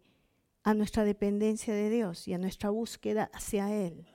a 0.64 0.74
nuestra 0.74 1.04
dependencia 1.04 1.76
de 1.76 1.92
Dios 1.92 2.28
y 2.28 2.34
a 2.34 2.40
nuestra 2.40 2.72
búsqueda 2.72 3.30
hacia 3.32 3.72
Él. 3.72 4.08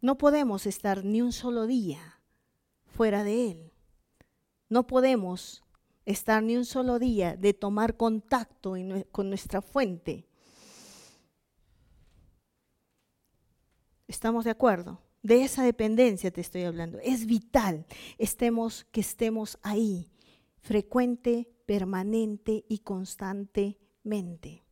No 0.00 0.16
podemos 0.16 0.66
estar 0.66 1.04
ni 1.04 1.20
un 1.20 1.32
solo 1.32 1.66
día 1.66 2.20
fuera 2.86 3.22
de 3.24 3.50
Él. 3.50 3.72
No 4.68 4.86
podemos 4.86 5.62
estar 6.06 6.42
ni 6.42 6.56
un 6.56 6.64
solo 6.64 6.98
día 6.98 7.36
de 7.36 7.52
tomar 7.52 7.96
contacto 7.96 8.74
con 9.12 9.28
nuestra 9.28 9.60
fuente. 9.60 10.26
¿Estamos 14.08 14.44
de 14.44 14.50
acuerdo? 14.50 15.00
De 15.22 15.42
esa 15.42 15.62
dependencia 15.62 16.30
te 16.30 16.40
estoy 16.40 16.62
hablando. 16.64 16.98
Es 16.98 17.26
vital 17.26 17.86
estemos, 18.16 18.86
que 18.90 19.02
estemos 19.02 19.58
ahí, 19.62 20.10
frecuente, 20.60 21.48
permanente 21.66 22.64
y 22.68 22.78
constantemente. 22.78 24.64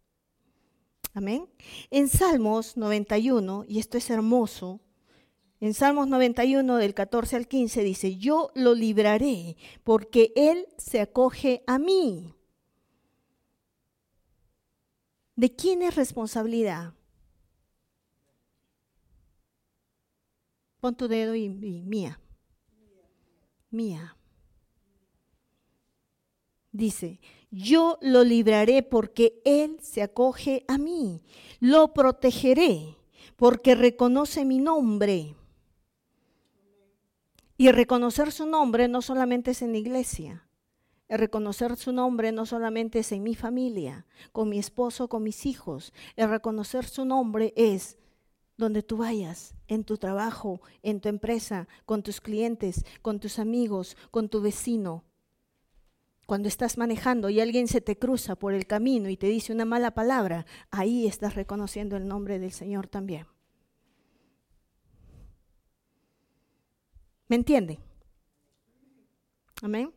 Amén. 1.12 1.48
En 1.90 2.08
Salmos 2.08 2.76
91, 2.76 3.64
y 3.68 3.78
esto 3.78 3.98
es 3.98 4.10
hermoso, 4.10 4.80
en 5.60 5.74
Salmos 5.74 6.06
91 6.06 6.76
del 6.76 6.94
14 6.94 7.36
al 7.36 7.48
15 7.48 7.82
dice, 7.82 8.16
yo 8.16 8.50
lo 8.54 8.74
libraré 8.74 9.56
porque 9.82 10.32
Él 10.36 10.66
se 10.76 11.00
acoge 11.00 11.62
a 11.66 11.78
mí. 11.78 12.34
¿De 15.34 15.54
quién 15.54 15.82
es 15.82 15.96
responsabilidad? 15.96 16.94
Pon 20.80 20.96
tu 20.96 21.08
dedo 21.08 21.34
y, 21.34 21.48
mía. 21.48 22.20
Mía. 23.70 24.16
Dice, 26.70 27.20
yo 27.50 27.98
lo 28.00 28.22
libraré 28.22 28.84
porque 28.84 29.40
Él 29.44 29.78
se 29.80 30.02
acoge 30.02 30.64
a 30.68 30.78
mí. 30.78 31.22
Lo 31.58 31.92
protegeré 31.92 32.96
porque 33.36 33.74
reconoce 33.74 34.44
mi 34.44 34.58
nombre. 34.58 35.34
Y 37.60 37.72
reconocer 37.72 38.30
su 38.30 38.46
nombre 38.46 38.86
no 38.86 39.02
solamente 39.02 39.50
es 39.50 39.62
en 39.62 39.72
la 39.72 39.78
iglesia. 39.78 40.48
El 41.08 41.18
reconocer 41.18 41.76
su 41.76 41.92
nombre 41.92 42.30
no 42.30 42.46
solamente 42.46 43.00
es 43.00 43.10
en 43.10 43.24
mi 43.24 43.34
familia, 43.34 44.06
con 44.30 44.48
mi 44.48 44.60
esposo, 44.60 45.08
con 45.08 45.24
mis 45.24 45.44
hijos. 45.44 45.92
El 46.14 46.30
reconocer 46.30 46.84
su 46.84 47.04
nombre 47.04 47.52
es 47.56 47.98
donde 48.56 48.84
tú 48.84 48.98
vayas, 48.98 49.56
en 49.66 49.82
tu 49.82 49.96
trabajo, 49.96 50.60
en 50.84 51.00
tu 51.00 51.08
empresa, 51.08 51.66
con 51.84 52.04
tus 52.04 52.20
clientes, 52.20 52.84
con 53.02 53.18
tus 53.18 53.40
amigos, 53.40 53.96
con 54.12 54.28
tu 54.28 54.40
vecino. 54.40 55.02
Cuando 56.26 56.46
estás 56.46 56.78
manejando 56.78 57.28
y 57.28 57.40
alguien 57.40 57.66
se 57.66 57.80
te 57.80 57.98
cruza 57.98 58.36
por 58.36 58.54
el 58.54 58.68
camino 58.68 59.08
y 59.08 59.16
te 59.16 59.26
dice 59.26 59.52
una 59.52 59.64
mala 59.64 59.94
palabra, 59.94 60.46
ahí 60.70 61.08
estás 61.08 61.34
reconociendo 61.34 61.96
el 61.96 62.06
nombre 62.06 62.38
del 62.38 62.52
Señor 62.52 62.86
también. 62.86 63.26
¿Me 67.28 67.36
entienden? 67.36 67.78
Amén. 69.62 69.92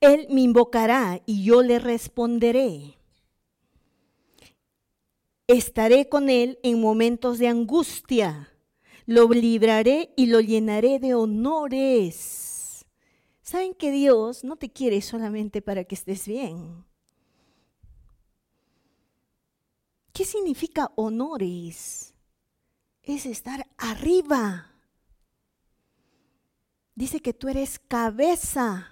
Él 0.00 0.26
me 0.30 0.40
invocará 0.40 1.22
y 1.24 1.44
yo 1.44 1.62
le 1.62 1.78
responderé. 1.78 2.98
Estaré 5.46 6.08
con 6.08 6.30
él 6.30 6.58
en 6.62 6.80
momentos 6.80 7.38
de 7.38 7.48
angustia. 7.48 8.50
Lo 9.06 9.28
libraré 9.28 10.12
y 10.16 10.26
lo 10.26 10.40
llenaré 10.40 10.98
de 10.98 11.14
honores. 11.14 12.86
¿Saben 13.42 13.74
que 13.74 13.90
Dios 13.90 14.42
no 14.42 14.56
te 14.56 14.70
quiere 14.72 15.02
solamente 15.02 15.60
para 15.60 15.84
que 15.84 15.94
estés 15.94 16.26
bien? 16.26 16.84
¿Qué 20.12 20.24
significa 20.24 20.92
honores? 20.96 22.14
Es 23.02 23.26
estar 23.26 23.66
arriba 23.76 24.73
dice 26.94 27.20
que 27.20 27.32
tú 27.32 27.48
eres 27.48 27.78
cabeza. 27.78 28.90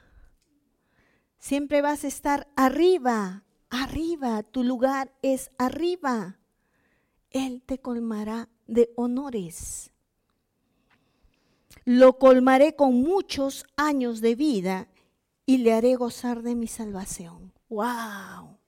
Siempre 1.38 1.82
vas 1.82 2.04
a 2.04 2.08
estar 2.08 2.48
arriba, 2.56 3.44
arriba, 3.70 4.42
tu 4.42 4.62
lugar 4.62 5.12
es 5.22 5.50
arriba. 5.58 6.38
Él 7.30 7.62
te 7.64 7.78
colmará 7.78 8.48
de 8.66 8.92
honores. 8.96 9.90
Lo 11.84 12.18
colmaré 12.18 12.76
con 12.76 13.02
muchos 13.02 13.64
años 13.76 14.20
de 14.20 14.34
vida 14.36 14.88
y 15.46 15.58
le 15.58 15.72
haré 15.72 15.96
gozar 15.96 16.42
de 16.42 16.54
mi 16.54 16.68
salvación. 16.68 17.52
¡Wow! 17.68 18.58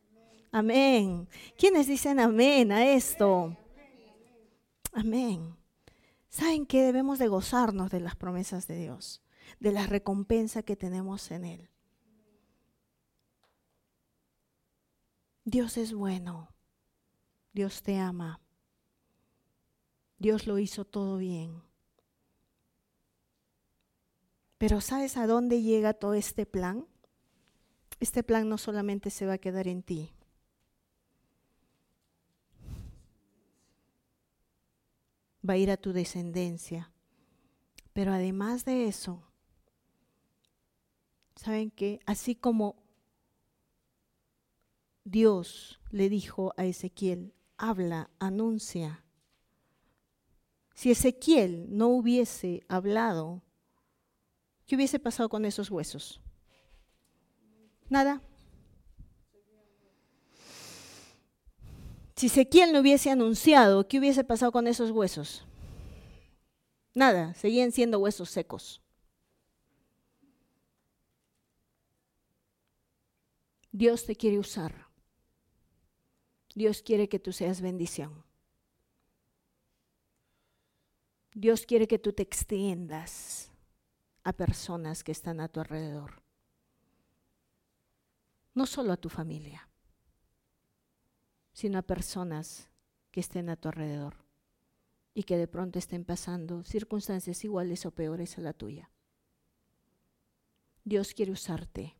Amén. 0.50 1.28
¿Quiénes 1.56 1.86
dicen 1.86 2.18
amén 2.18 2.72
a 2.72 2.86
esto? 2.92 3.56
Amén. 4.92 5.56
¿Saben 6.28 6.66
que 6.66 6.82
debemos 6.82 7.18
de 7.18 7.28
gozarnos 7.28 7.90
de 7.90 8.00
las 8.00 8.16
promesas 8.16 8.66
de 8.66 8.76
Dios, 8.76 9.22
de 9.60 9.72
la 9.72 9.86
recompensa 9.86 10.62
que 10.62 10.76
tenemos 10.76 11.30
en 11.30 11.44
Él? 11.44 11.70
Dios 15.44 15.76
es 15.76 15.92
bueno, 15.92 16.48
Dios 17.52 17.82
te 17.82 17.98
ama, 17.98 18.40
Dios 20.18 20.46
lo 20.46 20.58
hizo 20.58 20.84
todo 20.84 21.18
bien. 21.18 21.62
Pero 24.56 24.80
¿sabes 24.80 25.18
a 25.18 25.26
dónde 25.26 25.60
llega 25.60 25.92
todo 25.92 26.14
este 26.14 26.46
plan? 26.46 26.86
Este 28.00 28.22
plan 28.22 28.48
no 28.48 28.56
solamente 28.56 29.10
se 29.10 29.26
va 29.26 29.34
a 29.34 29.38
quedar 29.38 29.68
en 29.68 29.82
ti. 29.82 30.14
Va 35.46 35.54
a 35.54 35.58
ir 35.58 35.70
a 35.70 35.76
tu 35.76 35.92
descendencia. 35.92 36.90
Pero 37.92 38.12
además 38.12 38.64
de 38.64 38.88
eso, 38.88 39.22
¿saben 41.36 41.70
que 41.70 42.00
Así 42.06 42.34
como 42.34 42.76
Dios 45.04 45.80
le 45.90 46.08
dijo 46.08 46.54
a 46.56 46.64
Ezequiel, 46.64 47.34
habla, 47.58 48.10
anuncia. 48.18 49.04
Si 50.74 50.90
Ezequiel 50.90 51.66
no 51.76 51.88
hubiese 51.88 52.64
hablado, 52.68 53.42
¿qué 54.66 54.76
hubiese 54.76 54.98
pasado 54.98 55.28
con 55.28 55.44
esos 55.44 55.70
huesos? 55.70 56.20
Nada. 57.88 58.22
Si 62.16 62.26
Ezequiel 62.26 62.72
no 62.72 62.80
hubiese 62.80 63.10
anunciado, 63.10 63.86
¿qué 63.86 63.98
hubiese 63.98 64.24
pasado 64.24 64.52
con 64.52 64.66
esos 64.66 64.90
huesos? 64.90 65.44
Nada, 66.94 67.34
seguían 67.34 67.72
siendo 67.72 67.98
huesos 67.98 68.30
secos. 68.30 68.83
Dios 73.74 74.06
te 74.06 74.14
quiere 74.14 74.38
usar. 74.38 74.86
Dios 76.54 76.80
quiere 76.80 77.08
que 77.08 77.18
tú 77.18 77.32
seas 77.32 77.60
bendición. 77.60 78.24
Dios 81.34 81.66
quiere 81.66 81.88
que 81.88 81.98
tú 81.98 82.12
te 82.12 82.22
extiendas 82.22 83.50
a 84.22 84.32
personas 84.32 85.02
que 85.02 85.10
están 85.10 85.40
a 85.40 85.48
tu 85.48 85.58
alrededor. 85.58 86.22
No 88.54 88.64
solo 88.64 88.92
a 88.92 88.96
tu 88.96 89.08
familia, 89.08 89.68
sino 91.52 91.78
a 91.78 91.82
personas 91.82 92.68
que 93.10 93.18
estén 93.18 93.48
a 93.48 93.56
tu 93.56 93.66
alrededor 93.66 94.24
y 95.14 95.24
que 95.24 95.36
de 95.36 95.48
pronto 95.48 95.80
estén 95.80 96.04
pasando 96.04 96.62
circunstancias 96.62 97.42
iguales 97.42 97.86
o 97.86 97.90
peores 97.90 98.38
a 98.38 98.40
la 98.40 98.52
tuya. 98.52 98.92
Dios 100.84 101.12
quiere 101.12 101.32
usarte. 101.32 101.96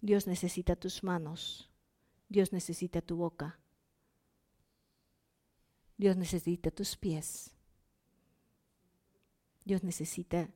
Dios 0.00 0.26
necesita 0.26 0.76
tus 0.76 1.02
manos 1.02 1.70
Dios 2.28 2.52
necesita 2.52 3.00
tu 3.00 3.16
boca. 3.16 3.58
Dios 5.96 6.16
necesita 6.16 6.70
tus 6.70 6.96
pies. 6.96 7.54
Dios 9.64 9.82
necesita 9.82 10.50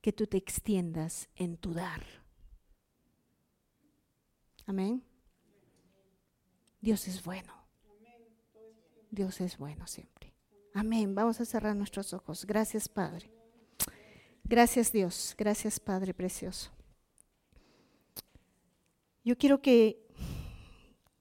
que 0.00 0.12
tú 0.12 0.26
te 0.26 0.36
extiendas 0.36 1.28
en 1.36 1.56
tu 1.56 1.72
dar. 1.72 2.04
Amén. 4.66 5.02
Dios 6.80 7.08
es 7.08 7.22
bueno. 7.22 7.52
Dios 9.10 9.40
es 9.40 9.58
bueno 9.58 9.86
siempre. 9.86 10.34
Amén. 10.74 11.14
Vamos 11.14 11.40
a 11.40 11.44
cerrar 11.44 11.76
nuestros 11.76 12.12
ojos. 12.14 12.46
Gracias, 12.46 12.88
Padre. 12.88 13.30
Gracias, 14.44 14.92
Dios. 14.92 15.34
Gracias, 15.36 15.78
Padre 15.78 16.14
precioso. 16.14 16.70
Yo 19.24 19.36
quiero 19.38 19.62
que 19.62 20.02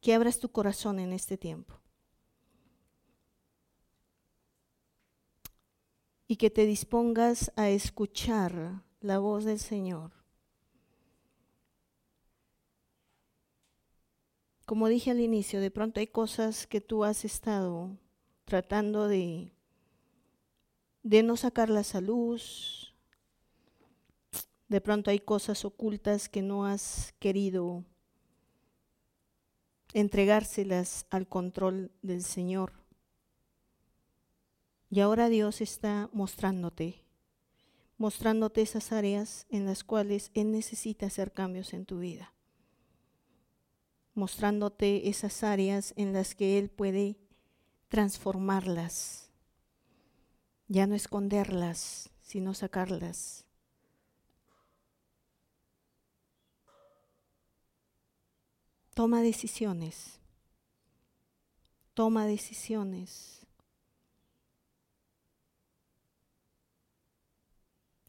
que 0.02 0.16
abras 0.16 0.40
tu 0.40 0.50
corazón 0.50 1.00
en 1.00 1.14
este 1.14 1.38
tiempo. 1.38 1.80
Y 6.28 6.38
que 6.38 6.50
te 6.50 6.66
dispongas 6.66 7.52
a 7.56 7.70
escuchar 7.70 8.84
la 9.00 9.20
voz 9.20 9.46
del 9.46 9.60
Señor. 9.60 10.12
Como 14.66 14.88
dije 14.88 15.12
al 15.12 15.20
inicio, 15.20 15.60
de 15.60 15.70
pronto 15.70 16.00
hay 16.00 16.08
cosas 16.08 16.66
que 16.66 16.82
tú 16.82 17.04
has 17.04 17.26
estado 17.26 17.98
tratando 18.46 19.08
de, 19.08 19.54
de 21.04 21.24
no 21.24 21.36
sacarlas 21.36 21.94
a 21.94 22.02
luz. 22.02 22.96
De 24.70 24.80
pronto 24.80 25.12
hay 25.12 25.20
cosas 25.20 25.66
ocultas 25.66 26.30
que 26.30 26.42
no 26.42 26.66
has 26.66 27.14
querido 27.20 27.84
entregárselas 29.94 31.06
al 31.10 31.28
control 31.28 31.92
del 32.02 32.24
Señor. 32.24 32.74
Y 34.90 35.00
ahora 35.00 35.30
Dios 35.30 35.62
está 35.62 36.10
mostrándote, 36.14 37.04
mostrándote 37.98 38.62
esas 38.62 38.92
áreas 38.92 39.46
en 39.50 39.66
las 39.66 39.84
cuales 39.84 40.32
Él 40.34 40.52
necesita 40.52 41.06
hacer 41.06 41.32
cambios 41.32 41.74
en 41.74 41.86
tu 41.86 42.00
vida, 42.00 42.34
mostrándote 44.14 45.10
esas 45.10 45.44
áreas 45.44 45.94
en 45.96 46.14
las 46.14 46.36
que 46.36 46.58
Él 46.58 46.70
puede 46.70 47.18
transformarlas, 47.88 49.30
ya 50.68 50.88
no 50.88 50.96
esconderlas, 50.96 52.10
sino 52.22 52.54
sacarlas 52.54 53.46
Toma 59.02 59.24
decisiones. 59.24 60.20
Toma 61.96 62.28
decisiones. 62.28 63.48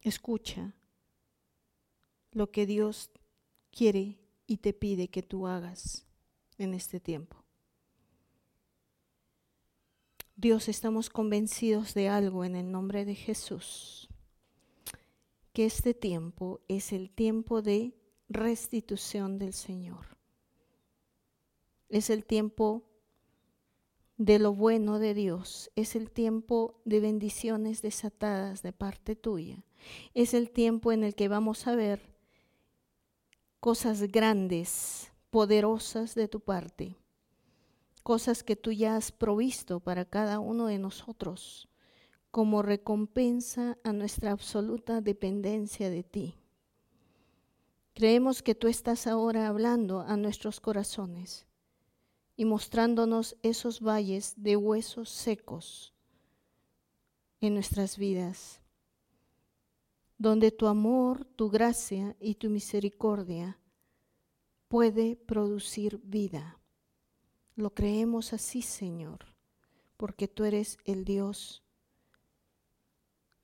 Escucha 0.03 0.75
lo 2.33 2.51
que 2.51 2.67
Dios 2.67 3.11
quiere 3.71 4.19
y 4.47 4.59
te 4.59 4.75
pide 4.75 5.09
que 5.09 5.23
tú 5.23 5.47
hagas 5.47 6.05
en 6.59 6.75
este 6.75 7.01
tiempo. 7.01 7.43
Dios, 10.37 10.69
estamos 10.69 11.09
convencidos 11.09 11.95
de 11.95 12.11
algo 12.11 12.45
en 12.45 12.55
el 12.55 12.71
nombre 12.71 13.07
de 13.07 13.15
Jesús, 13.15 14.11
que 15.55 15.65
este 15.65 15.95
tiempo 15.95 16.61
es 16.69 16.93
el 16.93 17.09
tiempo 17.09 17.63
de 17.63 17.97
restitución 18.29 19.39
del 19.39 19.55
Señor. 19.55 20.12
Es 21.93 22.09
el 22.09 22.25
tiempo 22.25 22.89
de 24.17 24.39
lo 24.39 24.55
bueno 24.55 24.99
de 24.99 25.13
Dios. 25.13 25.71
Es 25.77 25.95
el 25.95 26.11
tiempo 26.11 26.81
de 26.87 27.01
bendiciones 27.01 27.83
desatadas 27.83 28.63
de 28.63 28.73
parte 28.73 29.15
tuya. 29.15 29.63
Es 30.15 30.33
el 30.33 30.51
tiempo 30.51 30.93
en 30.93 31.05
el 31.05 31.15
que 31.15 31.29
vamos 31.29 31.67
a 31.67 31.77
ver 31.77 32.01
cosas 33.61 34.11
grandes, 34.11 35.13
poderosas 35.29 36.15
de 36.15 36.29
tu 36.29 36.41
parte. 36.41 36.97
Cosas 38.03 38.43
que 38.43 38.57
tú 38.57 38.73
ya 38.73 38.97
has 38.97 39.13
provisto 39.13 39.79
para 39.79 40.07
cada 40.07 40.39
uno 40.39 40.69
de 40.69 40.79
nosotros 40.79 41.69
como 42.31 42.63
recompensa 42.63 43.77
a 43.85 43.93
nuestra 43.93 44.31
absoluta 44.31 45.03
dependencia 45.03 45.91
de 45.91 46.05
ti. 46.05 46.37
Creemos 47.93 48.43
que 48.43 48.55
tú 48.55 48.69
estás 48.69 49.07
ahora 49.07 49.47
hablando 49.47 50.01
a 50.01 50.17
nuestros 50.17 50.59
corazones 50.59 51.45
y 52.43 52.45
mostrándonos 52.45 53.37
esos 53.45 53.81
valles 53.81 54.35
de 54.37 54.57
huesos 54.57 55.11
secos 55.11 55.95
en 57.41 57.55
nuestras 57.55 57.97
vidas, 57.97 58.61
donde 60.19 60.51
tu 60.51 60.67
amor, 60.67 61.25
tu 61.25 61.51
gracia 61.51 62.17
y 62.19 62.35
tu 62.35 62.51
misericordia 62.51 63.61
puede 64.67 65.15
producir 65.15 66.01
vida. 66.03 66.59
Lo 67.55 67.73
creemos 67.73 68.33
así, 68.33 68.61
Señor, 68.61 69.21
porque 69.97 70.27
tú 70.27 70.43
eres 70.43 70.79
el 70.85 71.05
Dios 71.05 71.63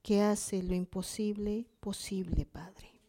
que 0.01 0.23
hace 0.23 0.61
lo 0.61 0.75
imposible 0.75 1.69
posible, 1.79 2.45
Padre. 2.45 2.99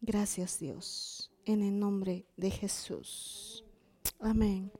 Gracias, 0.00 0.58
Dios, 0.58 1.30
en 1.44 1.62
el 1.62 1.78
nombre 1.78 2.26
de 2.36 2.50
Jesús. 2.50 3.64
Amén. 4.30 4.70